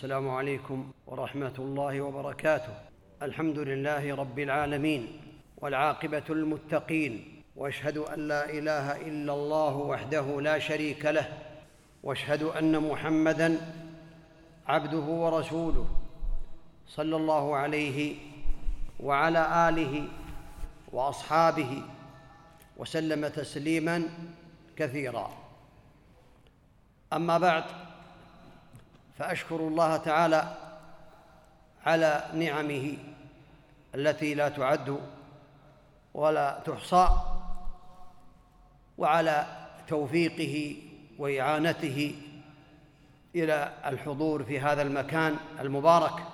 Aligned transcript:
السلام 0.00 0.28
عليكم 0.28 0.92
ورحمة 1.06 1.52
الله 1.58 2.00
وبركاته. 2.00 2.74
الحمد 3.22 3.58
لله 3.58 4.14
رب 4.16 4.38
العالمين 4.38 5.20
والعاقبة 5.56 6.22
المتقين 6.30 7.42
وأشهد 7.56 7.98
أن 7.98 8.28
لا 8.28 8.50
إله 8.50 8.96
إلا 8.96 9.32
الله 9.32 9.76
وحده 9.76 10.40
لا 10.40 10.58
شريك 10.58 11.04
له 11.04 11.28
وأشهد 12.02 12.42
أن 12.42 12.80
محمدا 12.88 13.60
عبده 14.66 15.06
ورسوله 15.22 15.86
صلى 16.88 17.16
الله 17.16 17.56
عليه 17.56 18.14
وعلى 19.00 19.68
آله 19.68 20.08
وأصحابه 20.92 21.82
وسلم 22.76 23.28
تسليما 23.28 24.02
كثيرا. 24.76 25.30
أما 27.12 27.38
بعد 27.38 27.64
فأشكر 29.20 29.56
الله 29.56 29.96
تعالى 29.96 30.56
على 31.86 32.24
نعمه 32.34 32.96
التي 33.94 34.34
لا 34.34 34.48
تعد 34.48 35.00
ولا 36.14 36.62
تحصى 36.64 37.08
وعلى 38.98 39.46
توفيقه 39.88 40.76
وإعانته 41.18 42.14
إلى 43.34 43.72
الحضور 43.86 44.44
في 44.44 44.60
هذا 44.60 44.82
المكان 44.82 45.36
المبارك. 45.60 46.24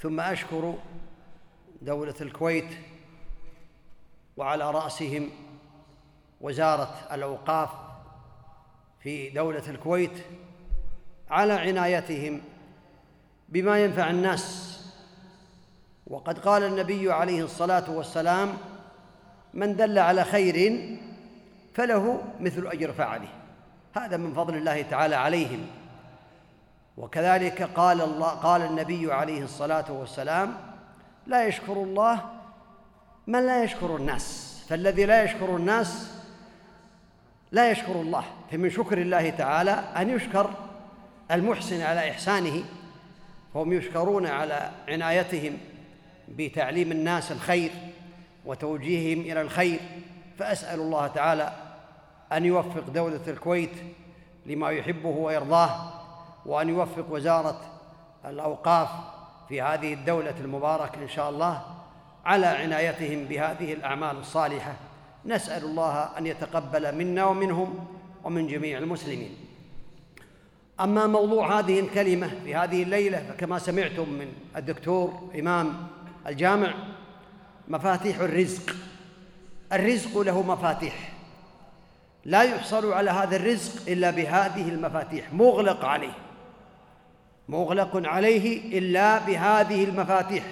ثم 0.00 0.20
أشكر 0.20 0.74
دولة 1.82 2.16
الكويت 2.20 2.78
وعلى 4.36 4.70
رأسهم 4.70 5.30
وزارة 6.40 7.08
الأوقاف 7.12 7.70
في 9.00 9.30
دولة 9.30 9.70
الكويت 9.70 10.24
على 11.30 11.52
عنايتهم 11.52 12.40
بما 13.48 13.84
ينفع 13.84 14.10
الناس. 14.10 14.76
وقد 16.06 16.38
قال 16.38 16.62
النبي 16.62 17.12
عليه 17.12 17.44
الصلاة 17.44 17.90
والسلام 17.90 18.54
من 19.54 19.76
دل 19.76 19.98
على 19.98 20.24
خير 20.24 20.88
فله 21.74 22.22
مثل 22.40 22.66
أجر 22.66 22.92
فعله. 22.92 23.28
هذا 23.96 24.16
من 24.16 24.34
فضل 24.34 24.56
الله 24.56 24.82
تعالى 24.82 25.14
عليهم. 25.14 25.66
وكذلك 26.96 27.62
قال 27.62 28.00
الله 28.00 28.28
قال 28.28 28.62
النبي 28.62 29.12
عليه 29.12 29.42
الصلاة 29.42 29.92
والسلام 29.92 30.56
لا 31.26 31.46
يشكر 31.46 31.72
الله 31.72 32.20
من 33.26 33.46
لا 33.46 33.64
يشكر 33.64 33.96
الناس 33.96 34.56
فالذي 34.68 35.04
لا 35.04 35.24
يشكر 35.24 35.56
الناس 35.56 36.12
لا 37.52 37.70
يشكر 37.70 37.92
الله. 37.92 38.24
فمن 38.52 38.70
شكر 38.70 38.98
الله 38.98 39.30
تعالى 39.30 39.70
أن 39.70 40.10
يشكر 40.10 40.50
المحسن 41.30 41.80
على 41.80 42.10
إحسانه 42.10 42.64
فهم 43.54 43.72
يشكرون 43.72 44.26
على 44.26 44.70
عنايتهم 44.88 45.58
بتعليم 46.28 46.92
الناس 46.92 47.32
الخير 47.32 47.70
وتوجيههم 48.44 49.20
إلى 49.20 49.40
الخير. 49.40 49.80
فأسأل 50.38 50.80
الله 50.80 51.06
تعالى 51.06 51.52
أن 52.32 52.44
يوفق 52.44 52.90
دولة 52.94 53.20
الكويت 53.28 53.70
لما 54.46 54.70
يحبه 54.70 55.08
ويرضاه 55.08 55.92
وأن 56.46 56.68
يوفق 56.68 57.06
وزارة 57.10 57.60
الأوقاف 58.24 58.88
في 59.48 59.62
هذه 59.62 59.94
الدولة 59.94 60.34
المباركه 60.40 61.02
إن 61.02 61.08
شاء 61.08 61.30
الله 61.30 61.62
على 62.24 62.46
عنايتهم 62.46 63.24
بهذه 63.24 63.72
الأعمال 63.72 64.16
الصالحة. 64.16 64.74
نسأل 65.24 65.64
الله 65.64 66.18
أن 66.18 66.26
يتقبل 66.26 66.94
منا 66.94 67.24
ومنهم 67.24 67.86
ومن 68.24 68.46
جميع 68.46 68.78
المسلمين. 68.78 69.45
أما 70.80 71.06
موضوع 71.06 71.58
هذه 71.58 71.80
الكلمة 71.80 72.30
في 72.44 72.54
هذه 72.54 72.82
الليلة 72.82 73.18
فكما 73.18 73.58
سمعتم 73.58 74.08
من 74.08 74.32
الدكتور 74.56 75.30
إمام 75.38 75.86
الجامع 76.26 76.74
مفاتيح 77.68 78.20
الرزق. 78.20 78.76
الرزق 79.72 80.18
له 80.18 80.42
مفاتيح. 80.42 81.12
لا 82.24 82.42
يحصل 82.42 82.92
على 82.92 83.10
هذا 83.10 83.36
الرزق 83.36 83.90
إلا 83.90 84.10
بهذه 84.10 84.68
المفاتيح. 84.68 85.32
مغلق 85.32 85.84
عليه. 85.84 86.12
مغلق 87.48 87.90
عليه 88.08 88.78
إلا 88.78 89.18
بهذه 89.18 89.84
المفاتيح. 89.84 90.44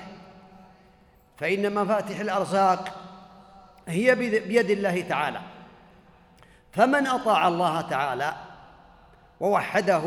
فإن 1.37 1.75
مفاتيح 1.75 2.21
الأرزاق 2.21 3.01
هي 3.89 4.15
بيد 4.15 4.71
الله 4.71 5.01
تعالى. 5.01 5.41
فمن 6.73 7.07
أطاع 7.07 7.49
الله 7.49 7.81
تعالى 7.81 8.35
ووحده 9.45 10.03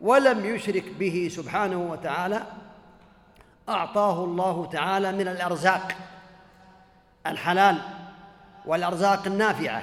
ولم 0.00 0.54
يشرك 0.54 0.84
به 0.98 1.28
سبحانه 1.32 1.78
وتعالى 1.90 2.42
أعطاه 3.68 4.24
الله 4.24 4.66
تعالى 4.66 5.12
من 5.12 5.28
الأرزاق 5.28 5.92
الحلال 7.26 7.78
والأرزاق 8.66 9.26
النافعة. 9.26 9.82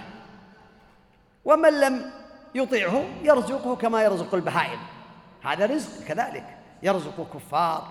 ومن 1.46 1.80
لم 1.80 2.12
يطيعه 2.56 3.04
يرزقه 3.24 3.76
كما 3.76 4.04
يرزق 4.04 4.36
البهائم. 4.36 4.80
هذا 5.44 5.66
رزق 5.66 6.08
كذلك. 6.08 6.58
يرزق 6.84 7.20
الكفار 7.20 7.88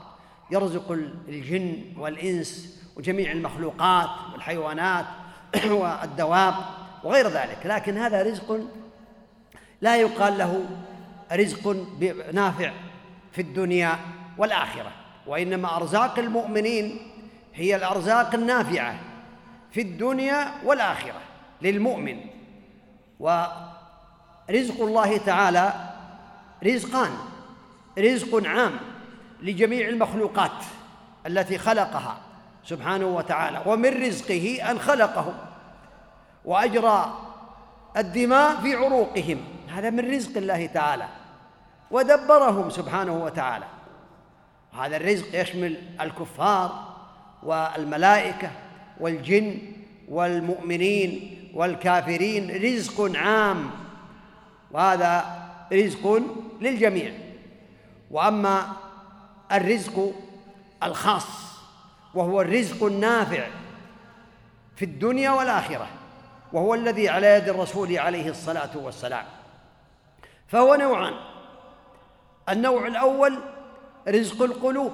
يرزق 0.51 0.93
الجن 1.29 1.83
والإنس 1.99 2.81
وجميع 2.97 3.33
المخلوقات 3.33 4.09
والحيوانات 4.33 5.07
والدواب 5.71 6.55
وغير 7.05 7.29
ذلك. 7.29 7.59
لكن 7.65 7.99
هذا 7.99 8.23
رزق 8.23 8.61
لا 9.81 9.97
يقال 9.97 10.39
له 10.39 10.65
رزق 11.33 11.77
نافع 12.33 12.73
في 13.33 13.43
الدنيا 13.43 13.99
والآخرة 14.39 14.93
وإنما 15.27 15.77
أرزاق 15.77 16.19
المؤمنين 16.19 16.99
هي 17.55 17.77
الأرزاق 17.77 18.35
النافعة 18.35 18.99
في 19.73 19.81
الدنيا 19.81 20.49
والآخرة 20.65 21.21
للمؤمن. 21.63 22.21
ورزق 23.21 24.81
الله 24.81 25.17
تعالى 25.17 25.73
رزقان 26.65 27.11
رزق 27.99 28.47
عام 28.47 28.73
لجميع 29.43 29.89
المخلوقات 29.89 30.65
التي 31.27 31.59
خلقها 31.59 32.19
سبحانه 32.65 33.07
وتعالى 33.07 33.63
ومن 33.67 34.07
رزقه 34.07 34.71
أن 34.71 34.79
خلقهم 34.79 35.35
وأجرى 36.45 37.19
الدماء 37.97 38.57
في 38.57 38.75
عروقهم. 38.75 39.56
هذا 39.77 39.91
من 39.91 40.15
رزق 40.15 40.37
الله 40.37 40.67
تعالى. 40.67 41.09
ودبرهم 41.91 42.71
سبحانه 42.71 43.25
وتعالى. 43.25 43.65
هذا 44.79 44.97
الرزق 44.97 45.41
يشمل 45.41 45.77
الكفار 46.01 46.97
والملائكة 47.43 48.51
والجن 49.01 49.59
والمؤمنين 50.09 51.39
والكافرين 51.55 52.63
رزق 52.63 53.17
عام. 53.17 53.71
وهذا 54.71 55.25
رزق 55.73 56.23
للجميع. 56.61 57.13
وأما 58.11 58.73
الرزق 59.53 60.13
الخاص 60.83 61.27
وهو 62.15 62.41
الرزق 62.41 62.87
النافع 62.87 63.47
في 64.77 64.85
الدنيا 64.85 65.31
والآخرة 65.31 65.87
وهو 66.53 66.75
الذي 66.75 67.09
على 67.09 67.27
يد 67.27 67.49
الرسول 67.49 67.99
عليه 67.99 68.31
الصلاة 68.31 68.77
والسلام. 68.77 69.25
فهو 70.49 70.75
نوعان. 70.75 71.15
النوع 72.49 72.87
الأول 72.87 73.39
رزق 74.09 74.43
القلوب 74.43 74.93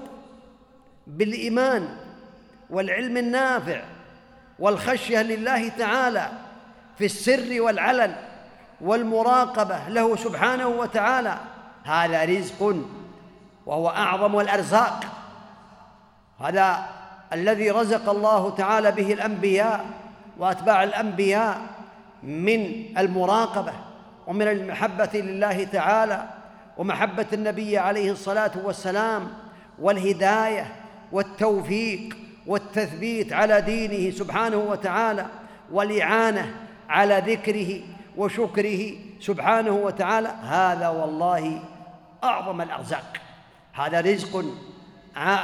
بالإيمان 1.07 1.97
والعلم 2.71 3.17
النافع 3.17 3.83
والخشية 4.59 5.23
لله 5.23 5.69
تعالى 5.69 6.31
في 6.99 7.05
السر 7.05 7.63
والعلن 7.63 8.15
والمراقبة 8.81 9.89
له 9.89 10.17
سبحانه 10.17 10.67
وتعالى. 10.67 11.37
هذا 11.85 12.25
رزق 12.25 12.77
وهو 13.67 13.89
أعظم 13.89 14.41
الأرزاق. 14.41 15.05
هذا 16.41 16.87
الذي 17.33 17.71
رزق 17.71 18.09
الله 18.09 18.51
تعالى 18.51 18.93
به 18.93 19.13
الأنبياء 19.13 19.85
وأتباع 20.39 20.83
الأنبياء 20.83 21.61
من 22.23 22.87
المراقبة. 22.99 23.73
ومن 24.27 24.49
المحبة 24.49 25.11
لله 25.15 25.65
تعالى 25.65 26.29
ومحبة 26.77 27.27
النبي 27.33 27.79
عليه 27.79 28.13
الصلاة 28.13 28.53
والسلام 28.65 29.29
والهداية 29.79 30.67
والتوفيق 31.13 32.17
والتثبيت 32.47 33.33
على 33.33 33.61
دينه 33.61 34.17
سبحانه 34.17 34.57
وتعالى 34.57 35.27
والإعانة 35.73 36.55
على 36.89 37.23
ذكره 37.27 37.81
وشكره 38.17 38.93
سبحانه 39.21 39.71
وتعالى 39.71 40.29
هذا 40.29 40.89
والله 40.89 41.63
أعظم 42.25 42.61
الأرزاق. 42.61 43.13
هذا 43.73 44.01
رزق 44.01 44.45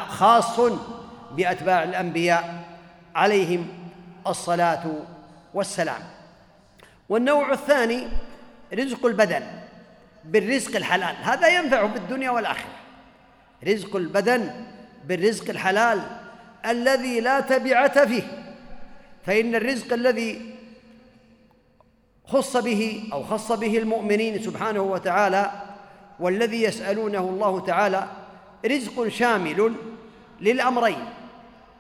خاص 0.09 0.61
بأتباع 1.33 1.83
الأنبياء 1.83 2.65
عليهم 3.15 3.69
الصلاة 4.27 4.85
والسلام. 5.55 6.01
والنوع 7.09 7.53
الثاني 7.53 8.09
رزق 8.75 9.07
البدن 9.07 9.43
بالرزق 10.25 10.77
الحلال. 10.77 11.17
هذا 11.23 11.49
ينفع 11.49 11.87
بالدنيا 11.87 12.31
والآخرة. 12.31 12.73
رزق 13.67 13.97
البدن 13.97 14.51
بالرزق 15.05 15.51
الحلال 15.51 16.03
الذي 16.67 17.21
لا 17.21 17.41
تبعة 17.41 18.07
فيه. 18.07 18.23
فإن 19.27 19.55
الرزق 19.55 19.93
الذي 19.93 20.55
خص 22.27 22.57
به 22.57 23.09
أو 23.13 23.23
خص 23.23 23.53
به 23.53 23.79
المؤمنين 23.79 24.43
سبحانه 24.43 24.83
وتعالى 24.83 25.51
والذي 26.21 26.63
يسألونه 26.63 27.21
الله 27.21 27.61
تعالى 27.61 28.09
رزق 28.67 29.09
شامل 29.09 29.75
للأمرين. 30.41 31.05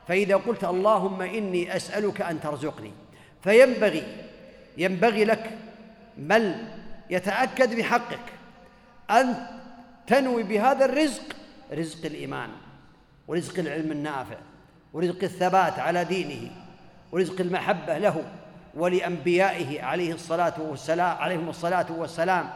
فإذا 0.08 0.36
قلت 0.36 0.64
اللهم 0.64 1.22
إني 1.22 1.76
أسألك 1.76 2.20
أن 2.20 2.40
ترزقني. 2.40 2.92
فينبغي 3.44 4.02
ينبغي 4.76 5.24
لك 5.24 5.58
بل 6.16 6.54
يتأكد 7.10 7.76
بحقك. 7.76 8.20
أن 9.10 9.46
تنوي 10.06 10.42
بهذا 10.42 10.84
الرزق 10.84 11.22
رزق 11.72 12.06
الإيمان 12.06 12.48
ورزق 13.28 13.58
العلم 13.58 13.92
النافع 13.92 14.36
ورزق 14.92 15.22
الثبات 15.22 15.78
على 15.78 16.04
دينه 16.04 16.50
ورزق 17.12 17.40
المحبة 17.40 17.98
له 17.98 18.22
ولأنبيائه 18.74 19.82
عليه 19.82 20.12
الصلاة 20.12 20.54
والسلام 20.58 21.16
عليهم 21.16 21.48
الصلاة 21.48 21.86
والسلام 21.92 22.50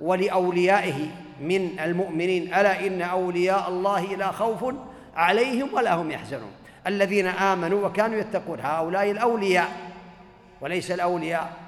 ولأوليائه 0.00 1.08
من 1.40 1.80
المؤمنين. 1.80 2.54
ألا 2.54 2.86
إن 2.86 3.02
أولياء 3.02 3.68
الله 3.68 4.16
لا 4.16 4.32
خوف 4.32 4.74
عليهم 5.16 5.74
ولا 5.74 5.94
هم 5.94 6.10
يحزنون. 6.10 6.52
الذين 6.86 7.26
آمنوا 7.26 7.86
وكانوا 7.86 8.18
يتقون. 8.18 8.60
هؤلاء 8.60 9.10
الأولياء 9.10 9.68
وليس 10.60 10.90
الأولياء. 10.90 11.67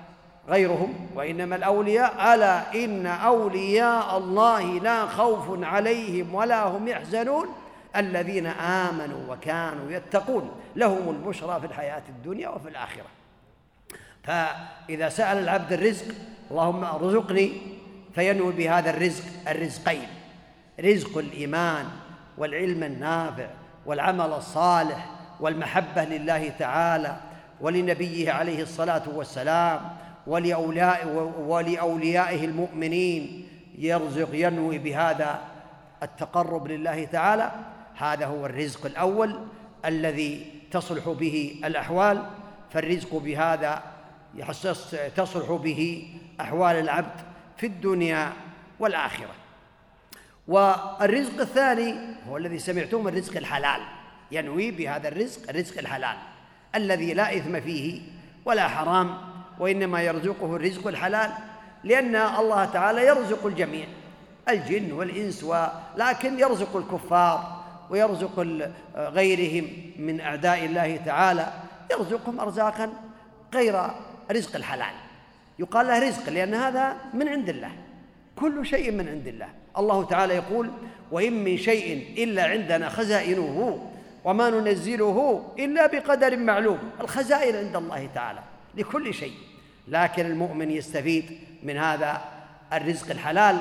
غيرهم 0.50 0.94
وإنما 1.14 1.56
الأولياء 1.56 2.34
ألا 2.34 2.84
إن 2.84 3.06
أولياء 3.06 4.18
الله 4.18 4.62
لا 4.62 5.06
خوف 5.06 5.64
عليهم 5.64 6.34
ولا 6.34 6.62
هم 6.62 6.88
يحزنون؟ 6.88 7.46
الذين 7.96 8.46
آمنوا 8.46 9.34
وكانوا 9.34 9.90
يتقون. 9.90 10.50
لهم 10.76 11.08
البشرى 11.08 11.60
في 11.60 11.66
الحياة 11.66 12.02
الدنيا 12.08 12.48
وفي 12.48 12.68
الآخرة. 12.68 13.06
فإذا 14.22 15.08
سأل 15.08 15.38
العبد 15.38 15.72
الرزق 15.72 16.14
اللهم 16.50 16.84
ارزقني 16.84 17.52
فينوي 18.14 18.52
بهذا 18.52 18.90
الرزق 18.90 19.24
الرزقين. 19.48 20.08
رزق 20.80 21.18
الإيمان 21.18 21.86
والعلم 22.38 22.82
النافع 22.82 23.46
والعمل 23.86 24.32
الصالح 24.32 25.10
والمحبة 25.40 26.04
لله 26.04 26.48
تعالى 26.48 27.16
ولنبيه 27.60 28.32
عليه 28.32 28.62
الصلاة 28.62 29.02
والسلام 29.14 29.80
ولأوليائه 31.46 32.44
المؤمنين 32.44 33.48
يرزق 33.78 34.28
ينوي 34.32 34.78
بهذا 34.78 35.40
التقرب 36.02 36.68
لله 36.68 37.04
تعالى. 37.04 37.52
هذا 37.96 38.26
هو 38.26 38.46
الرزق 38.46 38.86
الأول 38.86 39.40
الذي 39.84 40.46
تصلح 40.70 41.08
به 41.08 41.60
الأحوال. 41.64 42.26
فالرزق 42.70 43.16
بهذا 43.16 43.82
تصلح 45.16 45.52
به 45.52 46.08
أحوال 46.40 46.76
العبد 46.76 47.20
في 47.56 47.66
الدنيا 47.66 48.32
والآخرة. 48.78 49.34
والرزق 50.48 51.40
الثاني 51.40 51.94
هو 52.28 52.36
الذي 52.36 52.58
سمعتم 52.58 53.08
الرزق 53.08 53.36
الحلال. 53.36 53.80
ينوي 54.32 54.70
بهذا 54.70 55.08
الرزق 55.08 55.50
الرزق 55.50 55.78
الحلال 55.78 56.16
الذي 56.74 57.14
لا 57.14 57.36
إثم 57.36 57.60
فيه 57.60 58.00
ولا 58.44 58.68
حرام. 58.68 59.29
وإنما 59.60 60.02
يرزقه 60.02 60.56
الرزق 60.56 60.86
الحلال 60.86 61.30
لأن 61.84 62.16
الله 62.16 62.64
تعالى 62.64 63.06
يرزق 63.06 63.46
الجميع 63.46 63.86
الجن 64.48 64.92
والإنس 64.92 65.44
ولكن 65.44 66.38
يرزق 66.38 66.76
الكفار 66.76 67.64
ويرزق 67.90 68.46
غيرهم 68.96 69.68
من 69.98 70.20
أعداء 70.20 70.64
الله 70.64 70.96
تعالى 70.96 71.52
يرزقهم 71.90 72.40
أرزاقا 72.40 72.92
غير 73.54 73.82
رزق 74.30 74.56
الحلال. 74.56 74.94
يقال 75.58 75.86
له 75.86 76.08
رزق 76.08 76.28
لأن 76.28 76.54
هذا 76.54 76.96
من 77.14 77.28
عند 77.28 77.48
الله 77.48 77.70
كل 78.36 78.66
شيء 78.66 78.90
من 78.92 79.08
عند 79.08 79.26
الله. 79.26 79.48
الله 79.78 80.04
تعالى 80.04 80.34
يقول 80.34 80.70
وإن 81.12 81.44
من 81.44 81.56
شيء 81.56 82.14
إلا 82.24 82.44
عندنا 82.44 82.88
خزائنه 82.88 83.88
وما 84.24 84.50
ننزله 84.50 85.46
إلا 85.58 85.86
بقدر 85.86 86.36
معلوم. 86.36 86.78
الخزائن 87.00 87.56
عند 87.56 87.76
الله 87.76 88.08
تعالى 88.14 88.40
لكل 88.74 89.14
شيء. 89.14 89.34
لكن 89.90 90.26
المؤمن 90.26 90.70
يستفيد 90.70 91.38
من 91.62 91.76
هذا 91.76 92.20
الرزق 92.72 93.10
الحلال 93.10 93.58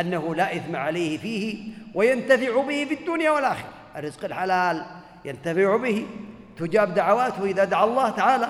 أنه 0.00 0.34
لا 0.34 0.56
إثم 0.56 0.76
عليه 0.76 1.18
فيه 1.18 1.72
وينتفع 1.94 2.62
به 2.62 2.84
في 2.84 2.94
الدنيا 2.94 3.30
والآخرة. 3.30 3.68
الرزق 3.96 4.24
الحلال 4.24 4.84
ينتفع 5.24 5.76
به 5.76 6.06
تجاب 6.58 6.94
دعواته 6.94 7.44
إذا 7.44 7.64
دعا 7.64 7.84
الله 7.84 8.10
تعالى 8.10 8.48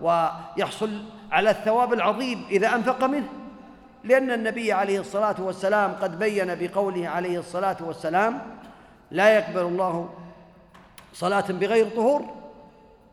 ويحصل 0.00 1.02
على 1.32 1.50
الثواب 1.50 1.92
العظيم 1.92 2.44
إذا 2.50 2.74
أنفق 2.74 3.04
منه. 3.04 3.28
لأن 4.04 4.30
النبي 4.30 4.72
عليه 4.72 5.00
الصلاة 5.00 5.36
والسلام 5.38 5.92
قد 5.92 6.18
بين 6.18 6.54
بقوله 6.54 7.08
عليه 7.08 7.38
الصلاة 7.38 7.76
والسلام 7.80 8.38
لا 9.10 9.38
يقبل 9.38 9.60
الله 9.60 10.10
صلاة 11.12 11.44
بغير 11.48 11.88
طهور 11.88 12.34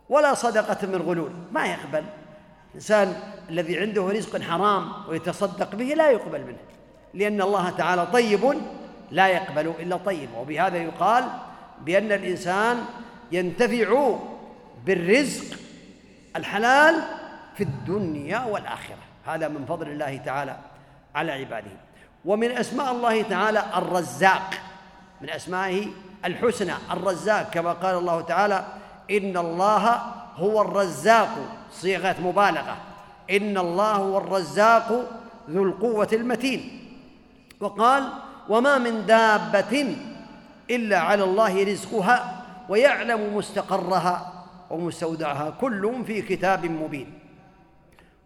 ولا 0.09 0.33
صدقة 0.33 0.88
من 0.88 1.01
غلول. 1.01 1.31
ما 1.51 1.65
يقبل. 1.65 2.03
الإنسان 2.71 3.15
الذي 3.51 3.80
عنده 3.80 4.07
رزق 4.07 4.42
حرام 4.42 4.92
ويتصدق 5.09 5.75
به 5.75 5.86
لا 5.86 6.12
يقبل 6.12 6.42
منه. 6.42 6.57
لأن 7.13 7.42
الله 7.42 7.69
تعالى 7.69 8.06
طيب 8.06 8.62
لا 9.12 9.27
يقبل 9.27 9.74
إلا 9.80 9.98
طيب. 9.98 10.30
وبهذا 10.38 10.77
يقال 10.77 11.24
بأن 11.81 12.12
الإنسان 12.12 12.86
ينتفع 13.31 14.15
بالرزق 14.86 15.57
الحلال 16.36 16.95
في 17.56 17.63
الدنيا 17.63 18.45
والآخرة. 18.45 19.03
هذا 19.25 19.48
من 19.48 19.65
فضل 19.65 19.88
الله 19.88 20.18
تعالى 20.18 20.57
على 21.15 21.31
عباده. 21.31 21.71
ومن 22.25 22.51
أسماء 22.51 22.92
الله 22.92 23.21
تعالى 23.21 23.63
الرزاق. 23.75 24.53
من 25.21 25.30
أسمائه 25.30 25.88
الحسنى 26.25 26.74
الرزاق. 26.92 27.50
كما 27.50 27.74
قال 27.74 27.95
الله 27.95 28.21
تعالى 28.21 28.65
إن 29.12 29.38
الله 29.38 30.01
هو 30.36 30.62
الرزاق. 30.62 31.30
صيغة 31.71 32.15
مبالغة. 32.24 32.77
إن 33.31 33.57
الله 33.57 33.91
هو 33.91 34.17
الرزاق 34.17 35.09
ذو 35.49 35.63
القوة 35.63 36.07
المتين. 36.13 36.77
وقال 37.59 38.09
وما 38.49 38.77
من 38.77 39.05
دابة 39.05 39.95
إلا 40.69 40.99
على 40.99 41.23
الله 41.23 41.63
رزقها 41.63 42.43
ويعلم 42.69 43.38
مستقرها 43.38 44.45
ومستودعها 44.69 45.50
كل 45.61 46.03
في 46.07 46.21
كتاب 46.21 46.65
مبين. 46.65 47.19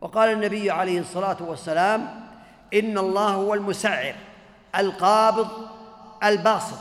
وقال 0.01 0.29
النبي 0.29 0.71
عليه 0.71 0.99
الصلاة 0.99 1.37
والسلام 1.39 2.07
إن 2.73 2.97
الله 2.97 3.29
هو 3.29 3.53
المسعر 3.53 4.15
القابض 4.75 5.47
الباسط 6.23 6.79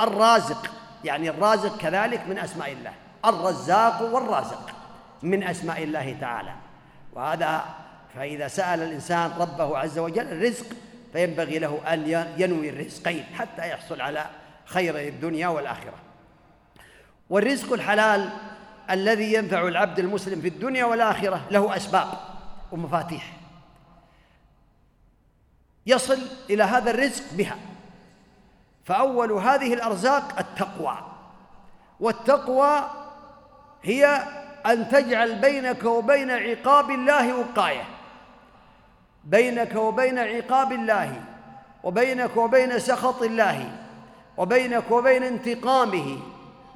الرازق. 0.00 0.70
يعني 1.04 1.30
الرازق 1.30 1.76
كذلك 1.76 2.28
من 2.28 2.38
أسماء 2.38 2.72
الله. 2.72 2.92
الرزاق 3.24 4.14
والرازق 4.14 4.70
من 5.22 5.42
أسماء 5.42 5.82
الله 5.82 6.16
تعالى. 6.20 6.52
وهذا 7.12 7.64
فإذا 8.14 8.48
سأل 8.48 8.82
الإنسان 8.82 9.30
ربه 9.38 9.78
عز 9.78 9.98
وجل 9.98 10.26
الرزق 10.26 10.66
فينبغي 11.12 11.58
له 11.58 11.80
أن 11.92 12.26
ينوي 12.36 12.68
الرزقين 12.68 13.24
حتى 13.24 13.68
يحصل 13.68 14.00
على 14.00 14.26
خير 14.64 14.98
الدنيا 14.98 15.48
والآخرة. 15.48 15.94
والرزق 17.30 17.72
الحلال 17.72 18.30
الذي 18.90 19.32
ينفع 19.32 19.68
العبد 19.68 19.98
المسلم 19.98 20.40
في 20.40 20.48
الدنيا 20.48 20.84
والآخرة 20.84 21.46
له 21.50 21.76
أسباب 21.76 22.08
ومفاتيح. 22.72 23.36
يصل 25.86 26.18
إلى 26.50 26.62
هذا 26.62 26.90
الرزق 26.90 27.24
بها. 27.32 27.56
فأول 28.84 29.32
هذه 29.32 29.74
الأرزاق 29.74 30.38
التقوى. 30.38 30.98
والتقوى 32.00 32.90
هي 33.82 34.24
أن 34.66 34.88
تجعل 34.88 35.34
بينك 35.34 35.84
وبين 35.84 36.30
عقاب 36.30 36.90
الله 36.90 37.34
وقاية. 37.34 37.84
بينك 39.24 39.74
وبين 39.74 40.18
عقاب 40.18 40.72
الله 40.72 41.22
وبينك 41.82 42.36
وبين 42.36 42.78
سخط 42.78 43.22
الله 43.22 43.72
وبينك 44.36 44.90
وبين 44.90 45.22
انتقامه 45.22 46.18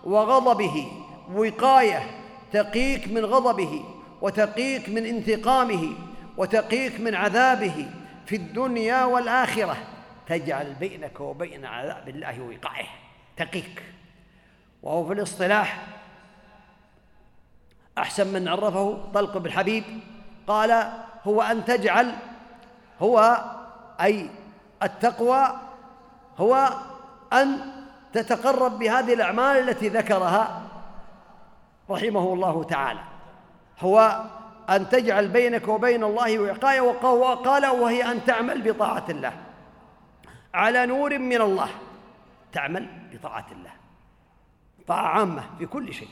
وغضبه. 0.05 0.93
وقاية 1.35 2.03
تقيك 2.53 3.09
من 3.09 3.25
غضبه 3.25 3.85
وتقيك 4.23 4.89
من 4.89 5.07
انتقامه 5.07 5.93
وتقيك 6.37 7.01
من 7.01 7.15
عذابه 7.15 7.87
في 8.27 8.37
الدنيا 8.37 9.05
والآخرة. 9.05 9.77
تجعل 10.27 10.75
بينك 10.75 11.21
وبين 11.21 11.65
عذاب 11.65 12.09
الله 12.09 12.41
وقاية. 12.41 12.89
تقيك. 13.37 13.83
وهو 14.83 15.07
في 15.07 15.13
الاصطلاح 15.13 15.87
أحسن 17.99 18.33
من 18.33 18.49
عرفه 18.49 18.99
طلق 19.15 19.39
بن 19.39 19.51
حبيب. 19.51 19.85
قال 20.47 20.93
هو 21.25 21.43
أن 21.43 21.65
تجعل 21.65 22.13
هو 23.01 23.45
أي 24.01 24.31
التقوى 24.83 25.61
هو 26.39 26.71
أن 27.33 27.59
تتقرب 28.13 28.79
بهذه 28.79 29.15
الأعمال 29.15 29.69
التي 29.69 29.89
ذكرها 29.89 30.63
رحمه 31.91 32.33
الله 32.33 32.65
تعالى. 32.65 33.01
هو 33.81 34.25
أن 34.71 34.89
تجعل 34.89 35.29
بينك 35.29 35.69
وبين 35.69 36.05
الله 36.05 36.39
وقاية 36.39 36.81
وقال 36.81 37.67
وهي 37.67 38.13
أن 38.13 38.25
تعمل 38.25 38.73
بطاعة 38.73 39.05
الله. 39.09 39.33
على 40.55 40.87
نور 40.87 41.19
من 41.19 41.41
الله 41.41 41.69
تعمل 42.53 42.89
بطاعة 43.13 43.47
الله. 43.53 43.71
طاعة 44.87 45.07
عامة 45.07 45.43
في 45.59 45.67
كل 45.67 45.95
شيء. 45.95 46.09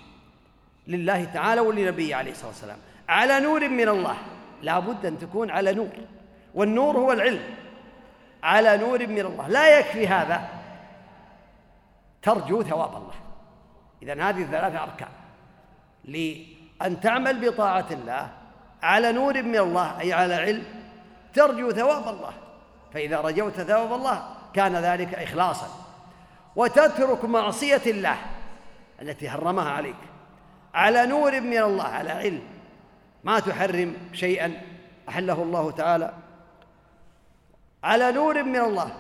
لله 0.87 1.25
تعالى 1.25 1.61
ولنبيه 1.61 2.17
عليه 2.17 2.31
الصلاة 2.31 2.49
والسلام. 2.49 2.79
على 3.09 3.41
نور 3.41 3.69
من 3.69 3.89
الله. 3.89 4.17
لا 4.63 4.79
بد 4.79 5.07
أن 5.07 5.19
تكون 5.19 5.51
على 5.51 5.73
نور. 5.73 5.89
والنور 6.55 6.97
هو 6.97 7.13
العلم. 7.13 7.55
على 8.43 8.77
نور 8.77 9.07
من 9.07 9.21
الله. 9.21 9.49
لا 9.49 9.79
يكفي 9.79 10.09
هذا. 10.09 10.49
ترجو 12.23 12.63
ثواب 12.63 12.97
الله. 12.97 13.15
إذا 14.03 14.29
هذه 14.29 14.45
ثلاثة 14.45 14.83
أركان. 14.83 15.09
لأن 16.05 17.01
تعمل 17.01 17.51
بطاعة 17.51 17.87
الله 17.91 18.29
على 18.83 19.13
نور 19.13 19.43
من 19.43 19.57
الله 19.57 20.01
أي 20.01 20.13
على 20.13 20.35
علم 20.35 20.65
ترجو 21.35 21.71
ثواب 21.71 22.09
الله. 22.09 22.33
فإذا 22.95 23.21
رجوت 23.21 23.53
ثواب 23.53 23.93
الله 23.93 24.29
كان 24.55 24.77
ذلك 24.77 25.15
إخلاصا. 25.15 25.69
وتترك 26.57 27.25
معصية 27.25 27.83
الله 27.87 28.17
التي 29.03 29.31
حرمها 29.31 29.71
عليك. 29.71 29.97
على 30.75 31.07
نور 31.07 31.41
من 31.41 31.59
الله 31.59 31.85
على 31.85 32.11
علم. 32.11 32.43
ما 33.25 33.41
تحرم 33.41 33.97
شيئا 34.13 34.61
أحله 35.09 35.43
الله 35.43 35.71
تعالى. 35.71 36.13
على 37.85 38.13
نور 38.13 38.43
من 38.43 38.61
الله. 38.61 38.91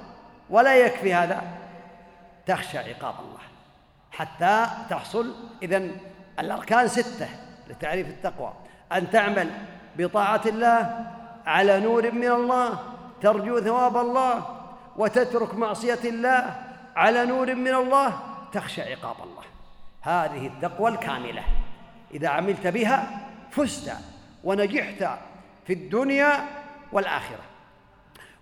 ولا 0.50 0.76
يكفي 0.76 1.14
هذا. 1.14 1.42
تخشى 2.46 2.78
عقاب 2.78 3.14
الله. 3.20 3.42
حتى 4.10 4.66
تحصل 4.90 5.34
إذن 5.62 5.96
الأركان 6.38 6.88
ستة 6.88 7.28
لتعريف 7.68 8.08
التقوى. 8.08 8.52
أن 8.92 9.10
تعمل 9.10 9.50
بطاعة 9.96 10.42
الله 10.46 11.06
على 11.46 11.80
نور 11.80 12.12
من 12.12 12.30
الله 12.30 12.78
ترجو 13.22 13.60
ثواب 13.60 13.96
الله 13.96 14.56
وتترك 14.96 15.54
معصية 15.54 15.98
الله 16.04 16.56
على 16.96 17.26
نور 17.26 17.54
من 17.54 17.74
الله 17.74 18.18
تخشى 18.52 18.82
عقاب 18.82 19.16
الله. 19.24 19.42
هذه 20.00 20.46
التقوى 20.46 20.90
الكاملة. 20.90 21.42
إذا 22.14 22.28
عملت 22.28 22.66
بها 22.66 23.20
فزت 23.50 23.92
ونجحت 24.44 25.18
في 25.66 25.72
الدنيا 25.72 26.46
والآخرة. 26.92 27.40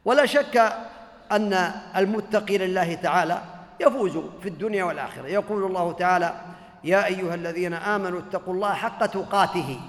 ولا 0.05 0.27
شك 0.27 0.73
أن 1.33 1.53
المتقي 1.97 2.59
لله 2.59 2.95
تعالى 2.95 3.43
يفوز 3.81 4.19
في 4.43 4.49
الدنيا 4.49 4.85
والآخرة. 4.85 5.27
يقول 5.27 5.65
الله 5.65 5.93
تعالى 5.93 6.41
يا 6.85 7.07
أيها 7.07 7.35
الذين 7.35 7.73
آمنوا 7.73 8.19
اتقوا 8.19 8.55
الله 8.55 8.75
حق 8.75 9.07
تقاته 9.07 9.81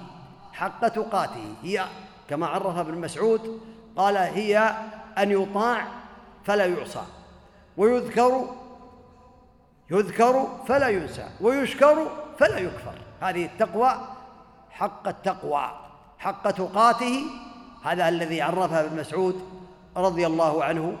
حق 0.52 0.88
تقاته. 0.88 1.54
هي 1.62 1.84
كما 2.28 2.46
عرف 2.46 2.78
ابن 2.78 2.98
مسعود 2.98 3.60
قال 3.96 4.16
هي 4.16 4.74
أن 5.18 5.30
يطاع 5.30 5.86
فلا 6.44 6.66
يعصى 6.66 7.02
ويذكر 7.76 8.54
يذكر 9.90 10.48
فلا 10.68 10.88
ينسى 10.88 11.28
ويشكر 11.40 12.10
فلا 12.38 12.58
يكفر. 12.58 12.94
هذه 13.22 13.44
التقوى 13.44 13.94
حق 14.70 15.08
التقوى 15.08 15.70
حق 16.18 16.50
تقاته 16.50 17.24
هذا 17.84 18.08
الذي 18.08 18.42
عرفها 18.42 18.84
ابن 18.84 19.00
مسعود 19.00 19.48
رضي 19.96 20.26
الله 20.26 20.64
عنه 20.64 20.96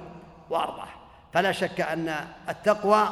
وأرضاه. 0.50 0.88
فلا 1.32 1.52
شك 1.52 1.80
أن 1.80 2.14
التقوى 2.48 3.08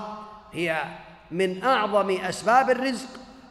هي 0.53 0.83
من 1.31 1.65
أعظم 1.65 2.11
أسباب 2.11 2.71
الرزق 2.71 3.09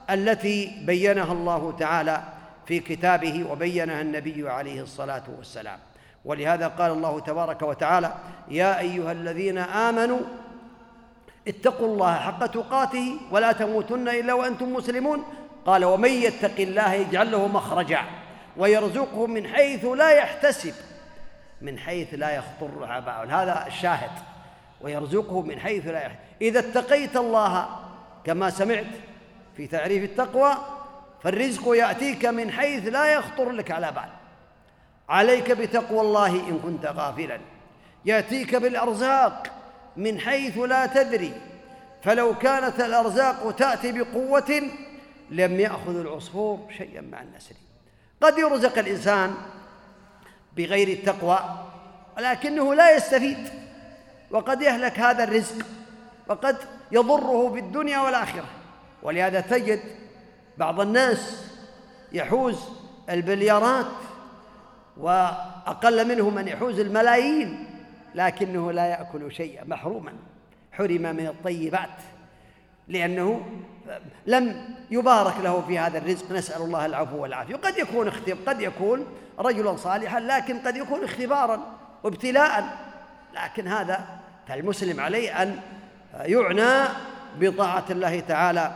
التي 0.10 0.84
بينها 0.86 1.34
الله 1.34 1.74
تعالى 1.80 2.24
في 2.66 2.80
كتابه 2.80 3.52
وبينها 3.52 4.02
النبي 4.02 4.50
عليه 4.50 4.82
الصلاة 4.82 5.24
والسلام. 5.38 5.80
ولهذا 6.26 6.68
قال 6.68 6.92
الله 6.92 7.20
تبارك 7.20 7.62
وتعالى 7.62 8.14
يا 8.48 8.80
أيها 8.80 9.12
الذين 9.12 9.58
آمنوا 9.58 10.20
اتقوا 11.48 11.88
الله 11.88 12.16
حق 12.16 12.46
تقاته 12.46 13.18
ولا 13.32 13.52
تموتن 13.52 14.08
إلا 14.08 14.34
وأنتم 14.34 14.74
مسلمون 14.74 15.24
قال 15.66 15.86
ومن 15.86 16.10
يتق 16.10 16.60
الله 16.60 16.94
يجعل 16.94 17.32
له 17.32 17.48
مخرجا 17.48 18.02
ويرزقه 18.58 19.28
من 19.28 19.48
حيث 19.48 19.86
لا 19.86 20.10
يحتسب 20.10 20.74
من 21.62 21.80
حيث 21.80 22.14
لا 22.14 22.30
يخطر 22.30 22.86
على 22.86 23.34
هذا 23.34 23.68
الشاهد. 23.68 24.12
ويرزقه 24.82 25.42
من 25.42 25.60
حيث 25.60 25.88
لا 25.88 26.02
يحتسب. 26.02 26.20
إذا 26.42 26.60
اتقيت 26.60 27.18
الله 27.18 27.70
كما 28.26 28.50
سمعت 28.50 28.86
في 29.58 29.68
تعريف 29.68 30.04
التقوى 30.04 30.58
فالرزق 31.24 31.76
يأتيك 31.76 32.26
من 32.26 32.52
حيث 32.52 32.88
لا 32.88 33.14
يخطر 33.14 33.50
لك 33.50 33.72
على 33.72 33.92
بال. 33.92 34.10
عليك 35.10 35.52
بتقوى 35.52 36.02
الله 36.02 36.28
إن 36.28 36.60
كنت 36.64 36.86
غافلا. 36.86 37.40
يأتيك 38.06 38.56
بالأرزاق 38.56 39.48
من 39.98 40.20
حيث 40.20 40.58
لا 40.58 40.86
تدري. 40.86 41.34
فلو 42.04 42.38
كانت 42.38 42.80
الأرزاق 42.80 43.52
تأتي 43.56 43.92
بقوة 43.92 44.62
لم 45.32 45.60
يأخذ 45.60 46.00
العصفور 46.00 46.60
شيئا 46.78 47.02
مع 47.02 47.22
النسر 47.22 47.56
قد 48.22 48.38
يرزق 48.38 48.78
الإنسان 48.78 49.34
بغير 50.58 50.88
التقوى 50.88 51.40
ولكنه 52.18 52.76
لا 52.76 52.96
يستفيد 52.96 53.50
وقد 54.32 54.62
يهلك 54.62 55.00
هذا 55.00 55.24
الرزق 55.24 55.66
وقد 56.28 56.58
يضره 56.92 57.54
في 57.54 57.60
الدنيا 57.60 58.00
والآخرة. 58.00 58.46
ولهذا 59.04 59.42
تجد 59.42 59.80
بعض 60.58 60.80
الناس 60.80 61.46
يحوز 62.12 62.60
البليارات 63.10 63.86
وأقل 64.98 66.08
منهم 66.08 66.36
من 66.36 66.48
يحوز 66.48 66.80
الملايين 66.80 67.66
لكنه 68.16 68.72
لا 68.72 68.86
يأكل 68.86 69.32
شيئا 69.32 69.64
محروما 69.64 70.14
حرم 70.72 71.02
من 71.02 71.28
الطيبات 71.28 71.90
لأنه 72.88 73.46
لم 74.28 74.76
يبارك 74.92 75.34
له 75.44 75.62
في 75.62 75.80
هذا 75.80 75.98
الرزق. 75.98 76.32
نسأل 76.32 76.62
الله 76.62 76.86
العفو 76.86 77.22
والعافية. 77.22 77.56
قد 77.56 77.78
يكون 77.78 78.08
اختب 78.08 78.38
قد 78.46 78.62
يكون 78.62 79.06
رجلا 79.40 79.76
صالحا 79.76 80.20
لكن 80.20 80.60
قد 80.60 80.78
يكون 80.78 81.04
اختبارا 81.04 81.78
وابتلاء. 82.04 82.78
لكن 83.34 83.68
هذا 83.68 84.06
فالمسلم 84.48 85.00
عليه 85.00 85.42
أن 85.42 85.60
يعنى 86.14 86.90
بطاعة 87.40 87.86
الله 87.90 88.20
تعالى 88.20 88.72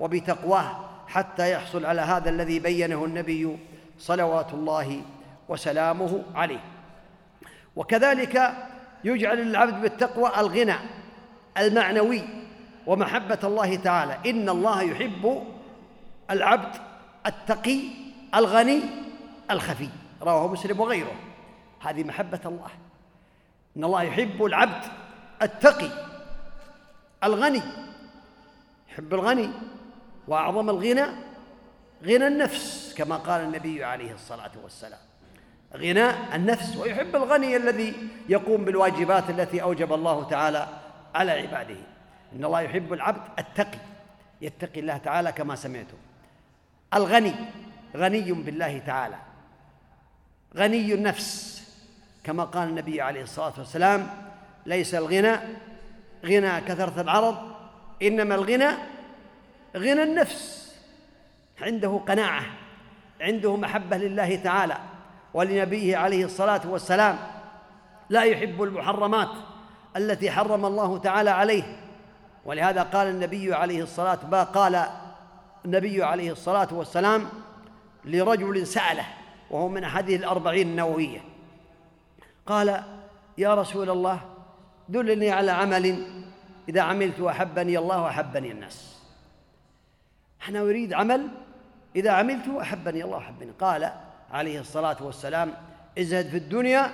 وبتقواه 0.00 0.84
حتى 1.08 1.52
يحصل 1.52 1.86
على 1.86 2.00
هذا 2.00 2.30
الذي 2.30 2.58
بينه 2.58 3.04
النبي 3.04 3.58
صلوات 3.98 4.54
الله 4.54 5.02
وسلامه 5.48 6.22
عليه. 6.34 6.60
وكذلك 7.76 8.52
يجعل 9.04 9.40
العبد 9.40 9.80
بالتقوى 9.80 10.30
الغنى 10.38 10.74
المعنوي. 11.58 12.22
ومحبة 12.88 13.38
الله 13.44 13.76
تعالى. 13.76 14.30
إن 14.30 14.48
الله 14.48 14.82
يحب 14.82 15.44
العبد 16.30 16.76
التقي 17.26 17.80
الغني 18.34 18.80
الخفي. 19.50 19.88
رواه 20.22 20.48
مسلم 20.48 20.80
وغيره. 20.80 21.14
هذه 21.80 22.04
محبة 22.04 22.40
الله. 22.44 22.70
إن 23.76 23.84
الله 23.84 24.02
يحب 24.02 24.44
العبد 24.44 24.84
التقي 25.42 25.90
الغني. 27.24 27.62
يحب 28.92 29.14
الغني 29.14 29.50
وأعظم 30.28 30.70
الغنى 30.70 31.06
غنى 32.04 32.26
النفس 32.26 32.94
كما 32.96 33.16
قال 33.16 33.40
النبي 33.40 33.84
عليه 33.84 34.12
الصلاة 34.12 34.52
والسلام. 34.62 35.00
غنى 35.76 36.34
النفس 36.34 36.76
ويحب 36.76 37.16
الغني 37.16 37.56
الذي 37.56 37.94
يقوم 38.28 38.64
بالواجبات 38.64 39.30
التي 39.30 39.62
أوجب 39.62 39.92
الله 39.92 40.24
تعالى 40.24 40.68
على 41.14 41.32
عباده. 41.32 41.97
إن 42.32 42.44
الله 42.44 42.60
يحب 42.60 42.92
العبد 42.92 43.22
التقي 43.38 43.78
يتقي 44.40 44.80
الله 44.80 44.96
تعالى 44.96 45.32
كما 45.32 45.54
سمعتم. 45.54 45.96
الغني 46.94 47.34
غني 47.96 48.32
بالله 48.32 48.78
تعالى. 48.78 49.16
غني 50.56 50.94
النفس 50.94 51.58
كما 52.24 52.44
قال 52.44 52.68
النبي 52.68 53.00
عليه 53.00 53.22
الصلاة 53.22 53.52
والسلام 53.58 54.08
ليس 54.66 54.94
الغنى 54.94 55.36
غنى 56.24 56.60
كثرة 56.60 57.00
العرض 57.00 57.36
إنما 58.02 58.34
الغنى 58.34 58.68
غنى 59.76 60.02
النفس. 60.02 60.72
عنده 61.60 62.00
قناعة 62.08 62.44
عنده 63.20 63.56
محبة 63.56 63.96
لله 63.96 64.36
تعالى 64.36 64.78
ولنبيه 65.34 65.96
عليه 65.96 66.24
الصلاة 66.24 66.60
والسلام. 66.66 67.18
لا 68.08 68.22
يحب 68.22 68.62
المحرمات 68.62 69.28
التي 69.96 70.30
حرم 70.30 70.64
الله 70.66 70.98
تعالى 70.98 71.30
عليه. 71.30 71.87
ولهذا 72.48 72.82
قال 72.82 73.06
النبي 73.06 73.54
عليه 73.54 73.82
الصلاة 73.82 74.44
قال 74.44 74.86
النبي 75.64 76.04
عليه 76.04 76.32
الصلاة 76.32 76.68
والسلام 76.72 77.28
لرجل 78.04 78.66
سأله 78.66 79.06
وهو 79.50 79.68
من 79.68 79.84
أحاديث 79.84 80.20
الأربعين 80.20 80.68
النووية. 80.68 81.20
قال 82.46 82.82
يا 83.38 83.54
رسول 83.54 83.90
الله 83.90 84.20
دلني 84.88 85.30
على 85.30 85.50
عمل 85.50 86.06
إذا 86.68 86.80
عملت 86.80 87.20
أحبني 87.20 87.78
الله 87.78 88.02
وأحبني 88.02 88.50
الناس. 88.50 88.98
أنا 90.48 90.60
أريد 90.60 90.92
عمل 90.92 91.28
إذا 91.96 92.10
عملت 92.10 92.48
أحبني 92.48 93.04
الله 93.04 93.16
وأحبني. 93.16 93.52
قال 93.60 93.92
عليه 94.32 94.60
الصلاة 94.60 94.96
والسلام 95.00 95.54
ازهد 95.98 96.28
في 96.28 96.36
الدنيا 96.36 96.92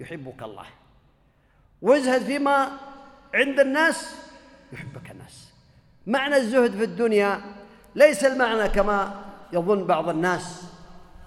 يحبك 0.00 0.42
الله 0.42 0.66
وازهد 1.82 2.22
فيما 2.22 2.70
عند 3.34 3.60
الناس 3.60 4.25
يحبك 4.76 5.10
الناس. 5.10 5.48
معنى 6.06 6.36
الزهد 6.36 6.70
في 6.70 6.84
الدنيا 6.84 7.40
ليس 7.94 8.24
المعنى 8.24 8.68
كما 8.68 9.24
يظن 9.52 9.84
بعض 9.84 10.08
الناس 10.08 10.62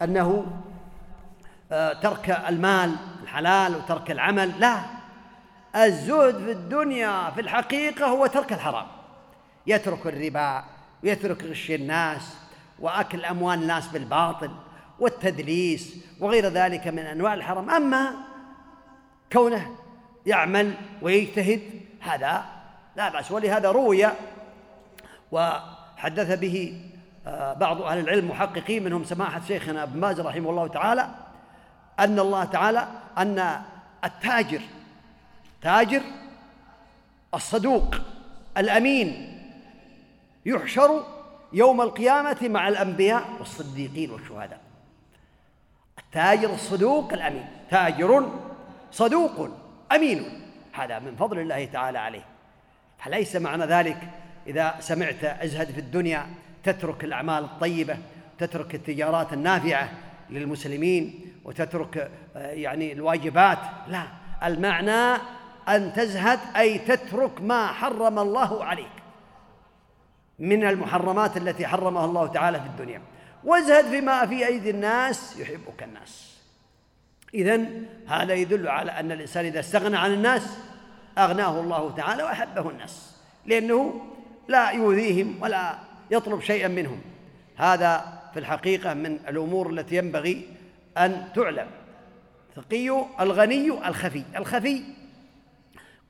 أنه 0.02 0.46
آه، 1.72 1.94
ترك 1.94 2.30
المال 2.30 2.96
الحلال 3.24 3.76
وترك 3.76 4.12
العمل 4.12 4.60
لا. 4.60 4.80
الزهد 5.76 6.38
في 6.38 6.52
الدنيا 6.52 7.30
في 7.30 7.42
الحقيقة 7.42 8.06
هو 8.06 8.28
ترك 8.28 8.54
الحرام. 8.54 8.88
يترك 9.68 10.08
الربا 10.08 10.64
ويترك 11.04 11.44
غش 11.44 11.72
الناس 11.72 12.36
وأكل 12.80 13.26
أموال 13.26 13.62
الناس 13.62 13.88
بالباطل 13.88 14.52
والتدليس 15.00 15.96
وغير 16.20 16.46
ذلك 16.46 16.88
من 16.88 17.00
أنواع 17.00 17.34
الحرام. 17.34 17.70
أما 17.70 18.12
كونه 19.32 19.76
يعمل 20.26 20.74
ويجتهد 21.02 21.62
هذا 22.00 22.59
لا 23.00 23.10
بأس. 23.10 23.32
ولهذا 23.32 23.72
روي 23.72 24.08
وحدث 25.32 26.40
به 26.40 26.82
آه، 27.28 27.54
بعض 27.54 27.82
أهل 27.82 28.00
العلم 28.00 28.28
محققين 28.28 28.84
منهم 28.84 29.04
سماحة 29.04 29.42
شيخنا 29.48 29.84
ابن 29.84 30.00
باز 30.00 30.20
رحمه 30.20 30.50
الله 30.50 30.68
تعالى 30.68 31.10
أن 32.00 32.20
الله 32.20 32.44
تعالى 32.44 32.88
أن 33.18 33.62
التاجر 34.04 34.62
تاجر 35.62 36.02
الصدوق 37.34 37.96
الأمين 38.58 39.40
يحشر 40.46 41.04
يوم 41.54 41.82
القيامة 41.82 42.38
مع 42.42 42.68
الأنبياء 42.68 43.24
والصديقين 43.40 44.12
والشهداء. 44.12 44.62
التاجر 46.00 46.54
الصدوق 46.54 47.14
الأمين. 47.14 47.46
تاجر 47.70 48.30
صدوق 48.92 49.50
أمين. 49.92 50.42
هذا 50.74 51.00
من 51.00 51.16
فضل 51.16 51.40
الله 51.40 51.66
تعالى 51.66 52.00
عليه. 52.00 52.39
فليس 53.00 53.36
معنى 53.36 53.66
ذلك 53.66 53.98
إذا 54.48 54.76
سمعت 54.80 55.24
أزهد 55.24 55.72
في 55.72 55.80
الدنيا 55.80 56.28
تترك 56.64 57.04
الأعمال 57.04 57.44
الطيبة 57.44 57.98
تترك 58.40 58.76
التجارات 58.76 59.34
النافعة 59.34 59.90
للمسلمين 60.30 61.34
وتترك 61.46 62.12
آه، 62.36 62.52
يعني 62.52 62.94
الواجبات. 62.94 63.58
لا 63.88 64.04
المعنى 64.44 65.22
أن 65.70 65.94
تزهد 65.94 66.40
أي 66.56 66.78
تترك 66.78 67.42
ما 67.42 67.68
حرم 67.68 68.20
الله 68.20 68.64
عليك 68.64 68.92
من 70.40 70.64
المحرمات 70.64 71.38
التي 71.38 71.68
حرمها 71.68 72.06
الله 72.06 72.28
تعالى 72.28 72.60
في 72.60 72.66
الدنيا. 72.66 73.02
وازهد 73.44 73.86
فيما 73.86 74.26
في 74.26 74.48
أيدي 74.48 74.70
الناس 74.70 75.40
يحبك 75.40 75.84
الناس. 75.84 76.40
إذا 77.34 77.66
هذا 78.08 78.34
يدل 78.34 78.68
على 78.68 78.92
أن 78.92 79.12
الإنسان 79.12 79.46
إذا 79.46 79.60
استغنى 79.60 79.98
عن 79.98 80.14
الناس 80.14 80.58
أغناه 81.20 81.60
الله 81.60 81.94
تعالى 81.98 82.24
وأحبه 82.24 82.70
الناس 82.70 83.16
لأنه 83.46 84.02
لا 84.48 84.70
يؤذيهم 84.70 85.38
ولا 85.42 85.76
يطلب 86.12 86.42
شيئا 86.42 86.68
منهم. 86.68 87.02
هذا 87.58 88.20
في 88.34 88.40
الحقيقة 88.40 88.94
من 88.94 89.20
الأمور 89.28 89.70
التي 89.70 89.96
ينبغي 89.96 90.48
أن 90.98 91.30
تعلم. 91.36 91.68
التقي 92.58 93.06
الغني 93.20 93.88
الخفي 93.88 94.24
الخفي 94.36 94.84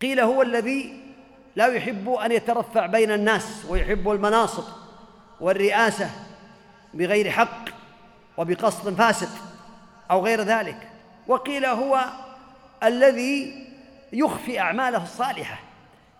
قيل 0.02 0.20
هو 0.20 0.42
الذي 0.42 1.02
لا 1.56 1.68
يحب 1.68 2.10
أن 2.10 2.32
يترفع 2.32 2.86
بين 2.86 3.12
الناس 3.12 3.66
ويحب 3.70 4.10
المناصب 4.10 4.64
والرئاسة 5.42 6.10
بغير 6.94 7.32
حق 7.32 7.70
وبقصد 8.38 8.96
فاسد 8.96 9.30
أو 10.12 10.26
غير 10.26 10.42
ذلك. 10.42 10.90
وقيل 11.28 11.66
هو 11.66 12.06
الذي 12.84 13.69
يخفي 14.14 14.60
أعماله 14.60 15.04
الصالحة. 15.04 15.60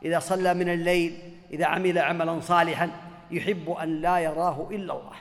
إذا 0.06 0.20
صلى 0.20 0.54
من 0.54 0.70
الليل 0.70 1.20
إذا 1.52 1.66
عمل 1.66 2.00
عملا 2.00 2.40
صالحا 2.40 2.92
يحب 3.32 3.70
أن 3.70 4.02
لا 4.02 4.20
يراه 4.20 4.68
إلا 4.72 4.94
الله 4.94 5.16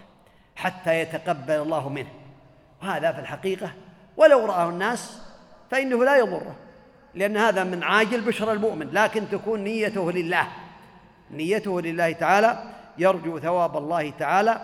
حتى 0.57 1.01
يتقبل 1.01 1.55
الله 1.55 1.89
منه. 1.89 2.11
وهذا 2.83 3.13
في 3.13 3.21
الحقيقة 3.21 3.73
ولو 4.17 4.47
رآه 4.47 4.69
الناس 4.69 5.23
فإنه 5.71 6.05
لا 6.05 6.17
يضره 6.17 6.57
لأن 7.15 7.37
هذا 7.37 7.65
من 7.65 7.83
عاجل 7.83 8.21
بشر 8.21 8.53
المؤمن. 8.53 8.91
لكن 8.93 9.29
تكون 9.29 9.65
نيته 9.65 10.13
لله 10.13 10.49
نيته 11.31 11.81
لله 11.81 12.13
تعالى 12.13 12.63
يرجو 12.99 13.39
ثواب 13.39 13.77
الله 13.77 14.11
تعالى 14.11 14.61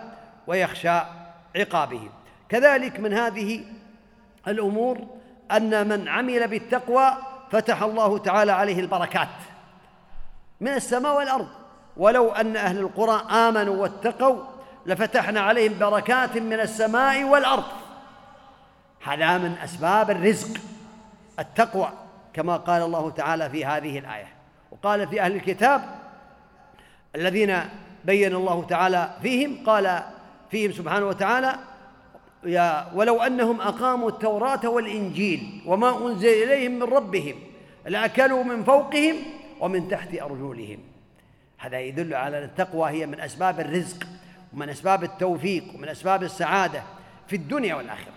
ويخشى 0.47 0.99
عقابه. 1.55 2.09
كذلك 2.49 2.99
من 2.99 3.13
هذه 3.13 3.63
الأمور 4.47 5.07
أن 5.51 5.87
من 5.87 6.07
عمل 6.07 6.47
بالتقوى 6.47 7.17
فتح 7.55 7.83
الله 7.83 8.17
تعالى 8.17 8.51
عليه 8.51 8.79
البركات 8.79 9.27
من 10.61 10.67
السماء 10.67 11.17
والأرض. 11.17 11.47
ولو 11.97 12.31
أن 12.31 12.55
أهل 12.55 12.77
القرى 12.77 13.31
آمنوا 13.31 13.75
واتقوا 13.75 14.43
لفتحنا 14.85 15.41
عليهم 15.41 15.79
بركات 15.79 16.37
من 16.37 16.59
السماء 16.59 17.23
والأرض. 17.23 17.63
هذا 19.03 19.37
من 19.37 19.55
أسباب 19.63 20.11
الرزق 20.11 20.57
التقوى 21.39 21.89
كما 22.33 22.57
قال 22.57 22.81
الله 22.81 23.09
تعالى 23.09 23.49
في 23.49 23.65
هذه 23.65 23.99
الآية. 23.99 24.27
وقال 24.71 25.07
في 25.07 25.21
أهل 25.21 25.35
الكتاب 25.35 25.81
الذين 27.15 27.59
بين 28.05 28.35
الله 28.35 28.63
تعالى 28.63 29.09
فيهم 29.21 29.65
قال 29.65 30.03
فيهم 30.51 30.71
سبحانه 30.71 31.05
وتعالى 31.05 31.55
يا 32.45 32.91
ولو 32.93 33.21
أنهم 33.21 33.61
أقاموا 33.61 34.09
التوراة 34.09 34.69
والإنجيل 34.69 35.61
وما 35.65 36.07
أنزل 36.07 36.27
إليهم 36.27 36.71
من 36.71 36.83
ربهم 36.83 37.35
لأكلوا 37.85 38.43
من 38.43 38.63
فوقهم 38.63 39.15
ومن 39.59 39.87
تحت 39.87 40.13
أرجلهم. 40.13 40.79
هذا 41.57 41.79
يدل 41.79 42.13
على 42.13 42.37
أن 42.37 42.43
التقوى 42.43 42.89
هي 42.89 43.05
من 43.05 43.19
أسباب 43.19 43.59
الرزق 43.59 44.07
ومن 44.53 44.69
أسباب 44.69 45.03
التوفيق 45.03 45.63
ومن 45.75 45.89
أسباب 45.89 46.23
السعادة 46.23 46.83
في 47.27 47.35
الدنيا 47.35 47.75
والآخرة. 47.75 48.13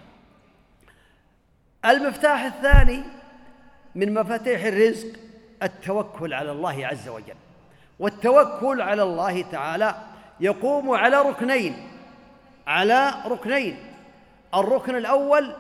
المفتاح 1.85 2.41
الثاني 2.41 3.03
من 3.95 4.15
مفاتيح 4.15 4.65
الرزق 4.65 5.09
التوكل 5.63 6.35
على 6.35 6.53
الله 6.53 6.87
عز 6.87 7.09
وجل. 7.09 7.35
والتوكل 7.99 8.81
على 8.81 9.03
الله 9.03 9.43
تعالى 9.43 9.95
يقوم 10.41 10.91
على 10.91 11.23
ركنين 11.23 11.77
على 12.67 13.15
ركنين. 13.27 13.88
الركن 14.55 14.97
الأول 14.97 15.55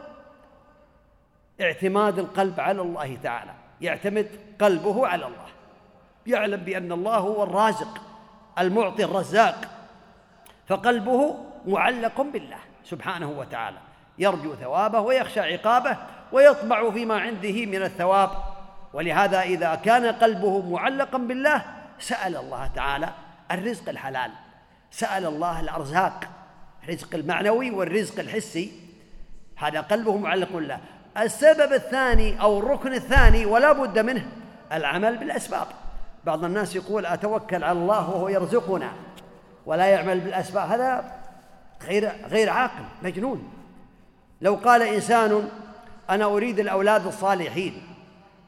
اعتماد 1.60 2.18
القلب 2.18 2.60
على 2.60 2.82
الله 2.82 3.18
تعالى. 3.22 3.52
يعتمد 3.80 4.28
قلبه 4.60 5.06
على 5.06 5.26
الله. 5.26 5.46
يعلم 6.26 6.60
بأن 6.60 6.92
الله 6.92 7.16
هو 7.16 7.42
الرازق 7.42 8.00
المعطي 8.58 9.04
الرزاق. 9.04 9.60
فقلبه 10.66 11.36
معلق 11.66 12.20
بالله 12.20 12.58
سبحانه 12.84 13.30
وتعالى. 13.30 13.78
يرجو 14.18 14.54
ثوابه 14.54 15.00
ويخشى 15.00 15.40
عقابه 15.40 15.96
ويطمع 16.32 16.90
فيما 16.90 17.20
عنده 17.20 17.66
من 17.66 17.82
الثواب. 17.82 18.30
ولهذا 18.92 19.40
إذا 19.40 19.74
كان 19.74 20.06
قلبه 20.06 20.70
معلقا 20.70 21.18
بالله 21.18 21.64
سأل 21.98 22.36
الله 22.36 22.66
تعالى 22.66 23.08
الرزق 23.50 23.88
الحلال 23.88 24.30
سأل 24.90 25.26
الله 25.26 25.60
الأرزاق. 25.60 26.24
الرزق 26.88 27.14
المعنوي 27.14 27.70
والرزق 27.70 28.20
الحسي. 28.20 28.72
هذا 29.56 29.80
قلبه 29.80 30.16
معلق 30.16 30.52
بالله 30.52 30.80
السبب 31.18 31.72
الثاني 31.72 32.40
أو 32.40 32.58
الركن 32.58 32.92
الثاني 32.92 33.46
ولا 33.46 33.72
بد 33.72 33.98
منه 33.98 34.26
العمل 34.72 35.16
بالأسباب. 35.16 35.66
بعض 36.24 36.44
الناس 36.44 36.76
يقول 36.76 37.06
أتوكل 37.06 37.64
على 37.64 37.78
الله 37.78 38.10
وهو 38.10 38.28
يرزقنا 38.28 38.92
ولا 39.66 39.86
يعمل 39.86 40.20
بالأسباب. 40.20 40.68
هذا 40.68 41.12
غير 41.82 42.12
غير 42.28 42.50
عاقل 42.50 42.84
مجنون. 43.02 43.50
لو 44.40 44.54
قال 44.54 44.82
إنسان 44.82 45.48
أنا 46.10 46.24
أريد 46.24 46.60
الأولاد 46.60 47.06
الصالحين 47.06 47.82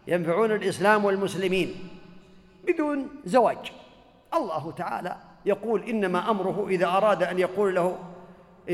ينفعون 0.07 0.53
الإسلام 0.53 1.05
والمسلمين 1.05 1.89
بدون 2.67 3.09
زواج. 3.25 3.73
الله 4.35 4.73
تعالى 4.73 5.17
يقول 5.47 5.83
إنما 5.83 6.31
أمره 6.31 6.67
إذا 6.69 6.87
أراد 6.87 7.23
أن 7.23 7.39
يقول 7.39 7.75
له 7.75 7.99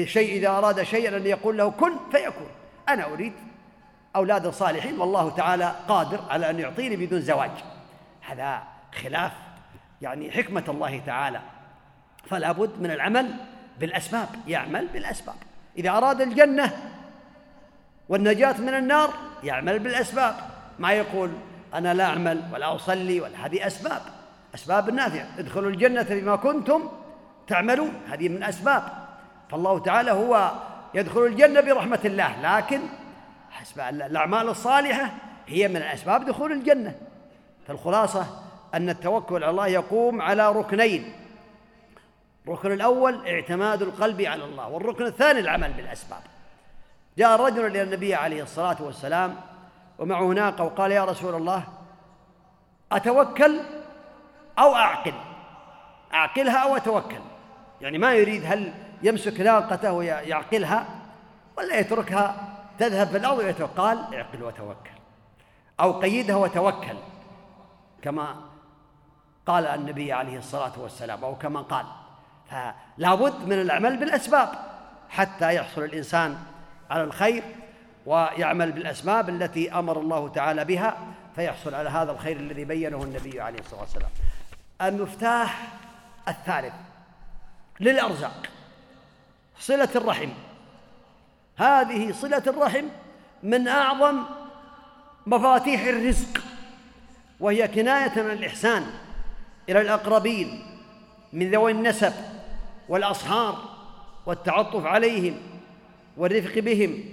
شيء 0.05 0.37
إذا 0.37 0.49
أراد 0.49 0.83
شيئا 0.83 1.16
أن 1.16 1.27
يقول 1.27 1.59
له 1.59 1.70
كن 1.70 1.92
فيكون. 2.11 2.49
أنا 2.88 3.05
أريد 3.05 3.33
اولادا 4.16 4.51
صالحين 4.51 5.01
والله 5.01 5.31
تعالى 5.31 5.75
قادر 5.88 6.20
على 6.31 6.51
أن 6.51 6.61
يعطيني 6.61 6.96
بدون 6.96 7.20
زواج. 7.20 7.51
هذا 8.20 8.62
خلاف 9.03 9.33
يعني 10.03 10.31
حكمة 10.31 10.64
الله 10.68 10.99
تعالى. 11.07 11.40
فلا 12.27 12.53
بد 12.53 12.81
من 12.81 12.90
العمل 12.90 13.35
بالأسباب 13.81 14.29
يعمل 14.46 14.87
بالأسباب. 14.87 15.37
إذا 15.79 15.90
أراد 15.90 16.20
الجنة 16.20 16.72
والنجاة 18.09 18.61
من 18.61 18.75
النار 18.75 19.11
يعمل 19.42 19.79
بالأسباب. 19.79 20.35
ما 20.79 20.92
يقول 20.92 21.31
أنا 21.75 21.94
لا 21.94 22.05
أعمل 22.05 22.42
ولا 22.53 22.75
أصلي 22.75 23.20
ولا 23.20 23.46
هذه 23.46 23.66
أسباب. 23.66 24.03
أسباب 24.55 24.90
نافعة. 24.90 25.29
ادخلوا 25.38 25.70
الجنة 25.70 26.07
بما 26.11 26.37
كنتم 26.37 26.88
تعملون. 27.46 27.92
هذه 28.09 28.29
من 28.29 28.42
أسباب. 28.42 29.06
فالله 29.51 29.79
تعالى 29.79 30.11
هو 30.11 30.53
يدخل 30.95 31.21
الجنة 31.21 31.61
برحمة 31.61 32.01
الله 32.05 32.41
لكن 32.41 32.81
حسب 33.51 33.81
الأعمال 33.81 34.49
الصالحة 34.49 35.11
هي 35.47 35.69
من 35.69 35.83
أسباب 35.83 36.25
دخول 36.25 36.53
الجنة. 36.53 36.95
فالخلاصة 37.67 38.27
أن 38.75 38.89
التوكل 38.89 39.45
على 39.45 39.51
الله 39.51 39.67
يقوم 39.67 40.23
على 40.23 40.53
ركنين. 40.53 41.13
الركن 42.47 42.73
الأول 42.73 43.27
اعتماد 43.29 43.83
القلب 43.83 44.21
على 44.23 44.45
الله 44.45 44.69
والركن 44.69 45.07
الثاني 45.07 45.41
العمل 45.41 45.73
بالأسباب. 45.73 46.21
جاء 47.19 47.41
رجل 47.41 47.67
إلى 47.67 47.83
النبي 47.83 48.15
عليه 48.15 48.43
الصلاة 48.43 48.77
والسلام 48.81 49.37
ومعه 49.99 50.25
ناقة 50.25 50.65
وقال 50.65 50.93
يا 50.93 51.05
رسول 51.05 51.35
الله 51.35 51.63
أتوكل 52.93 53.61
أو 54.59 54.75
أعقل؟ 54.75 55.15
أعقلها 56.15 56.59
أو 56.59 56.77
أتوكل؟ 56.77 57.21
يعني 57.81 57.99
ما 57.99 58.15
يريد 58.15 58.43
هل 58.47 58.73
يمسك 59.03 59.41
ناقته 59.41 59.93
ويعقلها 59.93 60.87
ولا 61.59 61.79
يتركها 61.79 62.57
تذهب 62.79 63.07
في 63.07 63.17
الأرض 63.17 63.39
ويتوكل 63.39 63.99
اعقل 64.15 64.43
وتوكل 64.43 64.91
أو 65.81 66.01
قيدها 66.01 66.37
وتوكل 66.37 66.97
كما 68.03 68.37
قال 69.47 69.67
النبي 69.67 70.13
عليه 70.13 70.39
الصلاة 70.39 70.73
والسلام 70.77 71.25
أو 71.25 71.35
كما 71.35 71.61
قال. 71.61 71.87
فلا 72.51 73.15
بد 73.15 73.47
من 73.47 73.61
العمل 73.61 73.97
بالأسباب 73.97 74.49
حتى 75.09 75.55
يحصل 75.55 75.85
الإنسان 75.85 76.37
على 76.91 77.05
الخير 77.05 77.43
ويعمل 78.07 78.73
بالأسباب 78.73 79.29
التي 79.29 79.73
أمر 79.73 80.01
الله 80.01 80.29
تعالى 80.29 80.65
بها 80.65 80.97
فيحصل 81.37 81.75
على 81.75 81.91
هذا 81.91 82.13
الخير 82.13 82.37
الذي 82.37 82.65
بينه 82.65 83.03
النبي 83.03 83.41
عليه 83.41 83.59
الصلاة 83.59 83.81
والسلام. 83.81 84.11
المفتاح 84.83 85.69
الثالث 86.29 86.75
للأرزاق. 87.81 88.47
صلة 89.59 89.88
الرحم. 89.97 90.29
هذه 91.57 92.12
صلة 92.12 92.42
الرحم 92.47 92.85
من 93.42 93.69
أعظم 93.69 94.23
مفاتيح 95.27 95.85
الرزق 95.85 96.42
وهي 97.40 97.69
كناية 97.69 98.12
عن 98.16 98.31
الإحسان 98.31 98.87
إلى 99.69 99.81
الأقربين 99.81 100.62
من 101.33 101.51
ذوي 101.51 101.73
النسب 101.73 102.12
والأصهار 102.88 103.77
والتعطف 104.27 104.87
عليهم 104.87 105.38
والرفق 106.16 106.59
بهم 106.59 107.05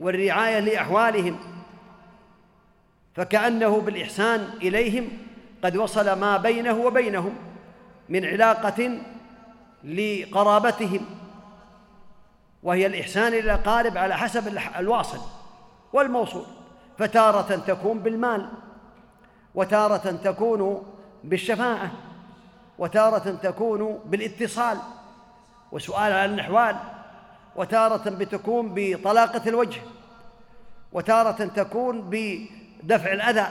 والرعاية 0.00 0.60
لأحوالهم. 0.60 1.38
فكأنه 3.14 3.80
بالإحسان 3.80 4.48
إليهم 4.62 5.08
قد 5.64 5.76
وصل 5.76 6.12
ما 6.12 6.36
بينه 6.36 6.72
وبينهم 6.72 7.34
من 8.08 8.24
علاقة 8.24 8.98
لقرابتهم. 9.84 11.00
وهي 12.66 12.86
الإحسان 12.86 13.28
إلى 13.28 13.40
الأقارب 13.40 13.98
على 13.98 14.16
حسب 14.16 14.58
الواصل 14.78 15.18
والموصول. 15.92 16.44
فتارة 16.98 17.56
تكون 17.56 17.98
بالمال 17.98 18.48
وتارة 19.54 20.10
تكون 20.24 20.82
بالشفاعة 21.24 21.90
وتارة 22.78 23.30
تكون 23.42 24.00
بالاتصال 24.04 24.78
وسؤال 25.72 26.12
عن 26.12 26.34
الأحوال 26.34 26.76
وتارة 27.56 28.10
بتكون 28.10 28.72
بطلاقة 28.74 29.48
الوجه 29.48 29.80
وتارة 30.92 31.44
تكون 31.44 32.10
بدفع 32.10 33.12
الأذى 33.12 33.46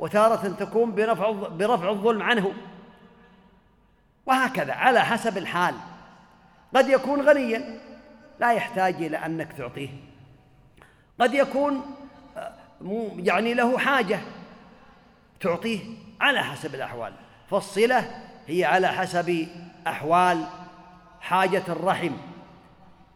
وتارة 0.00 0.48
تكون 0.48 0.94
برفع 0.94 1.30
برفع 1.30 1.90
الظلم 1.90 2.22
عنه. 2.22 2.52
وهكذا 4.26 4.72
على 4.72 5.00
حسب 5.00 5.38
الحال. 5.38 5.74
قد 6.76 6.88
يكون 6.88 7.28
غنيا 7.28 7.87
لا 8.40 8.52
يحتاج 8.52 8.94
إلى 8.94 9.16
أنك 9.16 9.52
تعطيه. 9.52 9.88
قد 11.20 11.34
يكون 11.34 11.82
آه، 12.36 12.52
يعني 13.16 13.54
له 13.54 13.78
حاجة 13.78 14.20
تعطيه 15.40 15.80
على 16.20 16.42
حسب 16.42 16.74
الأحوال. 16.74 17.12
فالصلة 17.50 18.24
هي 18.46 18.64
على 18.64 18.88
حسب 18.88 19.48
أحوال 19.86 20.44
حاجة 21.20 21.62
الرحم 21.68 22.12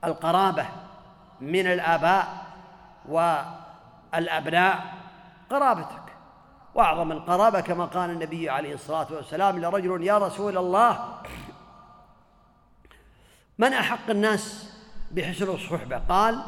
القرابة 0.04 0.66
من 1.40 1.66
الآباء 1.66 2.46
والأبناء 3.08 4.94
قرابتك. 5.50 6.02
وأعظم 6.74 7.12
القرابة 7.12 7.61
كما 7.61 7.85
قال 7.85 8.11
النبي 8.11 8.50
عليه 8.50 8.74
الصلاة 8.74 9.06
والسلام 9.11 9.58
لرجل 9.58 10.02
يا 10.02 10.18
رسول 10.18 10.58
الله 10.58 11.18
من 13.58 13.72
أحق 13.72 14.11
الناس 14.11 14.71
بحسن 15.12 15.48
الصحبة 15.48 15.98
قال 15.98 16.42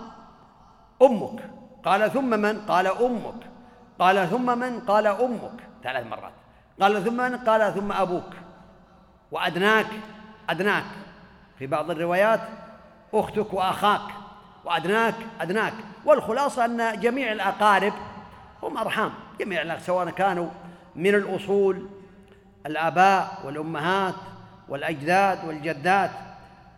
أمك. 1.03 1.50
قال 1.85 2.12
ثم 2.12 2.31
من؟ 2.31 2.61
قال 2.61 2.87
أمك. 2.87 3.50
قال 3.98 4.31
ثم 4.31 4.59
من؟ 4.59 4.81
قال 4.81 5.07
أمك. 5.07 5.61
ثلاث 5.83 6.07
مرات. 6.07 6.33
قال 6.81 7.05
ثم 7.05 7.16
من؟ 7.16 7.37
قال 7.37 7.74
ثم 7.74 7.92
أبوك. 7.92 8.31
وأدناك 9.31 9.87
أدناك. 10.50 10.85
في 11.59 11.66
بعض 11.66 11.90
الروايات 11.90 12.40
أختك 13.14 13.55
وأخاك. 13.55 14.00
وأدناك 14.64 15.14
أدناك. 15.40 15.74
والخلاصة 16.05 16.64
أن 16.64 17.00
جميع 17.00 17.33
الأقارب 17.33 17.92
هم 18.62 18.79
أرحام. 18.79 19.11
جميع 19.40 19.79
سواء 19.79 20.11
كانوا 20.11 20.48
من 20.96 21.14
الأصول 21.14 21.88
الآباء 22.66 23.38
والأمهات 23.44 24.14
والأجداد 24.68 25.44
والجدات 25.44 26.11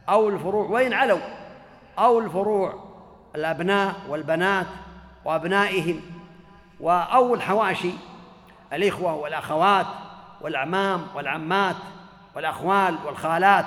أو 0.08 0.28
الفروع 0.28 0.70
وإن 0.70 0.92
علوا. 0.92 1.45
أو 1.98 2.18
الفروع 2.18 2.84
الأبناء 3.34 3.94
والبنات 4.08 4.66
وأبنائهم 5.24 6.00
أو 6.82 7.34
الحواشي 7.34 7.92
الإخوة 8.72 9.14
والأخوات 9.14 9.86
والأعمام 10.40 11.06
والعمات 11.14 11.76
والأخوال 12.34 12.98
والخالات. 13.06 13.66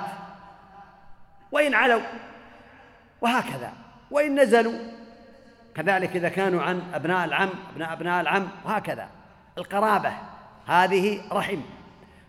وإن 1.52 1.74
علوا 1.74 2.02
وهكذا 3.20 3.72
وإن 4.10 4.40
نزلوا 4.40 4.78
كذلك 5.74 6.16
إذا 6.16 6.28
كانوا 6.28 6.62
عن 6.62 6.82
أبناء 6.94 7.24
العم 7.24 7.50
أبناء 7.72 7.92
أبناء 7.92 8.20
العم 8.20 8.48
وهكذا. 8.64 9.08
القرابة 9.58 10.12
هذه 10.66 11.20
رحم. 11.32 11.60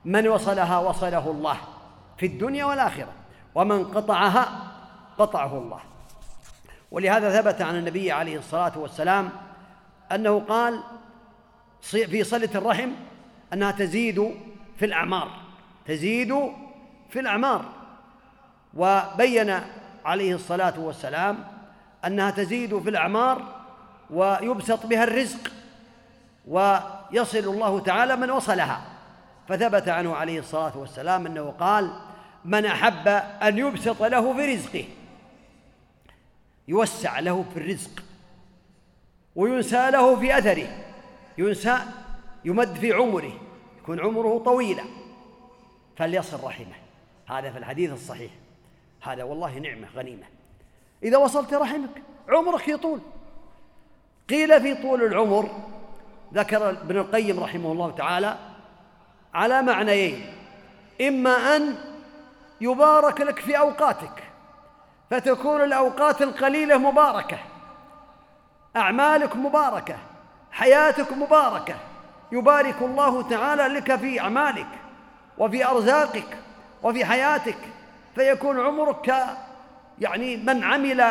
من 0.05 0.27
وصلها 0.27 0.79
وصله 0.79 1.31
الله 1.31 1.57
في 2.17 2.25
الدنيا 2.25 2.65
والآخرة 2.65 3.13
ومن 3.55 3.83
قطعها 3.83 4.45
قطعه 5.17 5.57
الله. 5.57 5.90
ولهذا 6.91 7.41
ثبت 7.41 7.61
عن 7.61 7.75
النبي 7.75 8.11
عليه 8.11 8.37
الصلاة 8.37 8.77
والسلام 8.77 9.29
أنه 10.11 10.39
قال 10.39 10.83
في 11.81 12.23
صلة 12.23 12.49
الرحم 12.55 12.89
أنها 13.53 13.71
تزيد 13.71 14.35
في 14.77 14.85
الأعمار 14.85 15.41
تزيد 15.85 16.51
في 17.09 17.19
الأعمار. 17.19 17.65
وبين 18.73 19.59
عليه 20.05 20.35
الصلاة 20.35 20.79
والسلام 20.79 21.43
أنها 22.05 22.31
تزيد 22.31 22.79
في 22.79 22.89
الأعمار 22.89 23.41
ويبسط 24.09 24.85
بها 24.85 25.03
الرزق 25.03 25.51
ويصل 26.47 27.37
الله 27.37 27.79
تعالى 27.79 28.15
من 28.15 28.31
وصلها. 28.31 28.81
فثبت 29.47 29.89
عنه 29.89 30.15
عليه 30.15 30.39
الصلاة 30.39 30.77
والسلام 30.77 31.25
أنه 31.25 31.53
قال 31.59 31.93
من 32.45 32.65
أحب 32.65 33.07
أن 33.43 33.57
يبسط 33.57 34.03
له 34.03 34.33
في 34.33 34.55
رزقه. 34.55 34.85
يوسع 36.67 37.19
له 37.19 37.45
في 37.53 37.59
الرزق 37.59 38.03
وينسى 39.35 39.91
له 39.91 40.19
في 40.19 40.37
أثره. 40.37 40.67
ينسى 41.37 41.77
يمد 42.45 42.75
في 42.75 42.93
عمره 42.93 43.33
يكون 43.81 43.99
عمره 43.99 44.41
طويلا. 44.45 44.83
فليصل 45.97 46.43
رحمه. 46.43 46.75
هذا 47.27 47.51
في 47.51 47.57
الحديث 47.57 47.91
الصحيح. 47.91 48.31
هذا 49.01 49.23
والله 49.23 49.59
نعمة 49.59 49.87
غنيمة. 49.95 50.25
إذا 51.03 51.17
وصلت 51.17 51.53
رحمك 51.53 52.01
عمرك 52.29 52.67
يطول. 52.67 52.99
قيل 54.29 54.61
في 54.61 54.75
طول 54.75 55.03
العمر 55.03 55.49
ذكر 56.33 56.69
ابن 56.69 56.97
القيم 56.97 57.39
رحمه 57.39 57.71
الله 57.71 57.91
تعالى 57.91 58.37
على 59.33 59.61
معنيين. 59.61 60.33
إما 61.01 61.55
أن 61.55 61.75
يبارك 62.61 63.21
لك 63.21 63.39
في 63.39 63.57
أوقاتك. 63.57 64.23
فتكون 65.11 65.63
الأوقات 65.63 66.21
القليلة 66.21 66.77
مباركة. 66.77 67.37
أعمالك 68.75 69.35
مباركة. 69.35 69.97
حياتك 70.51 71.13
مباركة. 71.13 71.75
يبارك 72.31 72.81
الله 72.81 73.29
تعالى 73.29 73.67
لك 73.67 73.95
في 73.95 74.19
أعمالك 74.19 74.67
وفي 75.37 75.65
أرزاقك 75.65 76.37
وفي 76.83 77.05
حياتك. 77.05 77.57
فيكون 78.15 78.59
عمرك 78.59 79.15
يعني 79.99 80.37
من 80.37 80.63
عمل 80.63 81.01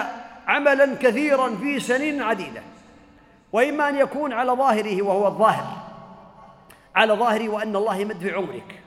عملا 0.47 0.95
كثيرا 0.95 1.57
في 1.57 1.81
سنين 1.81 2.23
عديدة. 2.23 2.63
وإما 3.53 3.89
أن 3.89 3.97
يكون 3.97 4.33
على 4.33 4.53
ظاهره 4.53 5.03
وهو 5.03 5.27
الظاهر. 5.27 5.77
على 6.97 7.13
ظاهري 7.13 7.49
وأن 7.49 7.77
الله 7.77 7.97
يمد 7.97 8.19
في 8.19 8.33
عمرك. 8.33 8.83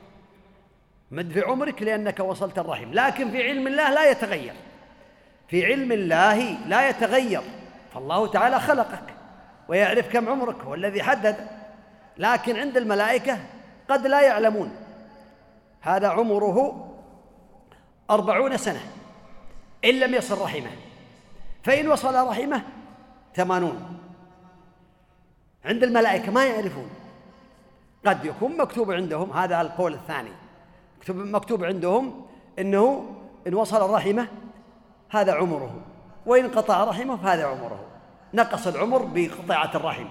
مد 1.11 1.31
في 1.31 1.41
عمرك 1.41 1.81
لأنك 1.81 2.19
وصلت 2.19 2.59
الرحم. 2.59 2.93
لكن 2.93 3.31
في 3.31 3.43
علم 3.43 3.67
الله 3.67 3.89
لا 3.89 4.11
يتغير. 4.11 4.53
في 5.53 5.65
علم 5.65 5.91
الله 5.91 6.57
لا 6.67 6.89
يتغير. 6.89 7.41
فالله 7.93 8.27
تعالى 8.27 8.59
خلقك 8.59 9.03
ويعرف 9.67 10.13
كم 10.13 10.29
عمرك 10.29 10.61
هو 10.61 10.73
الذي 10.73 11.03
حدد. 11.03 11.47
لكن 12.17 12.57
عند 12.57 12.77
الملائكة 12.77 13.39
قد 13.89 14.07
لا 14.07 14.21
يعلمون. 14.21 14.75
هذا 15.81 16.07
عمره 16.07 16.87
أربعون 18.09 18.57
سنة 18.57 18.79
إن 19.85 19.99
لم 19.99 20.13
يصل 20.13 20.41
رحمه. 20.41 20.71
فإن 21.63 21.87
وصل 21.87 22.27
رحمه 22.27 22.61
ثمانون. 23.35 23.99
عند 25.65 25.83
الملائكة 25.83 26.31
ما 26.31 26.45
يعرفون. 26.45 26.89
قد 28.05 28.25
يكون 28.25 28.57
مكتوب 28.57 28.91
عندهم 28.91 29.31
هذا 29.31 29.61
القول 29.61 29.93
الثاني 29.93 30.31
مكتوب 31.09 31.63
عندهم 31.63 32.25
إنه 32.59 33.15
إن 33.47 33.53
وصل 33.53 33.89
رحمه 33.89 34.27
هذا 35.13 35.33
عمره. 35.33 35.81
وإن 36.25 36.47
قطع 36.47 36.83
رحمه 36.83 37.17
فهذا 37.17 37.45
عمره. 37.45 37.85
نقص 38.33 38.67
العمر 38.67 39.09
بقطيعة 39.13 39.71
الرحم. 39.75 40.05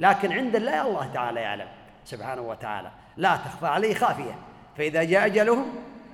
لكن 0.00 0.32
عند 0.32 0.56
الله 0.56 0.86
الله 0.86 1.10
تعالى 1.14 1.40
يعلم. 1.40 1.68
سبحانه 2.04 2.42
وتعالى. 2.42 2.90
لا 3.16 3.36
تخفى 3.36 3.66
عليه 3.66 3.94
خافية. 3.94 4.38
فإذا 4.78 5.04
جاء 5.04 5.26
أجلهم 5.26 5.66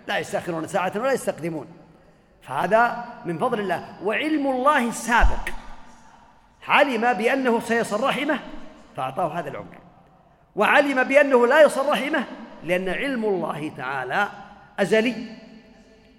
لا 0.07 0.19
يستأخرون 0.19 0.67
ساعة 0.67 0.93
ولا 0.97 1.13
يستقدمون. 1.13 1.67
فهذا 2.43 3.05
من 3.25 3.39
فضل 3.39 3.61
الله. 3.61 3.97
وعلم 4.05 4.47
الله 4.47 4.89
السابق. 4.89 5.49
علم 6.69 7.13
بأنه 7.13 7.61
سيصل 7.61 8.05
رحمه 8.05 8.39
فأعطاه 8.97 9.39
هذا 9.39 9.51
العمر. 9.51 9.79
وعلم 10.57 11.05
بأنه 11.05 11.47
لا 11.47 11.63
يصل 11.63 11.89
رحمه 11.89 12.25
لأن 12.65 12.89
علم 12.89 13.25
الله 13.25 13.73
تعالى 13.77 14.29
أزلي. 14.79 15.37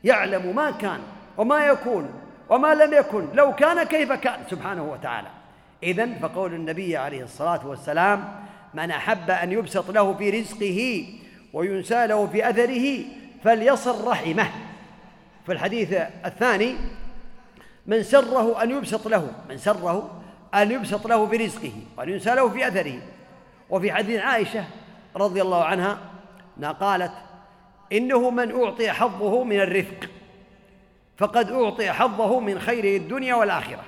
يعلم 0.04 0.56
ما 0.56 0.71
كان. 0.71 0.99
وما 1.39 1.65
يكون 1.65 2.10
وما 2.49 2.73
لم 2.73 2.93
يكن 2.93 3.28
لو 3.34 3.56
كان 3.56 3.84
كيف 3.84 4.12
كان 4.12 4.39
سبحانه 4.49 4.84
وتعالى. 4.84 5.28
إذن 5.84 6.19
فقول 6.21 6.54
النبي 6.54 6.97
عليه 6.97 7.23
الصلاة 7.23 7.67
والسلام 7.67 8.45
من 8.73 8.91
أحب 8.91 9.30
أن 9.30 9.52
يبسط 9.52 9.91
له 9.91 10.13
في 10.13 10.30
رزقه 10.30 11.06
وينسى 11.54 12.08
له 12.08 12.28
في 12.28 12.49
أثره 12.49 13.06
فليصل 13.43 14.08
رحمه. 14.08 14.47
في 15.45 15.52
الحديث 15.52 15.93
الثاني 16.25 16.75
من 17.88 18.04
سره 18.04 18.63
أن 18.63 18.71
يبسط 18.71 19.08
له 19.08 19.32
من 19.49 19.58
سره 19.58 20.21
أن 20.54 20.71
يبسط 20.71 21.08
له 21.08 21.28
في 21.28 21.38
رزقه 21.38 21.73
وأن 21.97 22.10
ينسى 22.10 22.36
له 22.36 22.49
في 22.49 22.67
أثره. 22.67 22.99
وفي 23.69 23.91
حديث 23.91 24.21
عائشة 24.21 24.63
رضي 25.15 25.41
الله 25.41 25.63
عنها 25.63 25.97
قالت 26.80 27.13
إنه 27.91 28.30
من 28.30 28.63
أعطي 28.63 28.91
حظه 28.91 29.43
من 29.43 29.60
الرفق. 29.60 30.10
فقد 31.19 31.51
أعطي 31.51 31.91
حظه 31.91 32.39
من 32.39 32.60
خير 32.60 33.01
الدنيا 33.01 33.36
والآخرة. 33.36 33.84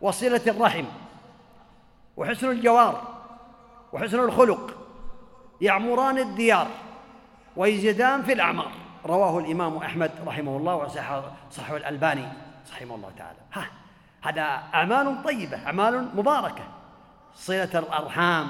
وصلة 0.00 0.40
الرحم 0.46 0.84
وحسن 2.16 2.50
الجوار 2.50 3.02
وحسن 3.92 4.20
الخلق 4.20 4.76
يعمران 5.60 6.18
الديار 6.18 6.68
ويزيدان 7.56 8.22
في 8.22 8.32
الأعمار. 8.32 8.70
رواه 9.06 9.38
الإمام 9.38 9.76
أحمد 9.76 10.10
رحمه 10.26 10.56
الله 10.56 10.74
وصححه 10.74 11.76
الألباني 11.76 12.28
رحمه 12.72 12.94
الله 12.94 13.10
تعالى. 13.18 13.38
ها 13.52 13.66
هذا 14.22 14.62
أعمال 14.74 15.22
طيبة 15.24 15.66
أعمال 15.66 16.08
مباركة. 16.14 16.64
صلة 17.34 17.78
الأرحام 17.78 18.48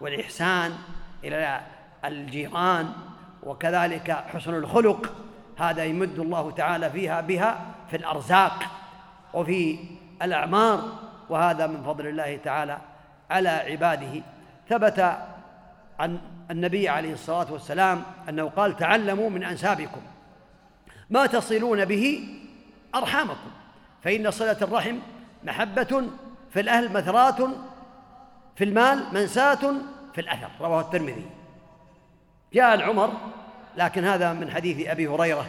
والإحسان 0.00 0.78
إلى 1.24 1.60
الجيران 2.04 2.92
وكذلك 3.42 4.10
حسن 4.10 4.54
الخلق. 4.54 5.14
هذا 5.58 5.84
يمد 5.84 6.18
الله 6.18 6.50
تعالى 6.50 6.90
فيها 6.90 7.20
بها 7.20 7.60
في 7.90 7.96
الأرزاق 7.96 8.62
وفي 9.34 9.78
الأعمار 10.22 10.82
وهذا 11.28 11.66
من 11.66 11.82
فضل 11.82 12.06
الله 12.06 12.36
تعالى 12.36 12.78
على 13.30 13.48
عباده. 13.48 14.22
ثبت 14.68 15.18
عن 15.98 16.18
النبي 16.50 16.88
عليه 16.88 17.12
الصلاة 17.12 17.52
والسلام 17.52 18.02
أنه 18.28 18.48
قال 18.48 18.76
تعلموا 18.76 19.30
من 19.30 19.44
أنسابكم 19.44 20.00
ما 21.10 21.26
تصلون 21.26 21.84
به 21.84 22.28
أرحامكم 22.94 23.50
فإن 24.02 24.30
صلة 24.30 24.56
الرحم 24.62 24.96
محبة 25.44 26.02
في 26.50 26.60
الأهل 26.60 26.92
مثرات 26.92 27.36
في 28.56 28.64
المال 28.64 29.04
منساة 29.12 29.74
في 30.14 30.20
الأثر. 30.20 30.50
رواه 30.60 30.80
الترمذي. 30.80 31.26
جاء 32.54 32.74
العمر 32.74 33.12
لكن 33.78 34.04
هذا 34.04 34.32
من 34.32 34.50
حديث 34.50 34.88
أبي 34.88 35.08
هريرة 35.08 35.46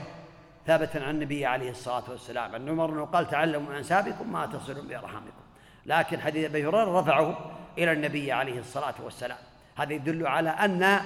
ثابتا 0.67 0.97
عن 0.97 1.09
النبي 1.09 1.45
عليه 1.45 1.71
الصلاة 1.71 2.03
والسلام. 2.09 2.55
أن 2.55 2.69
عمر 2.69 3.03
قال 3.03 3.29
تعلموا 3.29 3.69
من 3.69 3.75
أنسابكم 3.75 4.31
ما 4.31 4.45
تصلون 4.45 4.87
بأرحامكم. 4.87 5.43
لكن 5.85 6.19
حديث 6.21 6.45
أبي 6.45 6.67
هريرة 6.67 6.99
رفعه 6.99 7.51
إلى 7.77 7.91
النبي 7.91 8.31
عليه 8.31 8.59
الصلاة 8.59 8.93
والسلام. 9.03 9.37
هذا 9.75 9.93
يدل 9.93 10.27
على 10.27 10.49
أن 10.49 10.99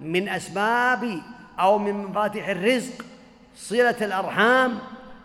من 0.00 0.28
أسباب 0.28 1.22
أو 1.60 1.78
من 1.78 1.92
مفاتيح 1.92 2.48
الرزق 2.48 3.04
صلة 3.56 3.96
الأرحام 4.00 4.78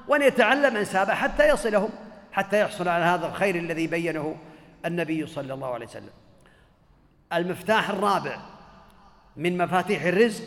وأن 0.08 0.21
يتعلم 0.21 0.77
أنسابه 0.77 1.13
حتى 1.13 1.49
يصلهم 1.49 1.89
حتى 2.32 2.62
يحصل 2.62 2.88
على 2.88 3.04
هذا 3.06 3.27
الخير 3.27 3.56
الذي 3.56 3.88
بينه 3.88 4.36
النبي 4.86 5.27
صلى 5.27 5.54
الله 5.54 5.73
عليه 5.73 5.86
وسلم. 5.86 6.13
المفتاح 7.34 7.89
الرابع 7.89 8.38
من 9.38 9.58
مفاتيح 9.58 10.04
الرزق 10.04 10.43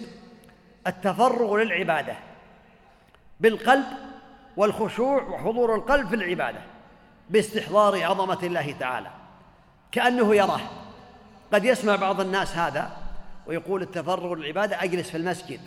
التفرغ 0.87 1.57
للعبادة 1.57 2.15
بالقلب 3.41 3.85
والخشوع 4.57 5.23
وحضور 5.23 5.75
القلب 5.75 6.09
في 6.09 6.15
العبادة 6.15 6.61
باستحضار 7.31 8.05
عظمة 8.05 8.39
الله 8.43 8.75
تعالى. 8.81 9.11
كأنه 9.93 10.35
يراه. 10.35 10.61
قد 11.53 11.65
يسمع 11.65 11.97
بعض 11.97 12.21
الناس 12.21 12.57
هذا 12.57 12.97
ويقول 13.47 13.83
التفرغ 13.83 14.35
للعبادة 14.35 14.85
أجلس 14.85 15.11
في 15.11 15.17
المسجد 15.17 15.61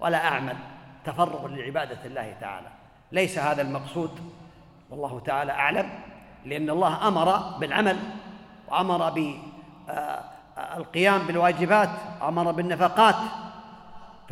ولا 0.00 0.28
أعمل. 0.28 0.56
تفرغ 1.04 1.46
لعبادة 1.46 1.98
الله 2.04 2.36
تعالى. 2.40 2.68
ليس 3.12 3.38
هذا 3.38 3.62
المقصود. 3.62 4.32
والله 4.90 5.20
تعالى 5.20 5.52
أعلم. 5.52 5.90
لأن 6.44 6.70
الله 6.70 7.08
أمر 7.08 7.58
بالعمل 7.58 7.98
وأمر 8.68 9.10
ب 9.10 9.34
آه، 9.88 10.24
القيام 10.76 11.26
بالواجبات 11.26 11.90
أمر 12.22 12.52
بالنفقات 12.52 13.16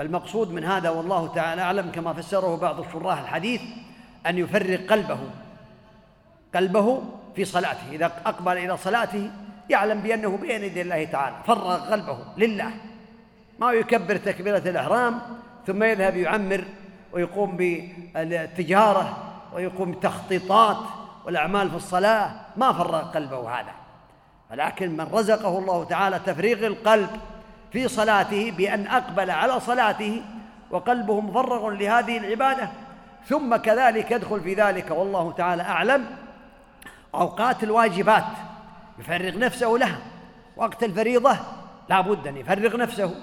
فالمقصود 0.00 0.52
من 0.52 0.64
هذا 0.64 0.90
والله 0.90 1.26
تعالى 1.34 1.62
أعلم 1.62 1.90
كما 1.90 2.12
فسره 2.12 2.56
بعض 2.56 2.80
الشراح 2.80 3.18
الحديث 3.18 3.60
أن 4.26 4.38
يفرغ 4.38 4.76
قلبه 4.76 5.18
قلبه 6.54 7.02
في 7.36 7.44
صلاته 7.44 7.92
إذا 7.92 8.06
أقبل 8.06 8.58
إلى 8.58 8.76
صلاته 8.76 9.30
يعلم 9.70 10.00
بأنه 10.00 10.36
بين 10.36 10.64
يدي 10.64 10.82
الله 10.82 11.04
تعالى 11.04 11.36
فرغ 11.46 11.90
قلبه 11.90 12.18
لله 12.36 12.70
ما 13.58 13.72
يكبر 13.72 14.16
تكبيرة 14.16 14.58
الإحرام 14.58 15.20
ثم 15.66 15.82
يذهب 15.82 16.16
يعمر 16.16 16.64
ويقوم 17.12 17.56
بالتجارة 17.56 19.16
ويقوم 19.54 19.90
بالتخطيطات 19.90 20.78
والأعمال 21.26 21.70
في 21.70 21.76
الصلاة 21.76 22.30
ما 22.56 22.72
فرغ 22.72 23.02
قلبه 23.02 23.60
هذا 23.60 23.72
ولكن 24.50 24.96
من 24.96 25.08
رزقه 25.12 25.58
الله 25.58 25.84
تعالى 25.84 26.18
تفريغ 26.18 26.66
القلب 26.66 27.10
في 27.72 27.88
صلاته 27.88 28.50
بأن 28.50 28.86
أقبل 28.86 29.30
على 29.30 29.60
صلاته 29.60 30.22
وقلبه 30.70 31.20
مفرغ 31.20 31.70
لهذه 31.70 32.18
العبادة 32.18 32.70
ثم 33.26 33.56
كذلك 33.56 34.10
يدخل 34.10 34.40
في 34.40 34.54
ذلك 34.54 34.90
والله 34.90 35.32
تعالى 35.32 35.62
أعلم 35.62 36.06
أوقات 37.14 37.62
الواجبات 37.62 38.24
يفرغ 38.98 39.38
نفسه 39.38 39.68
لها 39.68 39.98
وقت 40.56 40.84
الفريضة 40.84 41.36
لا 41.88 42.00
بد 42.00 42.26
أن 42.26 42.36
يفرغ 42.36 42.76
نفسه 42.76 43.14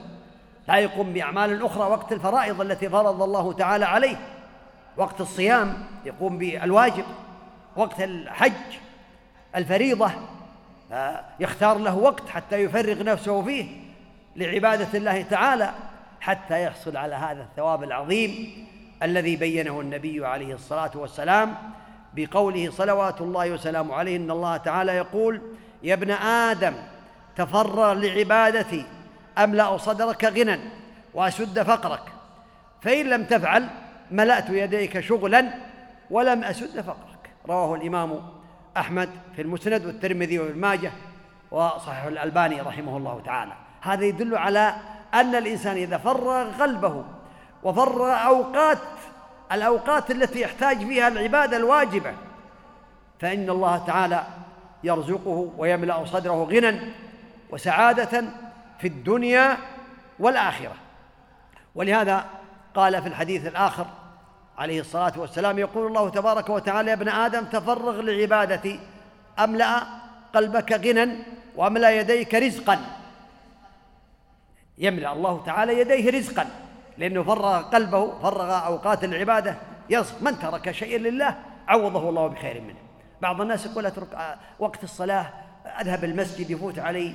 لا 0.67 0.75
يقوم 0.75 1.13
بأعمال 1.13 1.65
أخرى 1.65 1.89
وقت 1.89 2.11
الفرائض 2.11 2.61
التي 2.61 2.89
فرض 2.89 3.21
الله 3.21 3.53
تعالى 3.53 3.85
عليه 3.85 4.17
وقت 4.97 5.21
الصيام 5.21 5.73
يقوم 6.05 6.37
بالواجب 6.37 7.05
وقت 7.75 8.01
الحج 8.01 8.77
الفريضة 9.55 10.11
يختار 11.39 11.77
له 11.77 11.97
وقت 11.97 12.29
حتى 12.29 12.55
يفرغ 12.55 13.03
نفسه 13.03 13.41
فيه. 13.41 13.86
لعبادة 14.37 14.97
الله 14.97 15.21
تعالى 15.21 15.71
حتى 16.21 16.63
يحصل 16.63 16.97
على 16.97 17.15
هذا 17.15 17.41
الثواب 17.41 17.83
العظيم 17.83 18.65
الذي 19.03 19.35
بينه 19.35 19.81
النبي 19.81 20.25
عليه 20.25 20.53
الصلاة 20.53 20.91
والسلام 20.95 21.55
بقوله 22.13 22.71
صلوات 22.71 23.21
الله 23.21 23.51
وسلامه 23.51 23.95
عليه 23.95 24.17
إن 24.17 24.31
الله 24.31 24.57
تعالى 24.57 24.91
يقول 24.91 25.41
يا 25.83 25.93
ابن 25.93 26.11
آدم 26.11 26.73
تفرغ 27.35 27.93
لعبادتي 27.93 28.85
أملأ 29.37 29.77
صدرك 29.77 30.23
غنى 30.25 30.59
وأسد 31.13 31.61
فقرك 31.63 32.01
فإن 32.81 33.05
لم 33.09 33.23
تفعل 33.23 33.67
ملأت 34.11 34.49
يديك 34.49 34.99
شغلا 34.99 35.53
ولم 36.09 36.43
أسد 36.43 36.81
فقرك 36.81 37.29
رواه 37.47 37.75
الإمام 37.75 38.21
أحمد 38.77 39.09
في 39.35 39.41
المسند 39.41 39.85
والترمذي 39.85 40.39
وابن 40.39 40.59
ماجه 40.59 40.91
وصحيح 41.51 42.03
الألباني 42.03 42.61
رحمه 42.61 42.97
الله 42.97 43.21
تعالى 43.25 43.66
هذا 43.87 44.05
يدل 44.05 44.37
على 44.37 44.73
أن 45.13 45.35
الإنسان 45.35 45.75
إذا 45.75 45.97
فرغ 45.97 46.61
قلبه 46.61 47.03
وفرغ 47.63 48.25
أوقات 48.25 48.77
الأوقات 49.51 50.11
التي 50.11 50.41
يحتاج 50.41 50.77
فيها 50.77 51.07
العبادة 51.07 51.57
الواجبة 51.57 52.13
فإن 53.19 53.49
الله 53.49 53.77
تعالى 53.77 54.23
يرزقه 54.83 55.51
ويملأ 55.57 56.05
صدره 56.05 56.43
غنى 56.43 56.79
وسعادة 57.49 58.23
في 58.79 58.87
الدنيا 58.87 59.57
والآخرة. 60.19 60.75
ولهذا 61.75 62.25
قال 62.75 63.01
في 63.01 63.07
الحديث 63.07 63.47
الآخر 63.47 63.85
عليه 64.57 64.81
الصلاة 64.81 65.13
والسلام 65.17 65.59
يقول 65.59 65.87
الله 65.87 66.09
تبارك 66.09 66.49
وتعالى 66.49 66.89
يا 66.89 66.95
ابن 66.95 67.09
آدم 67.09 67.43
تفرغ 67.45 68.01
لعبادتي 68.01 68.79
أملأ 69.39 69.83
قلبك 70.35 70.71
غنى 70.71 71.17
وأملأ 71.55 71.91
يديك 71.91 72.35
رزقا. 72.35 72.79
يملأ 74.77 75.13
الله 75.13 75.43
تعالى 75.45 75.79
يديه 75.79 76.11
رزقا 76.11 76.45
لأنه 76.97 77.23
فرغ 77.23 77.61
قلبه 77.61 78.19
فرغ 78.19 78.65
أوقات 78.65 79.03
العبادة 79.03 79.55
يصف 79.89 80.21
من 80.21 80.39
ترك 80.39 80.71
شيئا 80.71 80.97
لله 80.97 81.35
عوضه 81.67 82.09
الله 82.09 82.27
بخير 82.27 82.61
منه. 82.61 82.79
بعض 83.21 83.41
الناس 83.41 83.65
يقول 83.65 83.85
أترك 83.85 84.37
وقت 84.59 84.83
الصلاة 84.83 85.29
أذهب 85.81 86.03
المسجد 86.03 86.49
يفوت 86.49 86.79
علي 86.79 87.13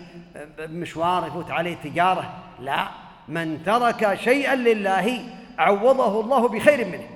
مشوار 0.59 1.27
يفوت 1.27 1.51
علي 1.51 1.75
تجارة. 1.75 2.35
لا 2.61 2.89
من 3.29 3.63
ترك 3.65 4.15
شيئا 4.15 4.55
لله 4.55 5.25
عوضه 5.59 6.21
الله 6.21 6.49
بخير 6.49 6.87
منه. 6.87 7.09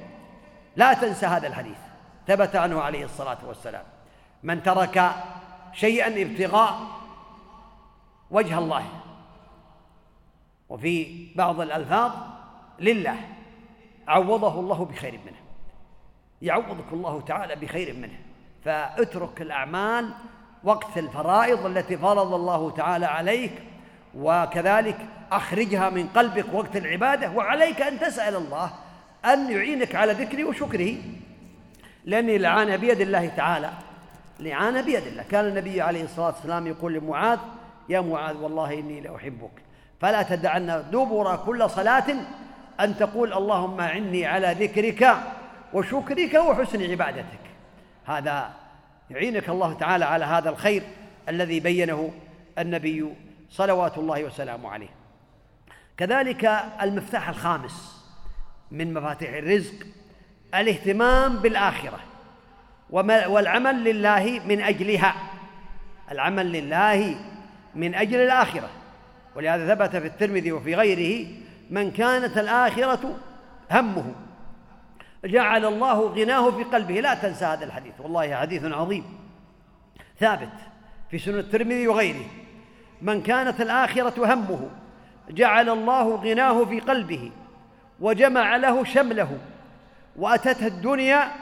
لا 0.77 0.95
تنسى 0.95 1.27
هذا 1.27 1.47
الحديث. 1.47 1.79
ثبت 2.27 2.57
عنه 2.57 2.81
عليه 2.81 3.05
الصلاة 3.05 3.39
والسلام. 3.47 3.85
من 4.43 4.63
ترك 4.63 5.11
شيئا 5.73 6.23
ابتغاء 6.23 6.79
وجه 8.31 8.59
الله 8.59 8.83
وفي 10.69 11.27
بعض 11.35 11.61
الألفاظ 11.61 12.13
لله 12.81 13.17
عوضه 14.09 14.61
الله 14.61 14.85
بخير 14.85 15.13
منه. 15.13 15.37
يعوضك 16.43 16.93
الله 16.93 17.21
تعالى 17.21 17.57
بخير 17.57 17.95
منه. 17.95 18.19
فاترك 18.65 19.43
الأعمال 19.43 20.11
وقت 20.65 20.99
الفرائض 20.99 21.67
التي 21.67 21.97
فرض 21.97 22.35
الله 22.35 22.71
تعالى 22.71 23.07
عليك 23.07 23.53
وكذلك 24.15 24.99
أخرجها 25.33 25.91
من 25.91 26.09
قلبك 26.09 26.55
وقت 26.55 26.77
العبادة 26.77 27.31
وعليك 27.31 27.83
أن 27.83 28.01
تسأل 28.01 28.37
الله 28.37 28.73
أن 29.25 29.51
يعينك 29.51 29.95
على 29.95 30.13
ذكره 30.13 30.45
وشكره. 30.45 30.95
لأن 32.05 32.31
الإعانة 32.31 32.77
بيد 32.77 33.01
الله 33.01 33.29
تعالى. 33.29 33.71
الإعانة 34.41 34.81
بيد 34.81 35.07
الله. 35.07 35.23
كان 35.23 35.45
النبي 35.49 35.81
عليه 35.81 36.05
الصلاة 36.05 36.27
والسلام 36.27 36.67
يقول 36.67 36.93
لمعاذ 36.95 37.39
يا 37.89 38.01
معاذ 38.01 38.37
والله 38.37 38.75
إني 38.75 39.01
لأحبك. 39.01 39.66
فلا 40.01 40.23
تدعن 40.23 40.85
دبر 40.93 41.37
كل 41.37 41.71
صلاة 41.71 42.05
أن 42.81 42.97
تقول 42.97 43.33
اللهم 43.33 43.81
أعني 43.81 44.27
على 44.27 44.57
ذكرك 44.61 45.17
وشكرك 45.73 46.35
وحسن 46.35 46.91
عبادتك. 46.91 47.39
هذا 48.07 48.51
يعينك 49.11 49.49
الله 49.49 49.73
تعالى 49.73 50.05
على 50.05 50.25
هذا 50.25 50.51
الخير 50.51 50.83
الذي 51.29 51.61
بينه 51.61 52.13
النبي 52.59 53.13
صلوات 53.51 53.99
الله 53.99 54.25
وسلامه 54.25 54.71
عليه. 54.71 54.89
كذلك 55.97 56.45
المفتاح 56.83 57.29
الخامس 57.29 58.05
من 58.71 58.95
مفاتيح 58.95 59.31
الرزق 59.35 59.87
الاهتمام 60.55 61.37
بالآخرة 61.37 61.99
والعمل 62.91 63.85
لله 63.85 64.41
من 64.47 64.61
أجلها. 64.61 65.15
العمل 66.11 66.53
لله 66.53 67.17
من 67.75 67.95
أجل 67.95 68.21
الآخرة. 68.21 68.69
ولهذا 69.37 69.75
ثبت 69.75 69.97
في 69.97 70.07
الترمذي 70.07 70.53
وفي 70.53 70.75
غيره 70.75 71.27
من 71.71 71.91
كانت 71.91 72.39
الآخرة 72.39 73.17
همه. 73.71 74.15
جعل 75.25 75.65
الله 75.65 76.01
غناه 76.01 76.51
في 76.51 76.63
قلبه. 76.63 77.01
لا 77.01 77.15
تنسى 77.15 77.45
هذا 77.45 77.65
الحديث. 77.65 77.93
والله 78.01 78.37
حديث 78.37 78.65
عظيم. 78.65 79.05
ثابت 80.21 80.53
في 81.11 81.19
سنن 81.19 81.39
الترمذي 81.39 81.89
وغيره. 81.89 82.25
من 83.03 83.23
كانت 83.23 83.61
الآخرة 83.61 84.35
همه. 84.35 84.69
جعل 85.31 85.69
الله 85.69 86.15
غناه 86.17 86.65
في 86.65 86.81
قلبه. 86.81 87.31
وجمع 88.01 88.57
له 88.57 88.85
شمله. 88.85 89.39
وأتته 90.17 90.67
الدنيا 90.67 91.33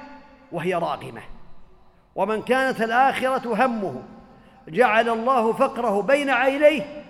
وهي 0.52 0.74
راغمة. 0.74 1.22
ومن 2.14 2.42
كانت 2.42 2.83
الآخرة 2.83 3.66
همه. 3.66 4.02
جعل 4.68 5.09
الله 5.09 5.52
فقره 5.52 6.02
بين 6.02 6.30
عينيه. 6.30 7.04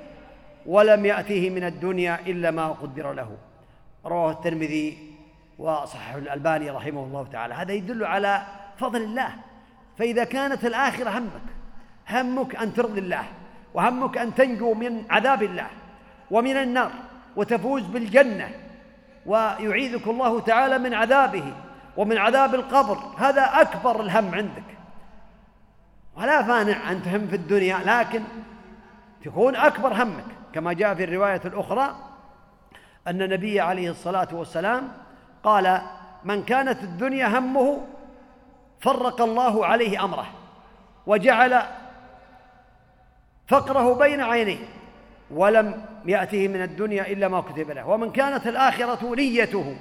ولم 0.66 1.06
يأته 1.06 1.50
من 1.50 1.64
الدنيا 1.64 2.20
إلا 2.26 2.50
ما 2.50 2.68
قدر 2.68 3.12
له. 3.12 3.36
رواه 4.06 4.30
الترمذي 4.30 5.14
وصححه 5.58 6.18
الألباني 6.18 6.70
رحمه 6.70 7.04
الله 7.04 7.26
تعالى. 7.32 7.54
هذا 7.54 7.72
يدل 7.72 8.04
على 8.04 8.42
فضل 8.78 9.02
الله. 9.02 9.28
فإذا 9.98 10.24
كانت 10.24 10.64
الآخرة 10.64 11.18
همك 11.18 11.42
همك 12.10 12.56
أن 12.56 12.74
ترضي 12.74 13.00
الله 13.00 13.24
وهمك 13.74 14.18
أن 14.18 14.34
تنجو 14.34 14.74
من 14.74 15.04
عذاب 15.10 15.42
الله 15.42 15.66
ومن 16.30 16.56
النار 16.56 16.90
وتفوز 17.36 17.82
بالجنة 17.82 18.50
ويعيذك 19.26 20.06
الله 20.06 20.40
تعالى 20.40 20.78
من 20.78 20.94
عذابه 20.94 21.52
ومن 21.96 22.18
عذاب 22.18 22.54
القبر. 22.54 22.98
هذا 23.18 23.60
أكبر 23.60 24.00
الهم 24.00 24.34
عندك. 24.34 24.64
ولا 26.16 26.42
فانع 26.42 26.90
أن 26.90 27.02
تهم 27.02 27.26
في 27.26 27.36
الدنيا 27.36 27.78
لكن 27.86 28.22
تكون 29.24 29.56
أكبر 29.56 30.02
همك. 30.02 30.33
كما 30.54 30.72
جاء 30.72 30.94
في 30.94 31.04
الرواية 31.04 31.40
الأخرى 31.44 31.96
أن 33.06 33.22
النبي 33.22 33.60
عليه 33.60 33.90
الصلاة 33.90 34.28
والسلام 34.32 34.88
قال 35.44 35.82
من 36.24 36.42
كانت 36.42 36.82
الدنيا 36.82 37.38
همه 37.38 37.86
فرق 38.80 39.20
الله 39.20 39.66
عليه 39.66 40.04
أمره 40.04 40.26
وجعل 41.06 41.62
فقره 43.48 43.98
بين 43.98 44.20
عينيه 44.20 44.58
ولم 45.30 45.84
يأته 46.04 46.48
من 46.48 46.62
الدنيا 46.62 47.12
إلا 47.12 47.28
ما 47.28 47.40
كتب 47.40 47.70
له 47.70 47.88
ومن 47.88 48.12
كانت 48.12 48.46
الآخرة 48.46 49.14
نيته 49.14 49.76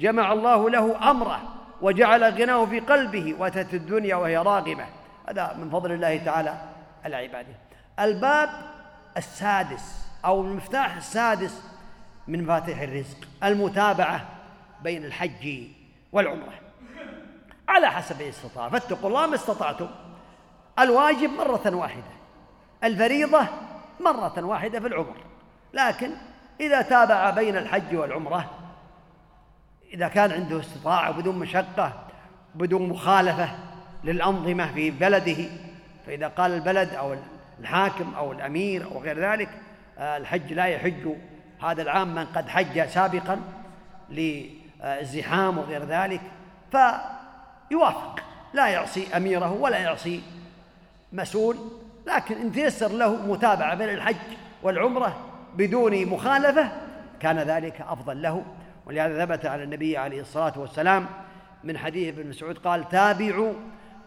جمع 0.00 0.32
الله 0.32 0.70
له 0.70 1.10
أمره 1.10 1.40
وجعل 1.82 2.24
غناه 2.24 2.64
في 2.64 2.80
قلبه 2.80 3.34
وأتت 3.38 3.74
الدنيا 3.74 4.16
وهي 4.16 4.36
راغمة 4.36 4.86
هذا 5.28 5.56
من 5.58 5.70
فضل 5.70 5.92
الله 5.92 6.16
تعالى 6.16 6.54
على 7.04 7.16
عباده 7.16 7.54
الباب 8.00 8.48
السادس 9.16 10.03
أو 10.24 10.40
المفتاح 10.40 10.96
السادس 10.96 11.62
من 12.28 12.44
مفاتيح 12.44 12.80
الرزق 12.80 13.16
المتابعة 13.44 14.28
بين 14.82 15.04
الحج 15.04 15.62
والعمرة. 16.12 16.52
على 17.68 17.90
حسب 17.90 18.20
الاستطاعة 18.20 18.70
فاتقوا 18.70 19.08
الله 19.08 19.26
ما 19.26 19.34
استطعتم. 19.34 19.88
الواجب 20.78 21.30
مرة 21.30 21.74
واحدة 21.74 22.14
الفريضة 22.84 23.46
مرة 24.00 24.44
واحدة 24.44 24.80
في 24.80 24.86
العمر. 24.86 25.16
لكن 25.72 26.10
إذا 26.60 26.82
تابع 26.82 27.30
بين 27.30 27.56
الحج 27.56 27.96
والعمرة 27.96 28.50
إذا 29.94 30.08
كان 30.08 30.32
عنده 30.32 30.60
استطاعة 30.60 31.10
بدون 31.10 31.38
مشقة 31.38 31.92
بدون 32.54 32.88
مخالفة 32.88 33.48
للأنظمة 34.04 34.72
في 34.72 34.90
بلده 34.90 35.44
فإذا 36.06 36.28
قال 36.28 36.52
البلد 36.52 36.94
أو 36.94 37.16
الحاكم 37.60 38.14
أو 38.14 38.32
الأمير 38.32 38.84
أو 38.84 39.02
غير 39.02 39.18
ذلك 39.18 39.48
الحج 39.98 40.52
لا 40.52 40.64
يحج. 40.64 41.08
هذا 41.62 41.82
العام 41.82 42.14
من 42.14 42.24
قد 42.24 42.48
حج 42.48 42.86
سابقا 42.86 43.40
للزحام 44.10 45.58
وغير 45.58 45.84
ذلك 45.84 46.20
فيوافق. 46.70 48.20
لا 48.54 48.68
يعصي 48.68 49.16
أميره 49.16 49.52
ولا 49.52 49.78
يعصي 49.78 50.22
مسؤول 51.12 51.56
لكن 52.06 52.34
إن 52.34 52.52
تيسر 52.52 52.88
له 52.88 53.26
متابعة 53.26 53.74
بين 53.74 53.88
الحج 53.88 54.16
والعمرة 54.62 55.16
بدون 55.56 56.06
مخالفة 56.06 56.68
كان 57.20 57.38
ذلك 57.38 57.80
أفضل 57.80 58.22
له. 58.22 58.42
ولهذا 58.86 59.24
ثبت 59.24 59.46
على 59.46 59.62
النبي 59.62 59.96
عليه 59.96 60.20
الصلاة 60.20 60.52
والسلام 60.56 61.06
من 61.64 61.78
حديث 61.78 62.18
ابن 62.18 62.28
مسعود 62.28 62.58
قال 62.58 62.88
تابعوا 62.88 63.52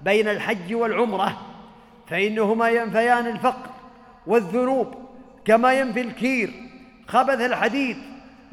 بين 0.03 0.27
الحج 0.27 0.73
والعمرة 0.73 1.37
فإنهما 2.07 2.69
ينفيان 2.69 3.27
الفقر 3.27 3.69
والذنوب 4.27 5.06
كما 5.47 5.73
ينفي 5.73 6.01
الكير 6.01 6.53
خبث 7.07 7.41
الحديد 7.41 7.97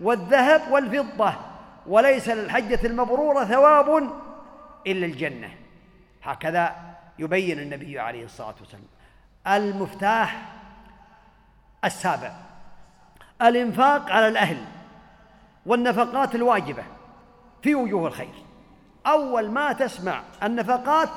والذهب 0.02 0.62
والفضة 0.70 1.34
وليس 1.86 2.28
للحجة 2.28 2.86
المبرورة 2.86 3.44
ثواب 3.44 4.10
إلا 4.86 5.06
الجنة. 5.06 5.50
هكذا 6.22 6.76
يبين 7.18 7.58
النبي 7.60 7.98
عليه 7.98 8.24
الصلاة 8.24 8.54
والسلام. 8.60 8.84
المفتاح 9.46 10.52
السابع 11.84 12.32
الإنفاق 13.42 14.10
على 14.10 14.28
الأهل 14.28 14.64
والنفقات 15.66 16.34
الواجبة 16.34 16.82
في 17.62 17.74
وجوه 17.74 18.06
الخير. 18.06 18.34
أول 19.06 19.50
ما 19.50 19.72
تسمع 19.72 20.22
النفقات 20.42 21.10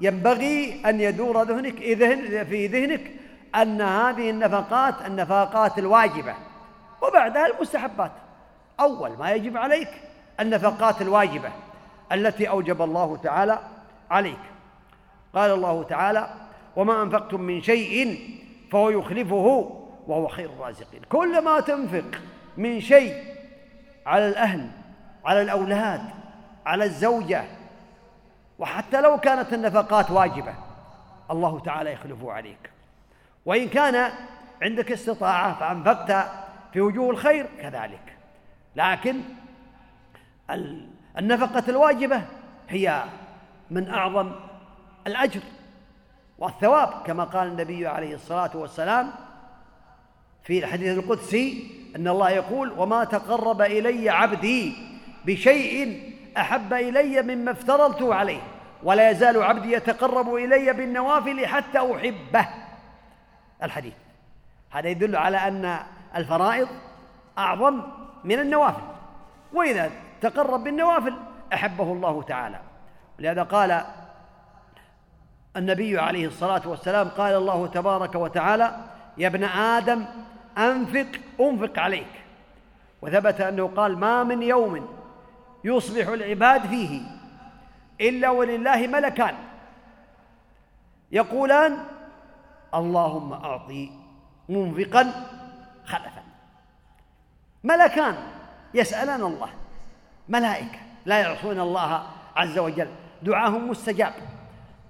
ينبغي 0.00 0.82
أن 0.86 1.00
يدور 1.00 1.42
ذهنك 1.42 1.74
في 2.44 2.66
ذهنك 2.66 3.23
أن 3.54 3.80
هذه 3.80 4.30
النفقات 4.30 4.94
النفقات 5.06 5.78
الواجبة. 5.78 6.34
وبعدها 7.02 7.46
المستحبات. 7.46 8.12
أول 8.80 9.18
ما 9.18 9.32
يجب 9.32 9.56
عليك 9.56 9.88
النفقات 10.40 11.02
الواجبة 11.02 11.52
التي 12.12 12.48
أوجب 12.48 12.82
الله 12.82 13.16
تعالى 13.16 13.58
عليك. 14.10 14.38
قال 15.34 15.50
الله 15.50 15.82
تعالى 15.82 16.28
وما 16.76 17.02
أنفقتم 17.02 17.40
من 17.40 17.62
شيء 17.62 18.18
فهو 18.72 18.90
يخلفه 18.90 19.70
وهو 20.06 20.28
خير 20.28 20.50
الرازقين. 20.50 21.00
كل 21.08 21.44
ما 21.44 21.60
تنفق 21.60 22.20
من 22.56 22.80
شيء 22.80 23.24
على 24.06 24.28
الأهل 24.28 24.70
على 25.24 25.42
الأولاد 25.42 26.00
على 26.66 26.84
الزوجة 26.84 27.44
وحتى 28.58 29.00
لو 29.00 29.18
كانت 29.18 29.52
النفقات 29.52 30.10
واجبة 30.10 30.54
الله 31.30 31.60
تعالى 31.60 31.92
يخلفه 31.92 32.32
عليك. 32.32 32.73
وإن 33.46 33.68
كان 33.68 34.12
عندك 34.62 34.92
استطاعة 34.92 35.58
فأنفقت 35.60 36.30
في 36.72 36.80
وجوه 36.80 37.10
الخير 37.10 37.46
كذلك. 37.60 38.16
لكن 38.76 39.20
النفقة 41.18 41.64
الواجبة 41.68 42.22
هي 42.68 43.04
من 43.70 43.88
أعظم 43.88 44.32
الأجر 45.06 45.40
والثواب 46.38 47.02
كما 47.06 47.24
قال 47.24 47.48
النبي 47.48 47.86
عليه 47.86 48.14
الصلاة 48.14 48.50
والسلام 48.54 49.10
في 50.42 50.58
الحديث 50.58 50.98
القدسي 50.98 51.70
أن 51.96 52.08
الله 52.08 52.30
يقول 52.30 52.72
وما 52.76 53.04
تقرب 53.04 53.62
إلي 53.62 54.10
عبدي 54.10 54.76
بشيء 55.24 56.12
أحب 56.36 56.72
إلي 56.72 57.22
مما 57.22 57.50
افترضته 57.50 58.14
عليه 58.14 58.40
ولا 58.82 59.10
يزال 59.10 59.42
عبدي 59.42 59.72
يتقرب 59.72 60.34
إلي 60.34 60.72
بالنوافل 60.72 61.46
حتى 61.46 61.78
أحبه. 61.78 62.46
الحديث. 63.62 63.94
هذا 64.70 64.88
يدل 64.88 65.16
على 65.16 65.36
أن 65.36 65.78
الفرائض 66.16 66.68
أعظم 67.38 67.82
من 68.24 68.38
النوافل. 68.38 68.82
وإذا 69.52 69.90
تقرب 70.20 70.64
بالنوافل 70.64 71.14
أحبه 71.54 71.92
الله 71.92 72.22
تعالى. 72.22 72.60
لهذا 73.18 73.42
قال 73.42 73.84
النبي 75.56 75.98
عليه 75.98 76.26
الصلاة 76.26 76.68
والسلام 76.68 77.08
قال 77.08 77.34
الله 77.34 77.66
تبارك 77.66 78.14
وتعالى 78.14 78.76
يا 79.18 79.28
ابن 79.28 79.44
آدم 79.44 80.04
أنفق 80.58 81.06
أنفق 81.40 81.78
عليك. 81.78 82.22
وثبت 83.02 83.40
أنه 83.40 83.70
قال 83.76 83.98
ما 83.98 84.24
من 84.24 84.42
يوم 84.42 84.88
يصبح 85.64 86.08
العباد 86.08 86.66
فيه 86.66 87.00
إلا 88.00 88.30
ولله 88.30 88.86
ملكان. 88.86 89.34
يقولان 91.12 91.78
اللهم 92.74 93.32
أعطي 93.32 93.90
منفقا 94.48 95.12
خلفا. 95.86 96.22
ملكان 97.64 98.16
يسألان 98.74 99.22
الله. 99.22 99.48
ملائكة 100.28 100.78
لا 101.06 101.18
يعصون 101.20 101.60
الله 101.60 102.02
عز 102.36 102.58
وجل. 102.58 102.88
دعاهم 103.22 103.70
مستجاب. 103.70 104.14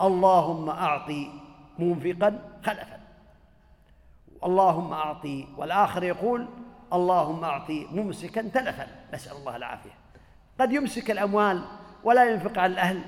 اللهم 0.01 0.71
أعطي 0.71 1.31
منفقا 1.79 2.39
خلفا. 2.65 3.01
اللهم 4.45 4.93
أعطي 4.93 5.49
والآخر 5.57 6.03
يقول 6.03 6.47
اللهم 6.93 7.45
أعطي 7.45 7.87
ممسكا 7.93 8.43
تلفا. 8.43 8.87
نسأل 9.15 9.37
الله 9.37 9.57
العافية. 9.57 9.95
قد 10.61 10.73
يمسك 10.73 11.11
الأموال 11.11 11.65
ولا 12.05 12.31
ينفق 12.31 12.59
على 12.59 12.73
الأهل 12.73 13.03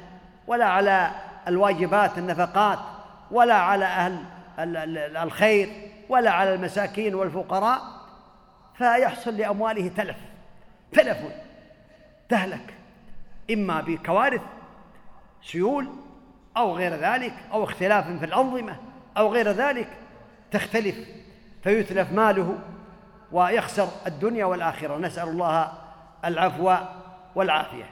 ولا 0.47 0.66
على 0.66 1.11
الواجبات 1.49 2.18
النفقات 2.18 2.79
ولا 3.31 3.55
على 3.55 3.85
أهل 3.85 4.24
الخير 4.59 5.90
ولا 6.09 6.30
على 6.30 6.54
المساكين 6.54 7.14
والفقراء 7.14 7.80
فيحصل 8.74 9.36
لأمواله 9.36 9.88
تلف. 9.88 10.16
تلف 10.92 11.18
تهلك 12.28 12.74
إما 13.50 13.80
بكوارث 13.80 14.40
سيول 15.42 15.88
أو 16.57 16.76
غير 16.76 16.94
ذلك 16.94 17.34
أو 17.52 17.64
اختلاف 17.64 18.18
في 18.18 18.24
الأنظمة 18.24 18.76
أو 19.16 19.32
غير 19.32 19.48
ذلك 19.48 19.88
تختلف. 20.50 20.96
فيتلف 21.62 22.12
ماله 22.12 22.59
ويخسر 23.32 23.88
الدنيا 24.07 24.44
والآخرة. 24.44 24.98
نسأل 24.98 25.28
الله 25.28 25.72
العفو 26.24 26.76
والعافية. 27.34 27.90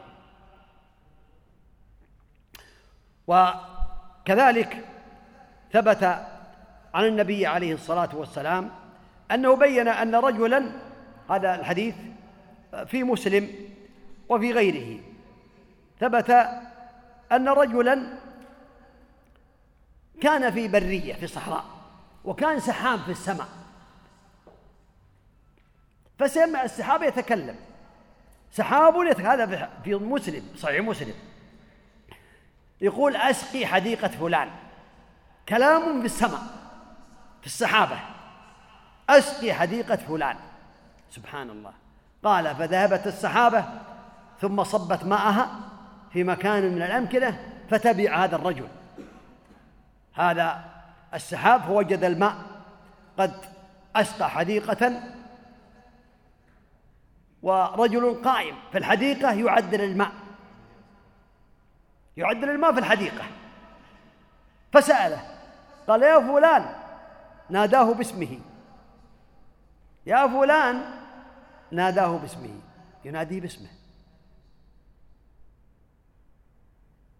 وكذلك 3.26 4.84
ثبت 5.72 6.26
عن 6.94 7.06
النبي 7.06 7.46
عليه 7.46 7.74
الصلاة 7.74 8.08
والسلام 8.12 8.70
أنه 9.30 9.56
بين 9.56 9.88
أن 9.88 10.14
رجلا 10.14 10.70
هذا 11.30 11.54
الحديث 11.54 11.94
في 12.86 13.04
مسلم 13.04 13.50
وفي 14.28 14.52
غيره. 14.52 15.00
ثبت 16.00 16.30
أن 17.32 17.48
رجلا 17.48 18.18
كان 20.20 20.50
في 20.50 20.68
برية 20.68 21.14
في 21.14 21.26
صحراء 21.26 21.64
وكان 22.24 22.60
سحاب 22.60 23.00
في 23.00 23.10
السماء. 23.10 23.48
فسمع 26.18 26.62
السحاب 26.62 27.02
يتكلم. 27.02 27.56
سحاب 28.52 28.96
هذا 28.96 29.70
في 29.84 29.94
مسلم 29.94 30.42
صحيح 30.56 30.80
مسلم. 30.80 31.14
يقول 32.80 33.16
أسقي 33.16 33.66
حديقة 33.66 34.08
فلان. 34.08 34.50
كلام 35.48 36.00
في 36.00 36.06
السماء. 36.06 36.63
في 37.44 37.50
السحابة. 37.50 37.98
أسقي 39.10 39.52
حديقة 39.52 39.96
فلان. 39.96 40.36
سبحان 41.10 41.50
الله 41.50 41.72
قال 42.22 42.56
فذهبت 42.56 43.06
السحابة 43.06 43.64
ثم 44.40 44.64
صبت 44.64 45.04
ماءها 45.04 45.48
في 46.12 46.24
مكان 46.24 46.72
من 46.72 46.82
الأمكنة 46.82 47.40
فتبع 47.70 48.24
هذا 48.24 48.36
الرجل. 48.36 48.68
هذا 50.14 50.64
السحاب 51.14 51.62
فوجد 51.62 52.04
الماء. 52.04 52.34
قد 53.18 53.34
أسقى 53.96 54.30
حديقة 54.30 55.00
ورجل 57.42 58.22
قائم 58.24 58.56
في 58.72 58.78
الحديقة 58.78 59.32
يعدل 59.32 59.80
الماء. 59.80 60.12
يعدل 62.16 62.50
الماء 62.50 62.72
في 62.72 62.78
الحديقة. 62.78 63.24
فسأله 64.72 65.22
قال 65.88 66.02
يا 66.02 66.18
فلان 66.18 66.83
ناداه 67.50 67.94
باسمه. 67.94 68.38
يا 70.06 70.26
فلان 70.26 71.00
ناداه 71.70 72.18
باسمه. 72.18 72.60
يناديه 73.04 73.40
باسمه. 73.40 73.68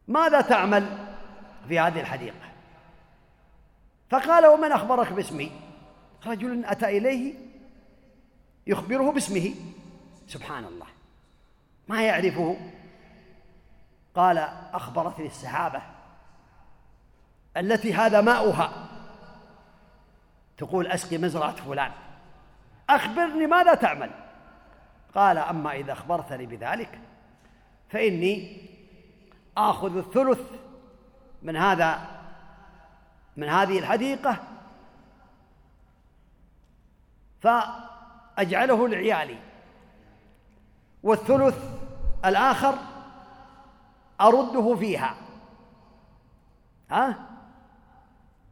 ماذا 0.09 0.41
تعمل 0.41 1.09
في 1.69 1.79
هذه 1.81 2.01
الحديقة؟ 2.01 2.37
فقال 4.11 4.47
ومن 4.47 4.73
أخبرك 4.73 5.13
باسمي؟ 5.13 5.53
رجل 6.27 6.65
أتى 6.65 6.99
إليه 6.99 7.35
يخبره 8.67 9.13
باسمه. 9.13 9.55
سبحان 10.27 10.65
الله. 10.65 10.87
ما 11.89 12.03
يعرفه؟ 12.03 12.57
قال 14.15 14.39
أخبرتني 14.73 15.27
السحابة 15.27 15.83
التي 17.57 17.95
هذا 17.95 18.21
ماؤها. 18.21 18.94
تقول 20.57 20.87
أسقي 20.87 21.19
مزرعة 21.19 21.57
فلان. 21.57 21.93
أخبرني 22.91 23.47
ماذا 23.47 23.75
تعمل؟ 23.75 24.11
قال 25.15 25.39
أما 25.39 25.73
إذا 25.73 25.93
أخبرتني 25.93 26.47
بذلك 26.47 27.01
فإني 27.89 28.69
آخذ 29.57 29.97
الثلث 29.97 30.41
من 31.43 31.57
هذا 31.57 32.01
من 33.37 33.49
هذه 33.49 33.79
الحديقة 33.79 34.37
فأجعله 37.41 38.89
لعيالي. 38.89 39.39
والثلث 41.03 41.59
الآخر 42.25 42.75
أرده 44.21 44.77
فيها. 44.77 45.15
ها؟ 46.91 47.17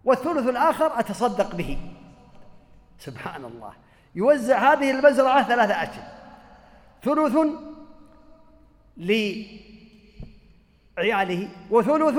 والثلث 0.04 0.48
الآخر 0.48 1.00
أتصدق 1.00 1.54
به. 1.54 1.91
سبحان 2.98 3.44
الله. 3.44 3.72
يوزع 4.14 4.72
هذه 4.72 4.90
المزرعة 4.90 5.42
ثلاثة 5.42 5.82
أشهر 5.82 6.04
ثلث 7.02 7.36
لعياله 10.96 11.48
وثلث 11.70 12.18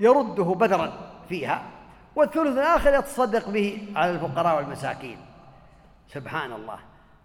يرده 0.00 0.44
بذرا 0.44 0.92
فيها. 1.28 1.62
والثلث 2.16 2.58
الآخر 2.58 2.94
يتصدق 2.94 3.48
به 3.48 3.92
على 3.96 4.10
الفقراء 4.10 4.56
والمساكين. 4.56 5.18
سبحان 6.08 6.52
الله. 6.52 6.78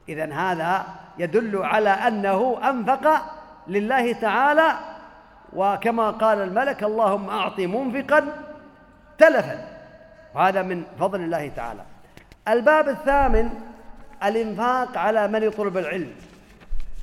إذا 0.10 0.34
هذا 0.34 0.86
يدل 1.18 1.66
على 1.66 1.90
أنه 1.90 2.70
أنفق 2.70 3.22
لله 3.68 4.14
تعالى 4.14 4.80
وكما 5.54 6.12
قال 6.12 6.42
الملك 6.42 6.84
اللهم 6.84 7.30
أعط 7.30 7.60
منفقا 7.60 8.44
تلفا. 9.18 9.68
وهذا 10.36 10.62
من 10.62 10.84
فضل 11.00 11.22
الله 11.22 11.48
تعالى. 11.48 11.86
الباب 12.48 12.90
الثامن 12.90 13.50
الإنفاق 14.24 14.98
على 14.98 15.28
من 15.28 15.44
يطلب 15.44 15.78
العلم. 15.78 16.16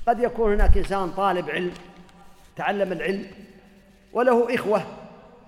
قد 0.06 0.20
يكون 0.20 0.52
هناك 0.52 0.76
إنسان 0.76 1.10
طالب 1.10 1.50
علم 1.50 1.72
تعلم 2.56 2.92
العلم 2.92 3.26
وله 4.12 4.54
إخوة 4.54 4.82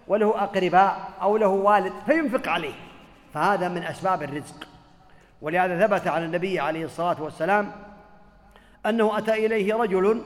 وله 0.08 0.42
أقرباء 0.42 1.10
أو 1.22 1.36
له 1.36 1.48
والد 1.48 1.92
فينفق 2.06 2.48
عليه. 2.48 2.74
فهذا 3.34 3.68
من 3.68 3.82
أسباب 3.82 4.22
الرزق. 4.22 4.66
ولهذا 5.42 5.86
ثبت 5.86 6.06
عن 6.06 6.24
النبي 6.24 6.60
عليه 6.60 6.84
الصلاة 6.84 7.22
والسلام 7.22 7.72
أنه 8.86 9.18
أتى 9.18 9.46
إليه 9.46 9.74
رجل 9.74 10.22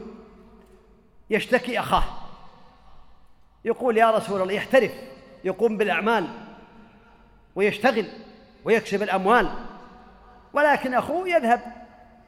يشتكي 1.31 1.81
أخاه. 1.81 2.05
يقول 3.64 3.97
يا 3.97 4.11
رسول 4.11 4.43
الله 4.43 4.53
يحترف 4.53 4.93
يقوم 5.45 5.77
بالأعمال 5.77 6.27
ويشتغل. 7.55 8.07
ويكسب 8.65 9.03
الأموال. 9.03 9.49
ولكن 10.53 10.95
أخوه 10.95 11.29
يذهب 11.29 11.61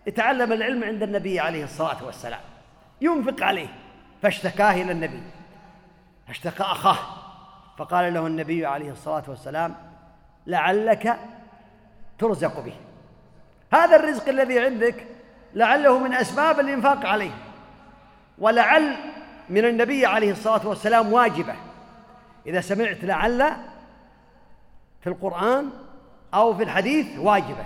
يتعلم 0.07 0.53
العلم 0.53 0.85
عند 0.85 1.03
النبي 1.03 1.41
عليه 1.41 1.65
الصلاة 1.65 2.05
والسلام. 2.05 2.41
ينفق 3.01 3.43
عليه. 3.43 3.69
فاشتكاه 4.23 4.83
إلى 4.83 4.93
النبي. 4.93 5.23
اشتكى 6.29 6.63
أخاه. 6.63 6.99
فقال 7.79 8.15
له 8.15 8.27
النبي 8.27 8.67
عليه 8.67 8.91
الصلاة 8.91 9.23
والسلام 9.29 9.75
لعلك 10.47 11.17
ترزق 12.19 12.61
به. 12.61 12.75
هذا 13.73 13.97
الرزق 13.97 14.29
الذي 14.29 14.61
عندك 14.61 15.07
لعله 15.55 15.99
من 15.99 16.15
أسباب 16.15 16.61
الإنفاق 16.61 17.07
عليه. 17.07 17.31
ولعل 18.39 18.97
من 19.49 19.65
النبي 19.65 20.07
عليه 20.07 20.33
الصلاة 20.33 20.67
والسلام 20.67 21.13
واجبة. 21.13 21.55
إذا 22.47 22.61
سمعت 22.61 23.05
لعل 23.05 23.53
في 25.01 25.07
القرآن 25.07 25.71
أو 26.35 26.55
في 26.55 26.63
الحديث 26.63 27.19
واجبة. 27.19 27.65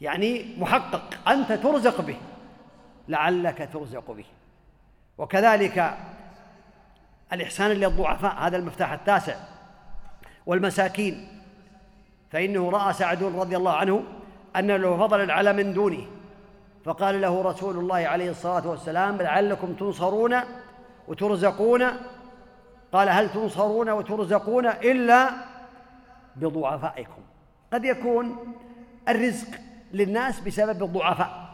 يعني 0.00 0.54
محقق 0.58 1.28
أنت 1.28 1.52
ترزق 1.52 2.00
به 2.00 2.16
لعلك 3.08 3.68
ترزق 3.72 4.10
به. 4.10 4.24
وكذلك 5.18 5.94
الإحسان 7.32 7.70
للضعفاء 7.70 8.34
هذا 8.34 8.56
المفتاح 8.56 8.92
التاسع. 8.92 9.36
والمساكين 10.46 11.28
فإنه 12.30 12.70
رأى 12.70 12.92
سعد 12.92 13.22
رضي 13.22 13.56
الله 13.56 13.72
عنه 13.72 14.02
أن 14.56 14.70
له 14.70 14.96
فضلا 14.96 15.34
على 15.34 15.52
من 15.52 15.74
دونه. 15.74 16.06
فقال 16.84 17.20
له 17.20 17.42
رسول 17.42 17.78
الله 17.78 17.96
عليه 17.96 18.30
الصلاة 18.30 18.68
والسلام 18.68 19.16
لعلكم 19.16 19.72
تنصرون 19.72 20.40
وترزقون. 21.08 21.84
قال 22.92 23.08
هل 23.08 23.32
تنصرون 23.32 23.90
وترزقون 23.90 24.66
إلا 24.66 25.47
بضعفائكم. 26.40 27.22
قد 27.72 27.84
يكون 27.84 28.54
الرزق 29.08 29.48
للناس 29.92 30.40
بسبب 30.40 30.82
الضعفاء 30.82 31.48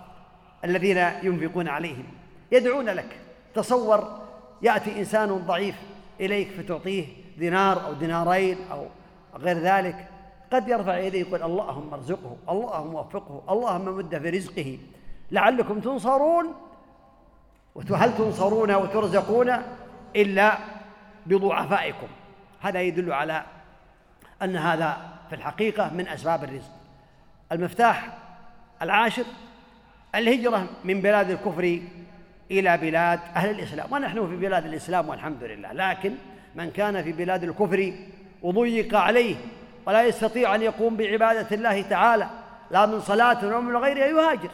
الذين 0.64 0.96
ينفقون 1.22 1.68
عليهم. 1.68 2.04
يدعون 2.52 2.84
لك. 2.84 3.20
تصور 3.54 4.20
يأتي 4.62 4.98
إنسان 4.98 5.28
ضعيف 5.28 5.74
إليك 6.20 6.48
فتعطيه 6.50 7.06
دينار 7.38 7.86
أو 7.86 7.92
دينارين 7.92 8.56
أو 8.70 8.86
غير 9.36 9.58
ذلك. 9.58 10.08
قد 10.52 10.68
يرفع 10.68 10.98
يديه 10.98 11.20
يقول 11.20 11.42
اللهم 11.42 11.94
ارزقه 11.94 12.36
اللهم 12.48 12.94
وفقه 12.94 13.42
اللهم 13.50 13.96
مد 13.96 14.18
في 14.18 14.30
رزقه. 14.30 14.78
لعلكم 15.30 15.80
تنصرون؟ 15.80 16.54
وهل 17.90 18.16
تنصرون 18.16 18.74
وترزقون 18.74 19.52
إلا 20.16 20.58
بضعفائكم؟ 21.26 22.06
هذا 22.60 22.80
يدل 22.80 23.12
على 23.12 23.44
أن 24.42 24.56
هذا 24.56 24.96
في 25.28 25.34
الحقيقة 25.34 25.90
من 25.94 26.08
أسباب 26.08 26.44
الرزق. 26.44 26.72
المفتاح 27.52 28.18
العاشر 28.82 29.24
الهجرة 30.14 30.66
من 30.84 31.00
بلاد 31.00 31.30
الكفر 31.30 31.80
إلى 32.50 32.76
بلاد 32.76 33.20
أهل 33.36 33.50
الإسلام. 33.50 33.92
ونحن 33.92 34.28
في 34.28 34.36
بلاد 34.36 34.66
الإسلام 34.66 35.08
والحمد 35.08 35.42
لله 35.42 35.72
لكن 35.72 36.14
من 36.54 36.70
كان 36.70 37.02
في 37.02 37.12
بلاد 37.12 37.44
الكفر 37.44 37.92
وضيق 38.42 38.94
عليه 38.94 39.36
ولا 39.86 40.02
يستطيع 40.02 40.54
أن 40.54 40.62
يقوم 40.62 40.96
بعبادة 40.96 41.56
الله 41.56 41.82
تعالى 41.82 42.28
لا 42.70 42.86
من 42.86 43.00
صلاة 43.00 43.46
ولا 43.46 43.60
من 43.60 43.76
غيرها 43.76 44.06
يهاجر. 44.06 44.50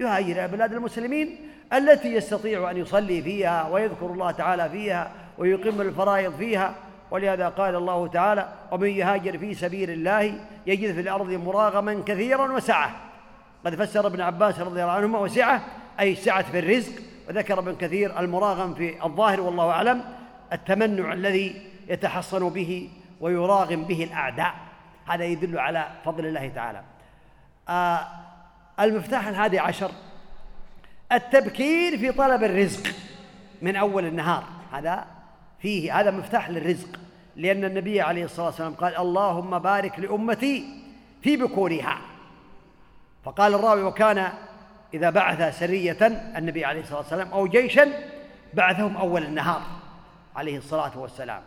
يهاجر 0.00 0.32
إلى 0.32 0.48
بلاد 0.48 0.72
المسلمين 0.72 1.38
التي 1.72 2.14
يستطيع 2.14 2.70
أن 2.70 2.76
يصلي 2.76 3.22
فيها 3.22 3.68
ويذكر 3.68 4.06
الله 4.06 4.30
تعالى 4.30 4.70
فيها 4.70 5.10
ويقيم 5.38 5.80
الفرائض 5.80 6.36
فيها. 6.36 6.74
ولهذا 7.10 7.48
قال 7.48 7.74
الله 7.74 8.06
تعالى 8.06 8.48
ومن 8.70 8.88
يهاجر 8.88 9.38
في 9.38 9.54
سبيل 9.54 9.90
الله 9.90 10.40
يجد 10.66 10.94
في 10.94 11.00
الأرض 11.00 11.30
مراغما 11.30 12.02
كثيرا 12.06 12.52
وسعة. 12.52 12.90
قد 13.66 13.74
فسر 13.74 14.06
ابن 14.06 14.20
عباس 14.20 14.60
رضي 14.60 14.82
الله 14.82 14.92
عنهما 14.92 15.18
وسعة 15.18 15.64
أي 16.00 16.14
سعة 16.14 16.42
في 16.42 16.58
الرزق 16.58 16.92
وذكر 17.28 17.58
ابن 17.58 17.76
كثير 17.76 18.20
المراغم 18.20 18.74
في 18.74 19.04
الظاهر 19.04 19.40
والله 19.40 19.70
أعلم 19.70 20.04
التمنع 20.52 21.12
الذي 21.12 21.66
يتحصن 21.88 22.48
به 22.48 22.90
ويراغم 23.20 23.84
به 23.84 24.04
الأعداء. 24.04 24.54
هذا 25.06 25.24
يدل 25.24 25.58
على 25.58 25.88
فضل 26.04 26.26
الله 26.26 26.48
تعالى. 26.48 26.82
آه 27.68 28.06
المفتاح 28.80 29.26
الحادي 29.26 29.58
عشر 29.58 29.90
التبكير 31.12 31.98
في 31.98 32.12
طلب 32.12 32.44
الرزق 32.44 32.94
من 33.62 33.76
أول 33.76 34.04
النهار. 34.04 34.44
هذا 34.72 35.04
فيه 35.64 36.00
هذا 36.00 36.10
مفتاح 36.10 36.50
للرزق. 36.50 36.88
لأن 37.36 37.64
النبي 37.64 38.00
عليه 38.00 38.24
الصلاة 38.24 38.46
والسلام 38.46 38.74
قال 38.74 38.96
اللهم 38.96 39.58
بارك 39.58 39.98
لأمتي 39.98 40.64
في 41.22 41.36
بكورها. 41.36 41.98
فقال 43.24 43.54
الراوي 43.54 43.82
وكان 43.82 44.32
إذا 44.94 45.10
بعث 45.10 45.58
سرية 45.58 46.06
النبي 46.36 46.64
عليه 46.64 46.80
الصلاة 46.80 46.98
والسلام 46.98 47.28
أو 47.28 47.46
جيشا 47.46 47.92
بعثهم 48.54 48.96
أول 48.96 49.22
النهار 49.22 49.62
عليه 50.36 50.58
الصلاة 50.58 50.98
والسلام. 50.98 51.42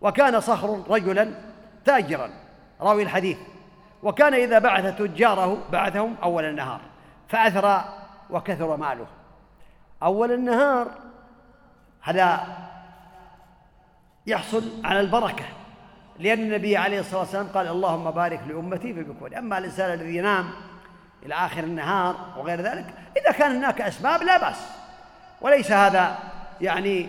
وكان 0.00 0.40
صخر 0.40 0.82
رجلا 0.88 1.30
تاجرا. 1.84 2.30
راوي 2.80 3.02
الحديث 3.02 3.38
وكان 4.02 4.34
إذا 4.34 4.58
بعث 4.58 4.98
تجاره 4.98 5.58
بعثهم 5.72 6.16
أول 6.22 6.44
النهار 6.44 6.80
فأثرى 7.28 7.84
وكثر 8.30 8.76
ماله. 8.76 9.06
أول 10.02 10.32
النهار 10.32 10.90
هذا 12.00 12.46
يحصل 14.30 14.64
على 14.84 15.00
البركة. 15.00 15.44
لأن 16.18 16.40
النبي 16.40 16.76
عليه 16.76 17.00
الصلاة 17.00 17.20
والسلام 17.20 17.46
قال 17.46 17.66
اللهم 17.68 18.10
بارك 18.10 18.40
لأمتي 18.48 18.94
في 18.94 19.02
بكور 19.02 19.38
أما 19.38 19.58
الإنسان 19.58 19.92
الذي 19.92 20.16
ينام 20.16 20.50
إلى 21.26 21.34
آخر 21.34 21.64
النهار 21.64 22.16
وغير 22.38 22.60
ذلك 22.60 22.94
إذا 23.16 23.32
كان 23.32 23.56
هناك 23.56 23.80
أسباب 23.80 24.22
لا 24.22 24.38
بأس. 24.38 24.66
وليس 25.40 25.72
هذا 25.72 26.18
يعني 26.60 27.06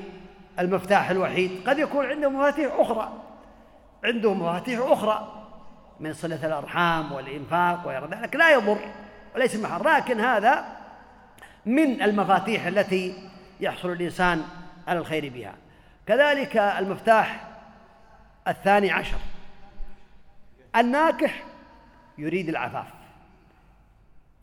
المفتاح 0.60 1.10
الوحيد. 1.10 1.52
قد 1.70 1.80
يكون 1.80 2.06
عنده 2.06 2.30
مفاتيح 2.30 2.74
أخرى. 2.78 3.14
عنده 4.04 4.34
مفاتيح 4.34 4.80
أخرى 4.84 5.46
من 6.00 6.14
صلة 6.14 6.46
الأرحام 6.46 7.12
والإنفاق 7.12 7.82
وغير 7.86 8.10
ذلك. 8.10 8.36
لا 8.36 8.52
يضر 8.52 8.80
وليس 9.36 9.56
محر 9.56 9.90
لكن 9.90 10.20
هذا 10.20 10.66
من 11.66 12.02
المفاتيح 12.02 12.66
التي 12.66 13.30
يحصل 13.60 13.92
الإنسان 13.92 14.44
على 14.88 15.00
الخير 15.00 15.30
بها. 15.30 15.54
كذلك 16.08 16.58
المفتاح 16.58 17.48
الثاني 18.48 18.92
عشر. 18.92 19.18
الناكح 20.76 21.44
يريد 22.18 22.50
العفاف. 22.50 22.88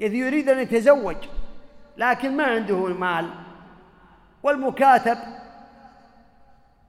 إذ 0.01 0.15
يريد 0.15 0.49
أن 0.49 0.59
يتزوج 0.59 1.17
لكن 1.97 2.37
ما 2.37 2.45
عنده 2.45 2.87
مال 2.87 3.31
والمكاتب. 4.43 5.19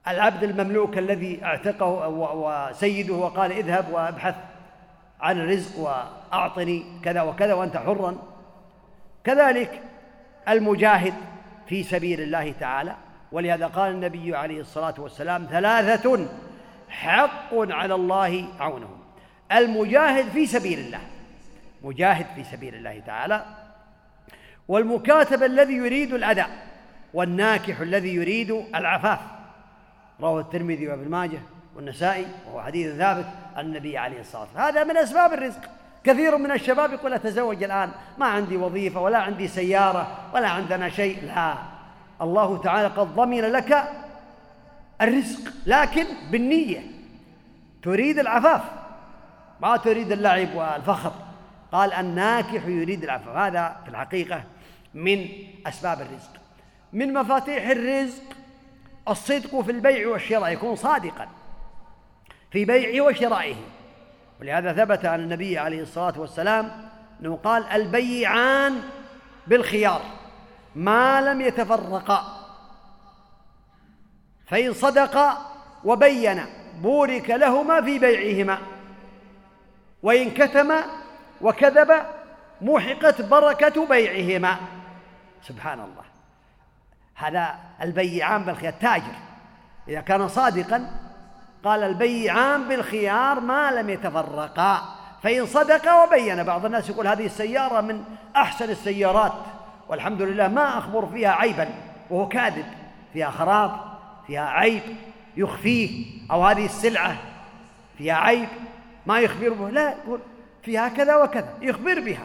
العبد 0.08 0.42
المملوك 0.42 0.98
الذي 0.98 1.44
اعتقه 1.44 2.08
وسيده 2.08 3.14
وقال 3.14 3.52
اذهب 3.52 3.92
وابحث 3.92 4.34
عن 5.20 5.40
الرزق 5.40 5.78
وأعطني 5.78 7.00
كذا 7.04 7.22
وكذا 7.22 7.54
وأنت 7.54 7.76
حرا. 7.76 8.16
كذلك 9.24 9.82
المجاهد 10.48 11.14
في 11.66 11.82
سبيل 11.82 12.20
الله 12.20 12.52
تعالى. 12.60 12.96
ولهذا 13.32 13.66
قال 13.66 13.90
النبي 13.90 14.36
عليه 14.36 14.60
الصلاة 14.60 14.94
والسلام 14.98 15.46
ثلاثة 15.50 16.28
حق 16.88 17.54
على 17.54 17.94
الله 17.94 18.44
عونهم. 18.60 19.00
المجاهد 19.52 20.28
في 20.28 20.46
سبيل 20.46 20.78
الله 20.78 21.00
مجاهد 21.82 22.26
في 22.34 22.44
سبيل 22.44 22.74
الله 22.74 23.02
تعالى 23.06 23.44
والمكاتب 24.68 25.42
الذي 25.42 25.74
يريد 25.74 26.14
الاداء 26.14 26.50
والناكح 27.14 27.80
الذي 27.80 28.14
يريد 28.14 28.50
العفاف. 28.50 29.18
رواه 30.20 30.40
الترمذي 30.40 30.88
وابن 30.88 31.10
ماجه 31.10 31.38
والنسائي 31.76 32.26
وهو 32.46 32.62
حديث 32.62 32.96
ثابت 32.96 33.26
عن 33.56 33.64
النبي 33.64 33.98
عليه 33.98 34.20
الصلاة 34.20 34.42
والسلام. 34.42 34.66
هذا 34.66 34.84
من 34.84 34.96
أسباب 34.96 35.32
الرزق. 35.32 35.60
كثير 36.04 36.36
من 36.36 36.50
الشباب 36.50 36.92
يقول 36.92 37.12
أتزوج 37.12 37.62
الآن 37.62 37.90
ما 38.18 38.26
عندي 38.26 38.56
وظيفة 38.56 39.00
ولا 39.00 39.18
عندي 39.18 39.48
سيارة 39.48 40.30
ولا 40.34 40.48
عندنا 40.48 40.88
شيء. 40.88 41.24
لا. 41.24 41.54
الله 42.22 42.62
تعالى 42.62 42.88
قد 42.88 43.14
ضمن 43.14 43.40
لك 43.40 43.84
الرزق 45.02 45.52
لكن 45.66 46.06
بالنية. 46.30 46.82
تريد 47.82 48.18
العفاف؟ 48.18 48.62
ما 49.60 49.76
تريد 49.76 50.12
اللعب 50.12 50.54
والفخر. 50.54 51.12
قال 51.72 51.92
الناكح 51.92 52.66
يريد 52.66 53.04
العفو 53.04 53.30
هذا 53.30 53.76
في 53.84 53.90
الحقيقة 53.90 54.42
من 54.94 55.26
أسباب 55.66 56.00
الرزق. 56.00 56.30
من 56.92 57.14
مفاتيح 57.14 57.68
الرزق 57.68 58.22
الصدق 59.08 59.60
في 59.60 59.70
البيع 59.70 60.08
والشراء 60.08 60.52
يكون 60.52 60.76
صادقا 60.76 61.28
في 62.50 62.64
بيعه 62.64 63.04
وشرائه. 63.04 63.56
ولهذا 64.40 64.72
ثبت 64.72 65.04
عن 65.04 65.20
النبي 65.20 65.58
عليه 65.58 65.82
الصلاة 65.82 66.20
والسلام 66.20 66.70
أنه 67.20 67.36
قال 67.44 67.64
البيعان 67.64 68.76
بالخيار. 69.46 70.19
ما 70.74 71.20
لم 71.20 71.40
يتفرقا 71.40 72.40
فإن 74.46 74.72
صدقا 74.72 75.38
وبينا 75.84 76.46
بورك 76.82 77.30
لهما 77.30 77.82
في 77.82 77.98
بيعهما. 77.98 78.58
وإن 80.02 80.30
كتم 80.30 80.72
وكذب 81.40 82.02
محقت 82.60 83.22
بركة 83.22 83.86
بيعهما. 83.86 84.56
سبحان 85.42 85.80
الله. 85.80 86.04
هذا 87.14 87.54
البيعان 87.82 88.44
بالخيار 88.44 88.72
تاجر. 88.72 89.14
إذا 89.88 90.00
كان 90.00 90.28
صادقا 90.28 90.90
قال 91.64 91.82
البيعان 91.82 92.68
بالخيار 92.68 93.40
ما 93.40 93.70
لم 93.70 93.90
يتفرقا. 93.90 94.96
فإن 95.22 95.46
صدق 95.46 96.02
وبين. 96.02 96.42
بعض 96.42 96.64
الناس 96.64 96.88
يقول 96.88 97.06
هذه 97.06 97.26
السيارة 97.26 97.80
من 97.80 98.04
أحسن 98.36 98.70
السيارات. 98.70 99.32
والحمد 99.90 100.22
لله 100.22 100.48
ما 100.48 100.78
أخبر 100.78 101.06
فيها 101.06 101.30
عيبا 101.30 101.68
وهو 102.10 102.28
كاذب 102.28 102.66
فيها 103.12 103.30
خراب 103.30 103.80
فيها 104.26 104.46
عيب 104.46 104.82
يخفيه 105.36 106.06
أو 106.30 106.44
هذه 106.44 106.64
السلعة 106.64 107.16
فيها 107.98 108.14
عيب 108.14 108.48
ما 109.06 109.20
يخبر 109.20 109.48
به 109.48 109.70
لا 109.70 109.90
يقول 109.90 110.20
فيها 110.62 110.88
كذا 110.88 111.16
وكذا 111.16 111.54
يخبر 111.62 112.00
بها 112.00 112.24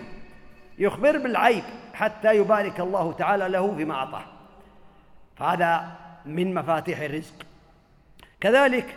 يخبر 0.78 1.18
بالعيب 1.18 1.64
حتى 1.94 2.36
يبارك 2.36 2.80
الله 2.80 3.14
تعالى 3.14 3.50
له 3.50 3.76
فيما 3.76 3.94
أعطاه. 3.94 4.26
فهذا 5.38 5.92
من 6.26 6.54
مفاتيح 6.54 7.00
الرزق. 7.00 7.46
كذلك 8.42 8.96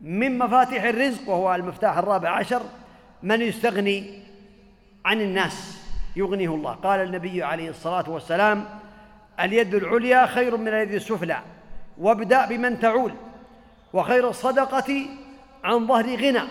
من 0.00 0.38
مفاتيح 0.38 0.84
الرزق 0.84 1.28
وهو 1.28 1.54
المفتاح 1.54 1.98
الرابع 1.98 2.30
عشر 2.30 2.62
من 3.22 3.40
يستغني 3.40 4.22
عن 5.04 5.20
الناس. 5.20 5.85
يغنيه 6.16 6.54
الله. 6.54 6.72
قال 6.72 7.00
النبي 7.00 7.42
عليه 7.42 7.70
الصلاة 7.70 8.10
والسلام 8.10 8.64
اليد 9.40 9.74
العليا 9.74 10.26
خير 10.26 10.56
من 10.56 10.68
اليد 10.68 10.92
السفلى 10.92 11.38
وابدأ 11.98 12.46
بمن 12.46 12.80
تعول 12.80 13.12
وخير 13.92 14.28
الصدقة 14.28 15.06
عن 15.64 15.86
ظهر 15.86 16.16
غنى. 16.16 16.42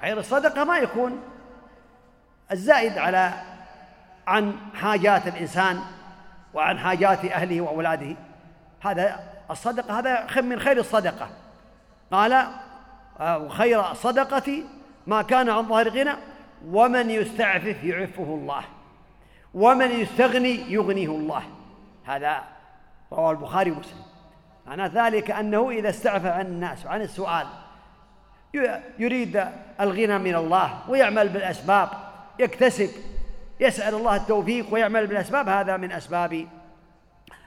خير 0.00 0.18
الصدقة 0.18 0.64
ما 0.64 0.78
يكون 0.78 1.20
الزائد 2.52 2.98
على 2.98 3.32
عن 4.26 4.56
حاجات 4.74 5.26
الإنسان 5.26 5.80
وعن 6.54 6.78
حاجات 6.78 7.24
أهله 7.24 7.60
وأولاده. 7.60 8.16
هذا 8.80 9.20
الصدقة 9.50 9.98
هذا 9.98 10.40
من 10.40 10.60
خير 10.60 10.78
الصدقة. 10.78 11.28
قال 12.12 12.46
وخير 13.20 13.90
الصدقة 13.90 14.62
ما 15.06 15.22
كان 15.22 15.50
عن 15.50 15.68
ظهر 15.68 15.88
غنى 15.88 16.12
ومن 16.66 17.10
يستعفف 17.10 17.84
يعفه 17.84 18.22
الله. 18.22 18.62
ومن 19.54 19.90
يستغني 19.90 20.72
يغنيه 20.72 21.08
الله. 21.08 21.42
هذا 22.04 22.42
رواه 23.12 23.30
البخاري 23.30 23.70
ومسلم. 23.70 24.02
معنى 24.66 24.86
ذلك 24.86 25.30
أنه 25.30 25.70
إذا 25.70 25.88
استعفى 25.88 26.28
عن 26.28 26.46
الناس 26.46 26.86
وعن 26.86 27.02
السؤال 27.02 27.46
يريد 28.98 29.46
الغنى 29.80 30.18
من 30.18 30.34
الله 30.34 30.90
ويعمل 30.90 31.28
بالأسباب 31.28 31.88
يكتسب 32.38 32.90
يسأل 33.60 33.94
الله 33.94 34.16
التوفيق 34.16 34.74
ويعمل 34.74 35.06
بالأسباب 35.06 35.48
هذا 35.48 35.76
من 35.76 35.92
أسباب 35.92 36.46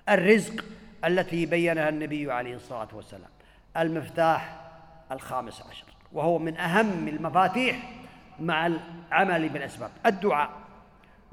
الرزق 0.09 0.65
التي 1.05 1.45
بينها 1.45 1.89
النبي 1.89 2.31
عليه 2.31 2.55
الصلاة 2.55 2.87
والسلام. 2.93 3.29
المفتاح 3.77 4.55
الخامس 5.11 5.61
عشر 5.69 5.85
وهو 6.13 6.39
من 6.39 6.57
أهم 6.57 7.07
المفاتيح 7.07 7.79
مع 8.39 8.67
العمل 8.67 9.49
بالأسباب. 9.49 9.89
الدعاء. 10.05 10.49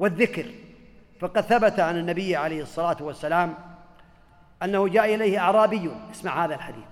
والذكر. 0.01 0.46
فقد 1.20 1.40
ثبت 1.40 1.80
عن 1.80 1.98
النبي 1.98 2.36
عليه 2.36 2.62
الصلاة 2.62 2.96
والسلام 3.01 3.55
أنه 4.62 4.88
جاء 4.88 5.14
إليه 5.14 5.38
أعرابي. 5.38 5.90
اسمع 6.11 6.44
هذا 6.44 6.55
الحديث. 6.55 6.84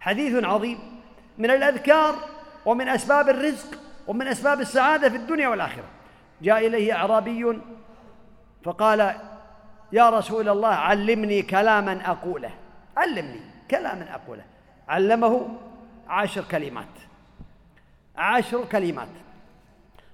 حديث 0.00 0.44
عظيم 0.44 0.78
من 1.38 1.50
الأذكار 1.50 2.14
ومن 2.66 2.88
أسباب 2.88 3.28
الرزق 3.28 3.78
ومن 4.06 4.26
أسباب 4.28 4.60
السعادة 4.60 5.08
في 5.08 5.16
الدنيا 5.16 5.48
والآخرة. 5.48 5.84
جاء 6.42 6.66
إليه 6.66 6.92
أعرابي 6.96 7.58
فقال 8.64 9.14
يا 9.92 10.10
رسول 10.10 10.48
الله 10.48 10.68
علمني 10.68 11.42
كلاما 11.42 12.00
أقوله. 12.10 12.50
علمني 12.96 13.40
كلاما 13.70 14.14
أقوله. 14.14 14.44
علمه 14.88 15.48
عشر 16.08 16.44
كلمات. 16.50 16.94
عشر 18.16 18.64
كلمات. 18.64 19.08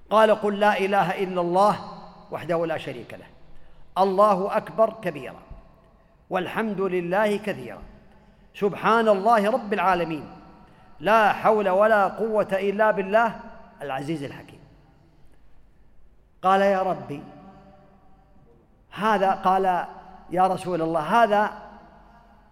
قال 0.09 0.31
قل 0.31 0.59
لا 0.59 0.79
إله 0.79 1.23
إلا 1.23 1.41
الله 1.41 2.00
وحده 2.31 2.65
لا 2.65 2.77
شريك 2.77 3.13
له. 3.13 3.25
الله 3.97 4.57
أكبر 4.57 4.93
كبيرا 5.01 5.41
والحمد 6.29 6.81
لله 6.81 7.37
كثيرا. 7.37 7.81
سبحان 8.55 9.07
الله 9.07 9.51
رب 9.51 9.73
العالمين. 9.73 10.31
لا 10.99 11.33
حول 11.33 11.69
ولا 11.69 12.07
قوة 12.07 12.47
إلا 12.51 12.91
بالله 12.91 13.39
العزيز 13.81 14.23
الحكيم. 14.23 14.59
قال 16.43 16.61
يا 16.61 16.81
ربي 16.81 17.23
هذا 18.91 19.31
قال 19.31 19.85
يا 20.29 20.47
رسول 20.47 20.81
الله 20.81 21.23
هذا 21.23 21.51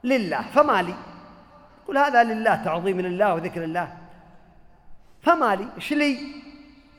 لله 0.04 0.42
فما 0.42 0.82
لي؟ 0.82 0.94
قل 1.88 1.98
هذا 1.98 2.24
لله 2.24 2.56
تعظيم 2.56 3.02
لله 3.02 3.34
وذكر 3.34 3.64
الله 3.64 3.98
فما 5.22 5.56
لي؟ 5.56 5.68
إيش 5.76 5.94
لي؟ 5.94 6.18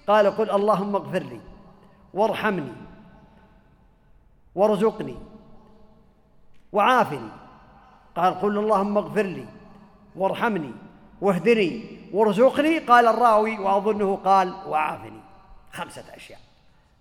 قال 0.06 0.36
قل 0.36 0.50
اللهم 0.50 0.96
اغفر 0.96 1.18
لي. 1.18 1.40
وارحمني 2.14 2.72
وارزقني 4.54 5.16
وعافني. 6.72 7.28
قال 8.16 8.40
قل 8.40 8.58
اللهم 8.58 8.98
اغفر 8.98 9.22
لي 9.22 9.46
وارحمني 10.16 10.72
واهدني 11.20 11.98
وارزقني. 12.12 12.78
قال 12.78 13.06
الراوي 13.06 13.58
وأظنه 13.58 14.16
قال 14.16 14.54
وعافني. 14.66 15.20
خمسة 15.72 16.04
أشياء. 16.16 16.40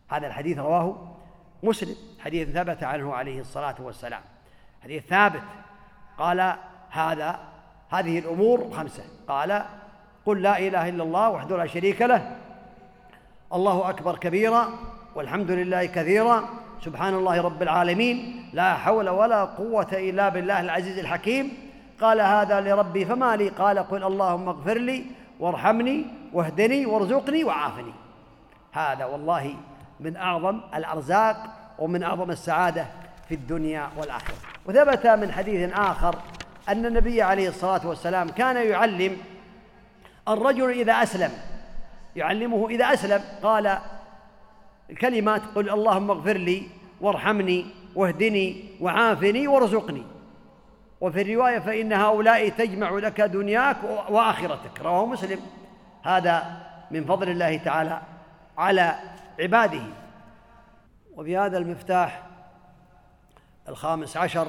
هذا 0.09 0.27
الحديث 0.27 0.57
رواه 0.57 1.15
مسلم. 1.63 1.95
حديث 2.19 2.49
ثبت 2.49 2.83
عنه 2.83 3.13
عليه 3.13 3.41
الصلاة 3.41 3.75
والسلام. 3.79 4.21
حديث 4.83 5.03
ثابت. 5.03 5.43
قال 6.17 6.55
هذا 6.89 7.39
هذه 7.89 8.19
الأمور 8.19 8.71
خمسة. 8.71 9.03
قال 9.27 9.65
قل 10.25 10.41
لا 10.41 10.59
إله 10.59 10.89
إلا 10.89 11.03
الله 11.03 11.29
وحده 11.29 11.57
لا 11.57 11.67
شريك 11.67 12.01
له. 12.01 12.37
الله 13.53 13.89
أكبر 13.89 14.17
كبيرا. 14.17 14.69
والحمد 15.15 15.51
لله 15.51 15.85
كثيرا. 15.85 16.49
سبحان 16.85 17.13
الله 17.13 17.41
رب 17.41 17.61
العالمين. 17.61 18.49
لا 18.53 18.73
حول 18.73 19.09
ولا 19.09 19.43
قوة 19.43 19.87
إلا 19.93 20.29
بالله 20.29 20.59
العزيز 20.61 20.97
الحكيم. 20.97 21.57
قال 22.01 22.21
هذا 22.21 22.61
لربي 22.61 23.05
فما 23.05 23.35
لي. 23.35 23.49
قال 23.49 23.79
قل 23.79 24.03
اللهم 24.03 24.49
اغفر 24.49 24.77
لي 24.77 25.05
وارحمني 25.39 26.05
واهدني 26.33 26.85
وارزقني 26.85 27.43
وعافني. 27.43 27.93
هذا 28.71 29.05
والله 29.05 29.55
من 29.99 30.15
أعظم 30.15 30.61
الأرزاق 30.75 31.37
ومن 31.79 32.03
أعظم 32.03 32.31
السعادة 32.31 32.85
في 33.29 33.35
الدنيا 33.35 33.89
والآخرة. 33.97 34.35
وثبت 34.65 35.07
من 35.07 35.31
حديث 35.31 35.73
آخر 35.73 36.15
أن 36.69 36.85
النبي 36.85 37.21
عليه 37.21 37.49
الصلاة 37.49 37.87
والسلام 37.87 38.29
كان 38.29 38.55
يعلم 38.55 39.17
الرجل 40.27 40.69
إذا 40.71 40.93
أسلم. 40.93 41.31
يعلمه 42.15 42.69
إذا 42.69 42.85
أسلم. 42.85 43.21
قال 43.43 43.77
الكلمات 44.89 45.41
قل 45.55 45.69
اللهم 45.69 46.11
اغفر 46.11 46.37
لي 46.37 46.63
وارحمني 47.01 47.65
واهدني 47.95 48.63
وعافني 48.81 49.47
وارزقني. 49.47 50.03
وفي 51.01 51.21
الرواية 51.21 51.59
فإن 51.59 51.93
هؤلاء 51.93 52.49
تجمع 52.49 52.89
لك 52.89 53.21
دنياك 53.21 53.77
وآخرتك. 54.09 54.81
رواه 54.81 55.05
مسلم. 55.05 55.39
هذا 56.03 56.61
من 56.91 57.05
فضل 57.05 57.29
الله 57.29 57.57
تعالى 57.57 58.01
على 58.57 58.95
عباده. 59.39 59.83
وبهذا 61.15 61.57
المفتاح 61.57 62.23
الخامس 63.69 64.17
عشر 64.17 64.47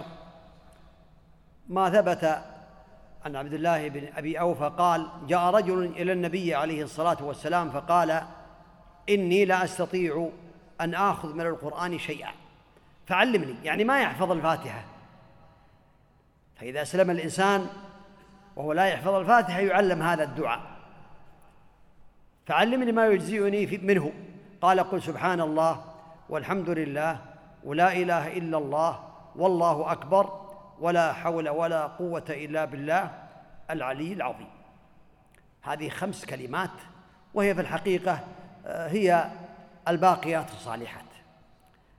ما 1.68 1.90
ثبت 1.90 2.42
عن 3.24 3.36
عبد 3.36 3.52
الله 3.52 3.88
بن 3.88 4.08
أبي 4.16 4.40
أوفى 4.40 4.72
قال 4.78 5.08
جاء 5.26 5.40
رجل 5.40 5.84
إلى 5.84 6.12
النبي 6.12 6.54
عليه 6.54 6.82
الصلاة 6.82 7.16
والسلام 7.20 7.70
فقال 7.70 8.22
إني 9.10 9.44
لا 9.44 9.64
أستطيع 9.64 10.30
أن 10.80 10.94
آخذ 10.94 11.34
من 11.34 11.46
القرآن 11.46 11.98
شيئا. 11.98 12.30
فعلمني 13.06 13.54
يعني 13.64 13.84
ما 13.84 14.00
يحفظ 14.00 14.30
الفاتحة. 14.30 14.84
فإذا 16.56 16.82
أسلم 16.82 17.10
الإنسان 17.10 17.66
وهو 18.56 18.72
لا 18.72 18.86
يحفظ 18.86 19.14
الفاتحة 19.14 19.60
يعلم 19.60 20.02
هذا 20.02 20.24
الدعاء. 20.24 20.60
فعلمني 22.46 22.92
ما 22.92 23.06
يجزئني 23.06 23.78
منه. 23.82 24.12
قال 24.60 24.80
قل 24.80 25.02
سبحان 25.02 25.40
الله 25.40 25.84
والحمد 26.28 26.70
لله 26.70 27.18
ولا 27.64 27.92
إله 27.92 28.36
إلا 28.36 28.58
الله 28.58 29.08
والله 29.36 29.92
أكبر 29.92 30.40
ولا 30.80 31.12
حول 31.12 31.48
ولا 31.48 31.86
قوة 31.86 32.24
إلا 32.28 32.64
بالله 32.64 33.10
العلي 33.70 34.12
العظيم. 34.12 34.48
هذه 35.62 35.88
خمس 35.88 36.24
كلمات 36.24 36.70
وهي 37.34 37.54
في 37.54 37.60
الحقيقة 37.60 38.12
آه، 38.12 38.39
هي 38.66 39.30
الباقيات 39.88 40.50
الصالحات. 40.50 41.04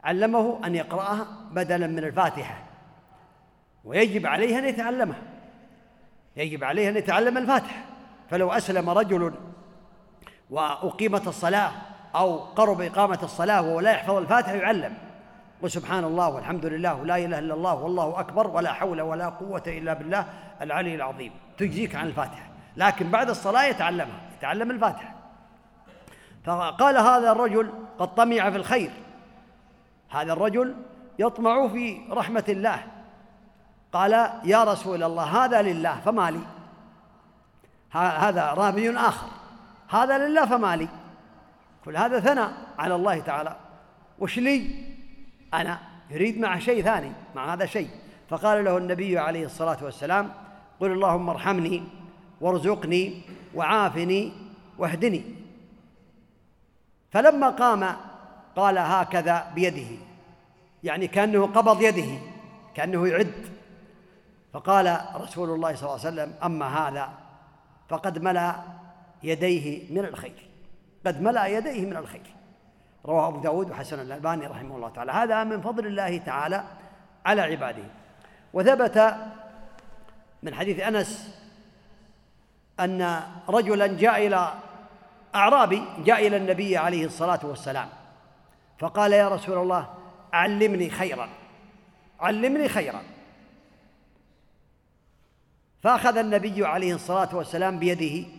علمه 0.04 0.60
أن 0.66 0.76
يقرأها 0.76 1.28
بدلا 1.52 1.88
من 1.88 2.00
الفاتحة. 2.00 2.64
ويجب 3.86 4.26
عليه 4.26 4.60
أن 4.60 4.66
يتعلمها. 4.66 5.22
يجب 6.36 6.64
عليه 6.64 6.90
أن 6.90 6.98
يتعلم 6.98 7.38
الفاتحة. 7.38 7.82
فلو 8.30 8.52
أسلم 8.52 8.90
رجل 8.90 9.34
وأقيمت 10.50 11.28
الصلاة 11.28 11.72
أو 12.16 12.38
قرب 12.38 12.82
إقامة 12.82 13.20
الصلاة 13.24 13.62
وهو 13.62 13.80
لا 13.80 13.92
يحفظ 13.92 14.16
الفاتحة 14.16 14.54
يعلم. 14.54 14.94
وسبحان 15.62 16.04
الله 16.04 16.30
والحمد 16.30 16.66
لله 16.66 16.96
ولا 16.96 17.18
إله 17.18 17.40
إلا 17.40 17.54
الله 17.54 17.74
والله 17.74 18.20
أكبر 18.20 18.48
ولا 18.48 18.74
حول 18.74 19.02
ولا 19.02 19.30
قوة 19.30 19.64
إلا 19.68 19.94
بالله 19.94 20.26
العلي 20.62 20.96
العظيم. 20.96 21.32
تجزيك 21.58 21.96
عن 21.96 22.08
الفاتحة. 22.08 22.50
لكن 22.78 23.12
بعد 23.12 23.30
الصلاة 23.30 23.64
يتعلمها 23.64 24.22
يتعلم 24.38 24.72
الفاتحة. 24.72 25.21
فقال 26.44 26.98
هذا 26.98 27.32
الرجل 27.32 27.72
قد 28.00 28.16
طمع 28.16 28.50
في 28.50 28.58
الخير. 28.58 28.92
هذا 30.10 30.34
الرجل 30.34 30.76
يطمع 31.20 31.68
في 31.68 32.02
رحمة 32.12 32.44
الله. 32.50 32.84
قال 33.94 34.12
يا 34.44 34.64
رسول 34.64 35.04
الله 35.04 35.24
هذا 35.24 35.62
لله 35.62 36.00
فما 36.06 36.32
لي. 36.32 36.42
هذا 37.92 38.54
رابي 38.54 38.98
آخر. 38.98 39.28
هذا 39.90 40.28
لله 40.28 40.46
فما 40.46 40.76
لي. 40.76 40.88
كل 41.86 41.98
هذا 41.98 42.20
ثناء 42.20 42.54
على 42.80 42.96
الله 42.96 43.20
تعالى. 43.20 43.56
وش 44.20 44.40
لي؟ 44.40 44.86
أنا 45.54 45.80
يريد 46.10 46.40
مع 46.40 46.60
شيء 46.60 46.84
ثاني 46.84 47.12
مع 47.36 47.54
هذا 47.54 47.66
شيء. 47.66 47.90
فقال 48.30 48.66
له 48.66 48.78
النبي 48.78 49.20
عليه 49.20 49.46
الصلاة 49.46 49.78
والسلام 49.82 50.34
قل 50.80 50.92
اللهم 50.92 51.30
ارحمني 51.30 51.84
وارزقني 52.42 53.22
وعافني 53.56 54.34
واهدني. 54.78 55.41
فلما 57.12 57.50
قام 57.50 57.96
قال 58.56 58.78
هكذا 58.78 59.52
بيده 59.56 59.98
يعني 60.84 61.08
كأنه 61.08 61.48
قبض 61.48 61.82
يده 61.82 62.20
كأنه 62.76 63.08
يعد. 63.08 63.34
فقال 64.54 65.00
رسول 65.16 65.50
الله 65.50 65.76
صلى 65.76 65.90
الله 65.90 66.06
عليه 66.06 66.08
وسلم 66.08 66.34
أما 66.44 66.66
هذا 66.66 67.10
فقد 67.90 68.20
ملأ 68.20 68.56
يديه 69.24 69.94
من 69.94 70.06
الخير 70.06 70.50
قد 71.06 71.22
ملأ 71.22 71.48
يديه 71.48 71.86
من 71.86 71.98
الخير. 71.98 72.36
رواه 73.06 73.28
أبو 73.28 73.40
داود 73.40 73.72
وحسن 73.72 74.00
الألباني 74.00 74.48
رحمه 74.48 74.76
الله 74.76 74.90
تعالى. 74.90 75.12
هذا 75.12 75.44
من 75.44 75.62
فضل 75.62 75.88
الله 75.88 76.18
تعالى 76.18 76.64
على 77.26 77.42
عباده. 77.42 77.84
وثبت 78.54 79.16
من 80.44 80.54
حديث 80.56 80.80
أنس 80.80 81.38
أن 82.80 83.22
رجلا 83.50 83.88
جاء 83.88 84.28
إلى 84.28 84.54
أعرابي 85.36 85.84
جاء 86.06 86.28
إلى 86.28 86.38
النبي 86.38 86.78
عليه 86.78 87.06
الصلاة 87.06 87.40
والسلام 87.44 87.90
فقال 88.80 89.14
يا 89.14 89.28
رسول 89.28 89.58
الله 89.58 89.94
علمني 90.34 90.90
خيرا 90.90 91.30
علمني 92.20 92.70
خيرا. 92.70 93.02
فأخذ 95.84 96.18
النبي 96.18 96.66
عليه 96.66 96.96
الصلاة 96.96 97.36
والسلام 97.36 97.80
بيده 97.80 98.30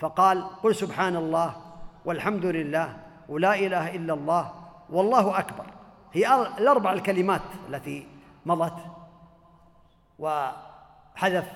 فقال 0.00 0.46
قل 0.62 0.74
سبحان 0.74 1.16
الله 1.16 1.56
والحمد 2.04 2.44
لله 2.44 2.96
ولا 3.28 3.54
إله 3.54 3.94
إلا 3.94 4.14
الله 4.14 4.52
والله 4.90 5.38
أكبر. 5.38 5.66
هي 6.12 6.34
الأربع 6.58 6.92
الكلمات 6.92 7.42
التي 7.68 8.06
مضت 8.46 8.84
وحذف 10.18 11.52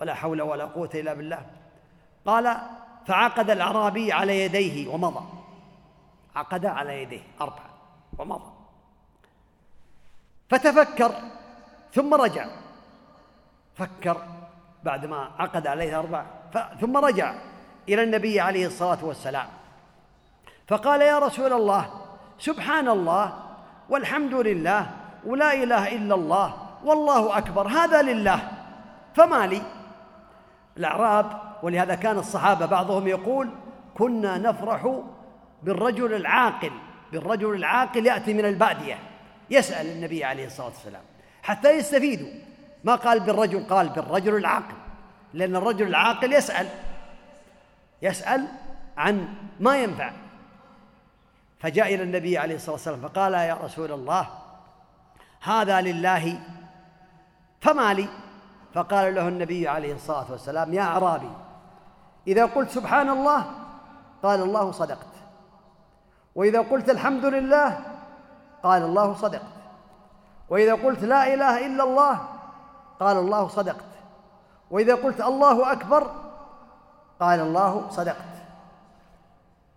ولا 0.00 0.14
حول 0.14 0.42
ولا 0.42 0.64
قوة 0.64 0.90
إلا 0.94 1.14
بالله. 1.14 1.46
قال 2.26 2.56
فعقد 3.06 3.50
الأعرابي 3.50 4.12
على 4.12 4.40
يديه 4.44 4.88
ومضى. 4.88 5.24
عقد 6.36 6.66
على 6.66 7.02
يديه 7.02 7.22
اربعه 7.40 7.70
ومضى. 8.18 8.52
فتفكر 10.48 11.14
ثم 11.92 12.14
رجع. 12.14 12.46
فكر 13.74 14.26
بعدما 14.84 15.30
عقد 15.38 15.66
عليه 15.66 15.98
أربع 15.98 16.24
ثم 16.80 16.96
رجع 16.96 17.34
إلى 17.88 18.02
النبي 18.02 18.40
عليه 18.40 18.66
الصلاة 18.66 19.04
والسلام. 19.04 19.48
فقال 20.68 21.00
يا 21.00 21.18
رسول 21.18 21.52
الله 21.52 21.90
سبحان 22.38 22.88
الله 22.88 23.32
والحمد 23.88 24.34
لله 24.34 24.90
ولا 25.26 25.54
إله 25.54 25.96
إلا 25.96 26.14
الله 26.14 26.54
والله 26.84 27.38
أكبر 27.38 27.68
هذا 27.68 28.02
لله 28.02 28.50
فما 29.14 29.46
لي؟ 29.46 29.62
الأعراب 30.76 31.49
ولهذا 31.62 31.94
كان 31.94 32.18
الصحابة 32.18 32.66
بعضهم 32.66 33.08
يقول 33.08 33.50
كنا 33.94 34.38
نفرح 34.38 35.02
بالرجل 35.62 36.14
العاقل 36.14 36.72
بالرجل 37.12 37.54
العاقل 37.54 38.06
يأتي 38.06 38.34
من 38.34 38.44
البادية 38.44 38.98
يسأل 39.50 39.86
النبي 39.86 40.24
عليه 40.24 40.46
الصلاة 40.46 40.66
والسلام 40.66 41.02
حتى 41.42 41.70
يستفيدوا 41.70 42.28
ما 42.84 42.94
قال 42.94 43.20
بالرجل؟ 43.20 43.64
قال 43.64 43.88
بالرجل 43.88 44.36
العاقل 44.36 44.74
لأن 45.34 45.56
الرجل 45.56 45.86
العاقل 45.86 46.32
يسأل 46.32 46.68
يسأل 48.02 48.46
عن 48.96 49.28
ما 49.60 49.76
ينفع. 49.76 50.12
فجاء 51.58 51.94
إلى 51.94 52.02
النبي 52.02 52.38
عليه 52.38 52.54
الصلاة 52.54 52.72
والسلام 52.72 53.00
فقال 53.00 53.34
يا 53.34 53.54
رسول 53.54 53.92
الله 53.92 54.28
هذا 55.40 55.80
لله 55.80 56.40
فما 57.60 57.94
لي؟ 57.94 58.08
فقال 58.74 59.14
له 59.14 59.28
النبي 59.28 59.68
عليه 59.68 59.94
الصلاة 59.94 60.32
والسلام 60.32 60.74
يا 60.74 60.82
أعرابي 60.82 61.30
إذا 62.26 62.44
قلت 62.46 62.70
سبحان 62.70 63.08
الله 63.08 63.44
قال 64.22 64.42
الله 64.42 64.70
صدقت. 64.72 65.06
وإذا 66.34 66.60
قلت 66.60 66.90
الحمد 66.90 67.24
لله 67.24 67.78
قال 68.62 68.82
الله 68.82 69.14
صدقت. 69.14 69.60
وإذا 70.48 70.74
قلت 70.74 71.04
لا 71.04 71.34
إله 71.34 71.66
إلا 71.66 71.84
الله 71.84 72.20
قال 73.00 73.16
الله 73.16 73.48
صدقت. 73.48 73.90
وإذا 74.70 74.94
قلت 74.94 75.20
الله 75.20 75.72
أكبر 75.72 76.10
قال 77.20 77.40
الله 77.40 77.90
صدقت. 77.90 78.34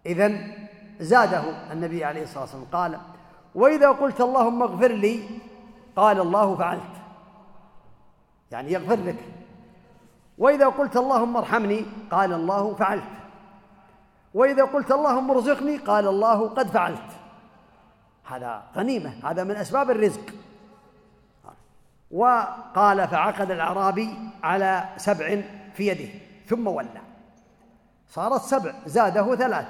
إذن 0.06 0.54
زاده 1.00 1.44
النبي 1.72 2.06
عليه 2.06 2.24
الصلاة 2.24 2.42
والسلام 2.42 2.66
قال 2.72 3.00
وإذا 3.56 3.92
قلت 3.92 4.22
اللهم 4.22 4.64
اغفر 4.64 4.92
لي 4.92 5.40
قال 5.96 6.20
الله 6.20 6.56
فعلت. 6.56 6.96
يعني 8.52 8.72
يغفر 8.72 8.96
لك. 8.96 9.26
وإذا 10.38 10.68
قلت 10.68 10.98
اللهم 10.98 11.38
ارحمني 11.38 11.86
قال 12.12 12.34
الله 12.34 12.76
فعلت. 12.76 13.04
وإذا 14.34 14.64
قلت 14.64 14.92
اللهم 14.92 15.32
ارزقني 15.32 15.78
قال 15.78 16.08
الله 16.08 16.50
قد 16.50 16.68
فعلت. 16.68 17.10
هذا 18.26 18.64
غنيمة 18.76 19.14
هذا 19.24 19.44
من 19.44 19.56
أسباب 19.56 19.92
الرزق. 19.92 20.22
وقال 22.12 23.08
فعقد 23.08 23.52
الأعرابي 23.52 24.10
على 24.44 24.84
سبع 24.98 25.42
في 25.74 25.88
يده 25.88 26.10
ثم 26.48 26.68
ولى. 26.68 27.02
صارت 28.10 28.42
سبع 28.42 28.74
زاده 28.86 29.36
ثلاث. 29.36 29.66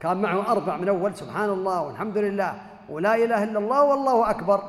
كان 0.00 0.22
معه 0.22 0.52
أربع 0.52 0.76
من 0.76 0.88
أول 0.88 1.14
سبحان 1.14 1.50
الله 1.50 1.82
والحمد 1.82 2.18
لله 2.18 2.54
ولا 2.88 3.14
إله 3.14 3.44
إلا 3.44 3.58
الله 3.58 3.84
والله 3.84 4.30
أكبر. 4.30 4.62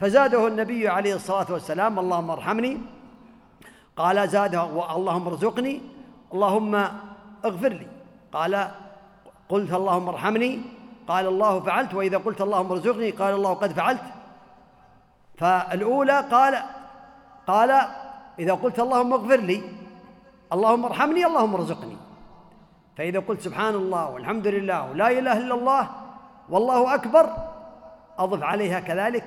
فزاده 0.00 0.46
النبي 0.46 0.88
عليه 0.88 1.14
الصلاة 1.14 1.46
والسلام 1.50 1.98
اللهم 1.98 2.30
ارحمني. 2.30 2.80
قال 4.00 4.28
زاده 4.28 4.62
اللهم 4.96 5.24
ارزقني 5.32 5.74
اللهم 6.34 6.74
اغفر 7.48 7.72
لي. 7.80 7.88
قال 8.36 8.54
قلت 9.52 9.72
اللهم 9.80 10.06
ارحمني. 10.14 10.52
قال 11.10 11.24
الله 11.26 11.60
فعلت 11.60 11.94
وإذا 11.94 12.18
قلت 12.26 12.40
اللهم 12.40 12.70
ارزقني 12.72 13.10
قال 13.20 13.32
الله 13.34 13.52
قد 13.62 13.72
فعلت. 13.72 14.06
فالأولى 15.40 16.18
قال 16.34 16.54
قال 17.46 17.70
إذا 18.38 18.54
قلت 18.54 18.78
اللهم 18.80 19.12
اغفر 19.12 19.40
لي 19.40 19.58
اللهم 20.52 20.84
ارحمني 20.84 21.26
اللهم 21.26 21.54
ارزقني. 21.54 21.96
فإذا 22.96 23.20
قلت 23.28 23.40
سبحان 23.40 23.74
الله 23.74 24.10
والحمد 24.10 24.46
لله 24.46 24.90
ولا 24.90 25.08
إله 25.18 25.36
إلا 25.44 25.54
الله 25.54 25.82
والله 26.48 26.94
أكبر 26.94 27.26
أضف 28.18 28.42
عليها 28.42 28.80
كذلك 28.80 29.26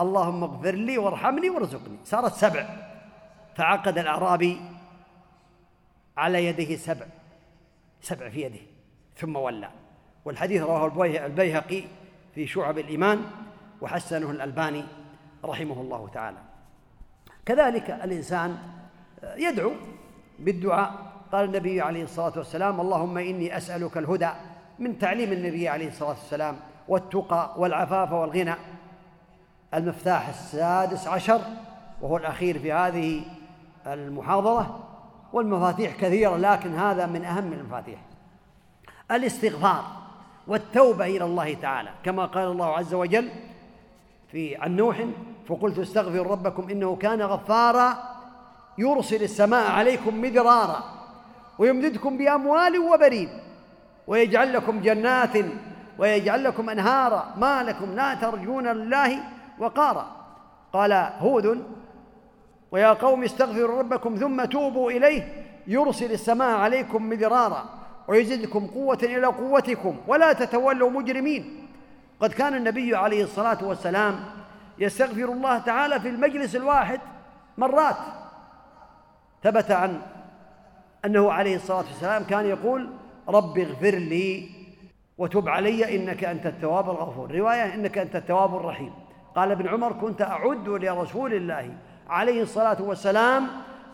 اللهم 0.00 0.40
اغفر 0.48 0.74
لي 0.74 0.98
وارحمني 0.98 1.48
وارزقني. 1.50 1.98
صارت 2.04 2.34
سبع. 2.34 2.64
فعقد 3.54 3.98
الأعرابي 3.98 4.60
على 6.16 6.46
يده 6.46 6.76
سبع 6.76 7.06
سبع 8.00 8.28
في 8.28 8.42
يده 8.42 8.60
ثم 9.16 9.36
ولى. 9.36 9.68
والحديث 10.24 10.62
رواه 10.62 11.04
البيهقي 11.26 11.82
في 12.34 12.46
شعب 12.46 12.78
الإيمان 12.78 13.24
وحسنه 13.80 14.30
الألباني 14.30 14.84
رحمه 15.44 15.80
الله 15.80 16.08
تعالى. 16.08 16.38
كذلك 17.46 17.90
الإنسان 17.90 18.58
يدعو 19.36 19.72
بالدعاء. 20.38 21.12
قال 21.32 21.44
النبي 21.44 21.80
عليه 21.80 22.02
الصلاة 22.02 22.32
والسلام 22.36 22.80
اللهم 22.80 23.18
إني 23.18 23.56
أسألك 23.56 23.96
الهدى 23.96 24.30
من 24.78 24.98
تعليم 24.98 25.32
النبي 25.32 25.68
عليه 25.68 25.88
الصلاة 25.88 26.08
والسلام 26.08 26.56
والتقى 26.88 27.54
والعفاف 27.56 28.12
والغنى. 28.12 28.54
المفتاح 29.74 30.28
السادس 30.28 31.06
عشر 31.06 31.40
وهو 32.00 32.16
الأخير 32.16 32.58
في 32.58 32.72
هذه 32.72 33.22
المحاضرة 33.86 34.80
والمفاتيح 35.32 35.96
كثيرة 35.96 36.36
لكن 36.36 36.74
هذا 36.74 37.06
من 37.06 37.24
أهم 37.24 37.52
المفاتيح. 37.52 38.00
الاستغفار 39.10 39.84
والتوبة 40.46 41.06
إلى 41.06 41.24
الله 41.24 41.54
تعالى. 41.54 41.90
كما 42.04 42.24
قال 42.26 42.48
الله 42.48 42.66
عز 42.66 42.94
وجل 42.94 43.28
في 44.32 44.56
عن 44.56 44.76
نوح 44.76 45.04
فقلت 45.48 45.78
استغفروا 45.78 46.32
ربكم 46.32 46.70
إنه 46.70 46.96
كان 46.96 47.22
غفارا 47.22 47.98
يرسل 48.78 49.22
السماء 49.22 49.70
عليكم 49.70 50.20
مدرارا 50.20 50.82
ويمددكم 51.58 52.18
بأموال 52.18 52.78
وبنين 52.78 53.28
ويجعل 54.06 54.52
لكم 54.52 54.80
جنات 54.80 55.36
ويجعل 55.98 56.44
لكم 56.44 56.70
أنهارا. 56.70 57.34
ما 57.36 57.62
لكم 57.62 57.94
لا 57.94 58.14
ترجون 58.14 58.66
لله 58.66 59.18
وقارا. 59.58 60.06
قال 60.72 60.92
هود 60.92 61.64
ويا 62.72 62.92
قوم 62.92 63.24
استغفروا 63.24 63.78
ربكم 63.78 64.16
ثم 64.16 64.44
توبوا 64.44 64.90
إليه 64.90 65.44
يرسل 65.66 66.12
السماء 66.12 66.56
عليكم 66.56 67.08
مدرارا 67.08 67.64
ويزدكم 68.08 68.66
قوة 68.66 68.98
إلى 69.02 69.26
قوتكم 69.26 69.96
ولا 70.06 70.32
تتولوا 70.32 70.90
مجرمين. 70.90 71.66
قد 72.20 72.32
كان 72.32 72.54
النبي 72.54 72.96
عليه 72.96 73.24
الصلاة 73.24 73.64
والسلام 73.64 74.20
يستغفر 74.78 75.24
الله 75.24 75.58
تعالى 75.58 76.00
في 76.00 76.08
المجلس 76.08 76.56
الواحد 76.56 77.00
مرات. 77.58 77.96
ثبت 79.42 79.70
عن 79.70 80.00
أنه 81.04 81.32
عليه 81.32 81.56
الصلاة 81.56 81.78
والسلام 81.78 82.24
كان 82.24 82.46
يقول 82.46 82.90
رب 83.28 83.58
اغفر 83.58 83.94
لي 83.94 84.48
وتب 85.18 85.48
علي 85.48 85.96
إنك 85.96 86.24
أنت 86.24 86.46
التواب 86.46 86.90
الغفور. 86.90 87.30
رواية 87.30 87.74
إنك 87.74 87.98
أنت 87.98 88.16
التواب 88.16 88.56
الرحيم. 88.56 88.92
قال 89.36 89.50
ابن 89.50 89.68
عمر 89.68 89.92
كنت 89.92 90.22
أعد 90.22 90.68
لرسول 90.68 91.34
الله 91.34 91.74
عليه 92.12 92.42
الصلاة 92.42 92.82
والسلام 92.82 93.46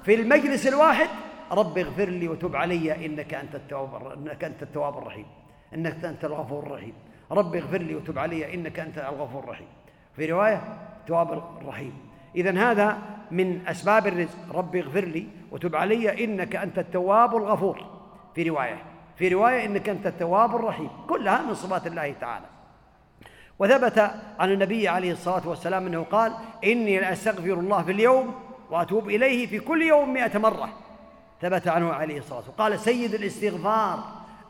في 0.03 0.15
المجلس 0.15 0.67
الواحد 0.67 1.09
رب 1.53 1.79
اغفر 1.79 2.09
لي 2.09 2.29
وتب 2.29 2.57
علي 2.57 3.07
إنك 3.07 3.35
أنت 3.35 3.55
التواب 3.55 4.13
إنك 4.13 4.45
أنت 4.45 4.63
التواب 4.63 4.99
الرحيم 4.99 5.27
إنك 5.75 6.05
أنت 6.05 6.25
الغفور 6.25 6.67
الرحيم. 6.67 6.95
رب 7.33 7.57
اغفر 7.57 7.79
لي 7.79 7.95
وتب 7.95 8.19
علي 8.19 8.55
إنك 8.55 8.79
أنت 8.79 8.99
الغفور 8.99 9.45
الرحيم. 9.45 9.67
في 10.17 10.27
رواية 10.27 10.63
التواب 11.01 11.43
الرحيم. 11.63 11.93
إذا 12.37 12.71
هذا 12.71 12.99
من 13.31 13.67
أسباب 13.67 14.07
الرزق. 14.07 14.39
رب 14.55 14.77
اغفر 14.77 15.05
لي 15.05 15.27
وتب 15.51 15.77
علي 15.77 16.25
إنك 16.25 16.57
أنت 16.57 16.79
التواب 16.79 17.37
الغفور. 17.37 17.87
في 18.35 18.43
رواية 18.43 18.83
في 19.17 19.29
رواية 19.29 19.67
إنك 19.67 19.89
أنت 19.89 20.07
التواب 20.07 20.57
الرحيم. 20.57 20.91
كلها 21.09 21.43
من 21.43 21.55
صفات 21.55 21.87
الله 21.87 22.15
تعالى. 22.21 22.47
وثبت 23.59 23.99
عن 24.39 24.53
النبي 24.53 24.89
عليه 24.89 25.13
الصلاة 25.13 25.49
والسلام 25.49 25.87
أنه 25.87 26.03
قال 26.03 26.33
إني 26.65 27.01
لأستغفر 27.01 27.53
الله 27.53 27.83
في 27.83 27.93
اليوم 27.93 28.35
وأتوب 28.71 29.09
إليه 29.09 29.47
في 29.47 29.59
كل 29.59 29.83
يوم 29.83 30.13
مئة 30.15 30.39
مرة. 30.39 30.69
ثبت 31.43 31.69
عنه 31.69 31.93
عليه 31.93 32.19
الصلاة 32.19 32.37
والسلام. 32.37 32.59
قال 32.59 32.79
سيد 32.79 33.15
الاستغفار 33.15 34.05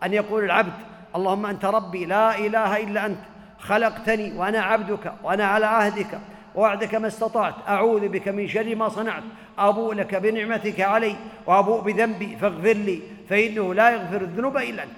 أن 0.04 0.12
يقول 0.14 0.44
العبد 0.44 0.72
اللهم 1.16 1.46
أنت 1.46 1.64
ربي 1.64 2.04
لا 2.04 2.38
إله 2.38 2.76
إلا 2.76 3.06
أنت 3.06 3.18
خلقتني 3.59 4.32
وأنا 4.38 4.61
عبدك 4.61 5.12
وأنا 5.22 5.44
على 5.44 5.66
عهدك 5.66 6.20
ووعدك 6.54 6.94
ما 6.94 7.06
استطعت 7.06 7.54
أعوذ 7.68 8.09
بك 8.09 8.28
من 8.28 8.48
شر 8.48 8.74
ما 8.74 8.88
صنعت 8.88 9.22
أبوء 9.59 9.94
لك 9.94 10.14
بنعمتك 10.14 10.80
علي 10.80 11.16
وأبوء 11.46 11.80
بذنبي 11.80 12.36
فاغفر 12.36 12.72
لي 12.72 13.02
فإنه 13.28 13.74
لا 13.74 13.90
يغفر 13.90 14.20
الذنوب 14.20 14.56
إلا 14.56 14.82
أنت. 14.82 14.92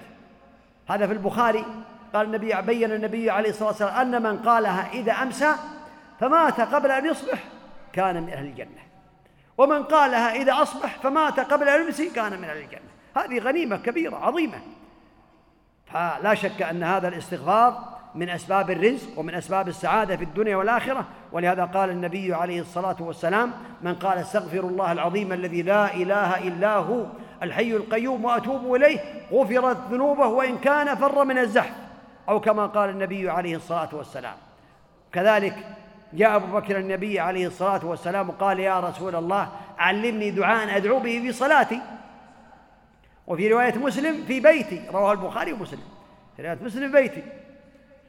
هذا 0.87 1.07
في 1.07 1.13
البخاري 1.13 1.65
قال 2.13 2.25
النبي 2.25 2.61
بين 2.61 2.91
النبي 2.91 3.29
عليه 3.29 3.49
الصلاة 3.49 3.67
والسلام 3.67 3.95
أن 3.95 4.21
من 4.23 4.37
قالها 4.37 4.91
إذا 4.93 5.11
أمسى 5.11 5.53
فمات 6.19 6.61
قبل 6.61 6.91
أن 6.91 7.05
يصبح 7.05 7.43
كان 7.93 8.23
من 8.23 8.29
أهل 8.29 8.45
الجنة. 8.45 8.81
ومن 9.57 9.83
قالها 9.83 10.35
إذا 10.35 10.61
أصبح 10.61 10.99
فمات 11.03 11.39
قبل 11.39 11.69
أن 11.69 11.85
يمسي 11.85 12.09
كان 12.09 12.37
من 12.37 12.43
أهل 12.43 12.57
الجنة. 12.57 12.91
هذه 13.17 13.39
غنيمة 13.39 13.77
كبيرة 13.77 14.15
عظيمة. 14.15 14.57
فلا 15.85 16.33
شك 16.33 16.61
أن 16.61 16.83
هذا 16.83 17.07
الاستغفار 17.07 17.91
من 18.15 18.29
أسباب 18.29 18.71
الرزق 18.71 19.19
ومن 19.19 19.35
أسباب 19.35 19.67
السعادة 19.67 20.17
في 20.17 20.23
الدنيا 20.23 20.55
والآخرة. 20.55 21.05
ولهذا 21.31 21.65
قال 21.65 21.89
النبي 21.89 22.33
عليه 22.33 22.61
الصلاة 22.61 22.95
والسلام 22.99 23.51
من 23.81 23.95
قال 23.95 24.17
استغفر 24.17 24.59
الله 24.59 24.91
العظيم 24.91 25.33
الذي 25.33 25.61
لا 25.61 25.93
إله 25.93 26.47
إلا 26.47 26.75
هو 26.75 27.05
الحي 27.43 27.71
القيوم 27.71 28.25
وأتوب 28.25 28.75
إليه 28.75 28.99
غفرت 29.31 29.77
ذنوبه 29.91 30.27
وإن 30.27 30.57
كان 30.57 30.95
فر 30.95 31.23
من 31.23 31.37
الزحف. 31.37 31.80
أو 32.29 32.39
كما 32.39 32.65
قال 32.65 32.89
النبي 32.89 33.29
عليه 33.29 33.55
الصلاة 33.55 33.89
والسلام. 33.93 34.35
كذلك 35.13 35.55
جاء 36.13 36.35
أبو 36.35 36.59
بكر 36.59 36.79
النبي 36.79 37.19
عليه 37.19 37.47
الصلاة 37.47 37.85
والسلام 37.85 38.29
وقال 38.29 38.59
يا 38.59 38.79
رسول 38.79 39.15
الله 39.15 39.49
علمني 39.77 40.31
دعاء 40.31 40.77
أدعو 40.77 40.99
به 40.99 41.19
في 41.19 41.31
صلاتي. 41.31 41.81
وفي 43.27 43.47
رواية 43.47 43.77
مسلم 43.77 44.25
في 44.25 44.39
بيتي 44.39 44.81
رواه 44.93 45.11
البخاري 45.11 45.53
ومسلم. 45.53 45.83
في 46.37 46.43
رواية 46.43 46.59
مسلم 46.61 46.91
في 46.91 47.01
بيتي. 47.01 47.23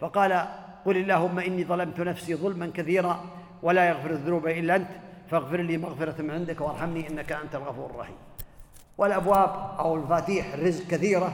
فقال 0.00 0.46
قل 0.86 0.96
اللهم 0.96 1.38
إني 1.38 1.64
ظلمت 1.64 2.00
نفسي 2.00 2.34
ظلما 2.34 2.70
كثيرا 2.74 3.24
ولا 3.62 3.88
يغفر 3.88 4.10
الذنوب 4.10 4.46
إلا 4.46 4.76
أنت 4.76 4.88
فاغفر 5.30 5.56
لي 5.56 5.76
مغفرة 5.76 6.22
من 6.22 6.30
عندك 6.30 6.60
وارحمني 6.60 7.08
إنك 7.08 7.32
أنت 7.32 7.54
الغفور 7.54 7.90
الرحيم. 7.90 8.16
والأبواب 8.98 9.76
أو 9.78 9.94
المفاتيح 9.94 10.54
الرزق 10.54 10.86
كثيرة 10.86 11.32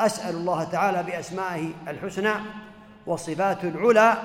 أسأل 0.00 0.34
الله 0.34 0.64
تعالى 0.64 1.02
بأسمائه 1.02 1.70
الحسنى 1.88 2.32
وصفاته 3.06 3.68
العلى 3.68 4.16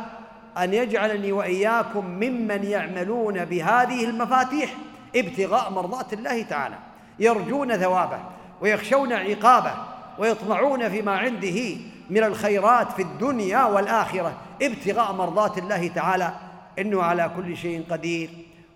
أن 0.58 0.74
يجعلني 0.74 1.32
وإياكم 1.32 2.06
ممن 2.06 2.64
يعملون 2.64 3.46
بهذه 3.46 4.06
المفاتيح 4.06 4.74
ابتغاء 5.16 5.72
مرضات 5.72 6.14
الله 6.14 6.44
تعالى 6.44 6.76
يرجون 7.20 7.78
ثوابه 7.78 8.20
ويخشون 8.62 9.14
عقابه 9.14 9.74
ويطمعون 10.18 10.90
فيما 10.90 11.12
عنده 11.18 11.76
من 12.10 12.24
الخيرات 12.24 12.92
في 12.92 13.02
الدنيا 13.02 13.64
والآخرة 13.64 14.38
ابتغاء 14.62 15.14
مرضات 15.14 15.58
الله 15.58 15.88
تعالى 15.88 16.34
إنه 16.80 17.02
على 17.04 17.32
كل 17.36 17.58
شيء 17.58 17.86
قدير 17.90 18.30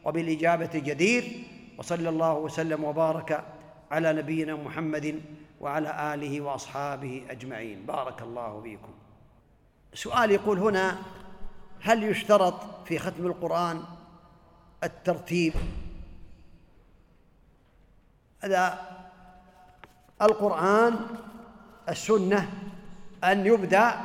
وبالإجابة 0.06 0.70
جدير 0.74 1.24
وصلى 1.78 2.10
الله 2.10 2.34
وسلم 2.34 2.84
وبارك 2.84 3.44
على 3.92 4.14
نبينا 4.14 4.56
محمد 4.56 5.22
وعلى 5.60 6.14
آله 6.14 6.42
وأصحابه 6.42 7.24
أجمعين. 7.30 7.86
بارك 7.86 8.22
الله 8.22 8.62
فيكم. 8.62 8.94
سؤال 9.94 10.32
يقول 10.32 10.60
هنا 10.60 10.98
هل 11.82 12.04
يشترط 12.04 12.86
في 12.86 13.00
ختم 13.00 13.26
القرآن 13.26 13.84
الترتيب؟ 14.84 15.54
هذا 18.40 18.80
القرآن 20.22 21.00
السنة 21.90 22.50
أن 23.24 23.46
يبدأ 23.46 23.98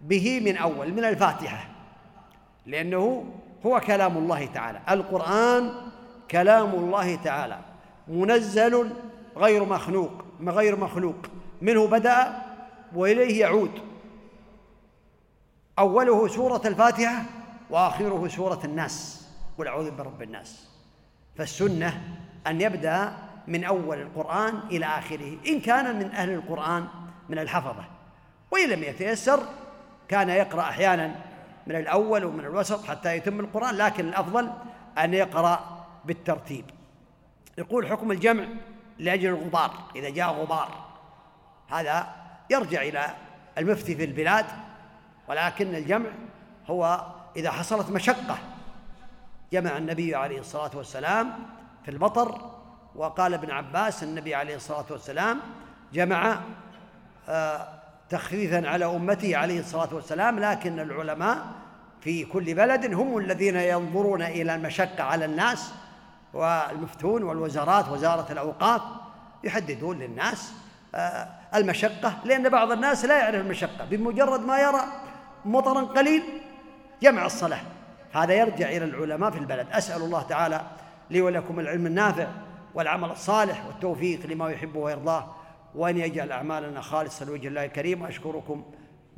به 0.00 0.40
من 0.40 0.56
أول 0.56 0.92
من 0.92 1.04
الفاتحة 1.04 1.68
لأنه 2.66 3.34
هو 3.66 3.80
كلام 3.80 4.16
الله 4.16 4.46
تعالى. 4.46 4.80
القرآن 4.90 5.72
كلام 6.30 6.74
الله 6.74 7.16
تعالى 7.16 7.58
منزل 8.08 8.90
غير 9.38 9.64
مخلوق 9.64 10.12
غير 10.46 10.76
مخلوق. 10.76 11.16
منه 11.62 11.86
بدأ 11.86 12.42
وإليه 12.94 13.40
يعود. 13.40 13.70
أوله 15.78 16.28
سورة 16.28 16.62
الفاتحة 16.64 17.22
وآخره 17.70 18.28
سورة 18.28 18.60
الناس. 18.64 19.28
قل 19.58 19.66
أعوذ 19.66 19.90
برب 19.90 20.22
الناس. 20.22 20.68
فالسنة 21.36 22.18
أن 22.46 22.60
يبدأ 22.60 23.12
من 23.48 23.64
أول 23.64 24.02
القرآن 24.02 24.58
إلى 24.70 24.86
آخره 24.86 25.36
إن 25.46 25.60
كان 25.60 25.98
من 25.98 26.10
أهل 26.10 26.30
القرآن 26.30 26.86
من 27.28 27.38
الحفظة. 27.38 27.84
وإن 28.50 28.68
لم 28.68 28.82
يتيسر 28.82 29.40
كان 30.08 30.28
يقرأ 30.28 30.62
أحيانا 30.62 31.14
من 31.66 31.76
الأول 31.76 32.24
ومن 32.24 32.44
الوسط 32.44 32.84
حتى 32.84 33.16
يتم 33.16 33.40
القرآن 33.40 33.74
لكن 33.74 34.08
الأفضل 34.08 34.50
أن 34.98 35.14
يقرأ 35.14 35.86
بالترتيب. 36.04 36.64
يقول 37.58 37.86
حكم 37.86 38.12
الجمع 38.12 38.44
لأجل 38.98 39.28
الغبار 39.28 39.70
إذا 39.96 40.10
جاء 40.10 40.32
غبار 40.32 40.88
هذا 41.70 42.06
يرجع 42.50 42.82
إلى 42.82 43.14
المفتي 43.58 43.96
في 43.96 44.04
البلاد 44.04 44.46
ولكن 45.28 45.74
الجمع 45.74 46.10
هو 46.66 47.06
إذا 47.36 47.50
حصلت 47.50 47.90
مشقة 47.90 48.38
جمع 49.52 49.76
النبي 49.76 50.14
عليه 50.14 50.40
الصلاة 50.40 50.70
والسلام 50.74 51.32
في 51.84 51.90
المطر 51.90 52.50
وقال 52.94 53.34
ابن 53.34 53.50
عباس 53.50 54.02
النبي 54.02 54.34
عليه 54.34 54.56
الصلاة 54.56 54.84
والسلام 54.90 55.40
جمع 55.92 56.40
آه، 57.28 57.68
تخفيفا 58.10 58.68
على 58.68 58.84
أمته 58.84 59.36
عليه 59.36 59.60
الصلاة 59.60 59.94
والسلام 59.94 60.38
لكن 60.38 60.80
العلماء 60.80 61.46
في 62.00 62.24
كل 62.24 62.54
بلد 62.54 62.94
هم 62.94 63.18
الذين 63.18 63.56
ينظرون 63.56 64.22
إلى 64.22 64.54
المشقة 64.54 65.04
على 65.04 65.24
الناس 65.24 65.72
والمفتون 66.34 67.22
والوزارات 67.22 67.88
وزارة 67.88 68.32
الأوقاف 68.32 68.82
يحددون 69.44 69.98
للناس 69.98 70.52
آه، 70.94 71.28
المشقة 71.54 72.18
لأن 72.24 72.48
بعض 72.48 72.72
الناس 72.72 73.04
لا 73.04 73.18
يعرف 73.18 73.40
المشقة 73.40 73.84
بمجرد 73.84 74.40
ما 74.40 74.58
يرى 74.58 74.80
مطرا 75.44 75.82
قليل 75.82 76.22
جمع 77.02 77.26
الصلاة. 77.26 77.60
هذا 78.12 78.34
يرجع 78.34 78.68
إلى 78.68 78.84
العلماء 78.84 79.30
في 79.30 79.38
البلد. 79.38 79.66
أسأل 79.70 80.02
الله 80.02 80.22
تعالى 80.22 80.60
لي 81.10 81.20
ولكم 81.20 81.60
العلم 81.60 81.86
النافع 81.86 82.26
والعمل 82.74 83.10
الصالح 83.10 83.66
والتوفيق 83.66 84.26
لما 84.26 84.50
يحبه 84.50 84.80
ويرضاه 84.80 85.34
وأن 85.74 85.98
يجعل 85.98 86.32
أعمالنا 86.32 86.80
خالصة 86.80 87.26
لوجه 87.26 87.48
الله 87.48 87.64
الكريم. 87.64 88.02
وأشكركم 88.02 88.64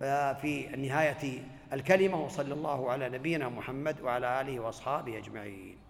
آه، 0.02 0.32
في 0.32 0.66
نهاية 0.66 1.42
الكلمة 1.72 2.24
وصلى 2.24 2.54
الله 2.54 2.90
على 2.90 3.08
نبينا 3.08 3.48
محمد 3.48 4.00
وعلى 4.00 4.40
آله 4.40 4.60
وأصحابه 4.60 5.18
أجمعين. 5.18 5.89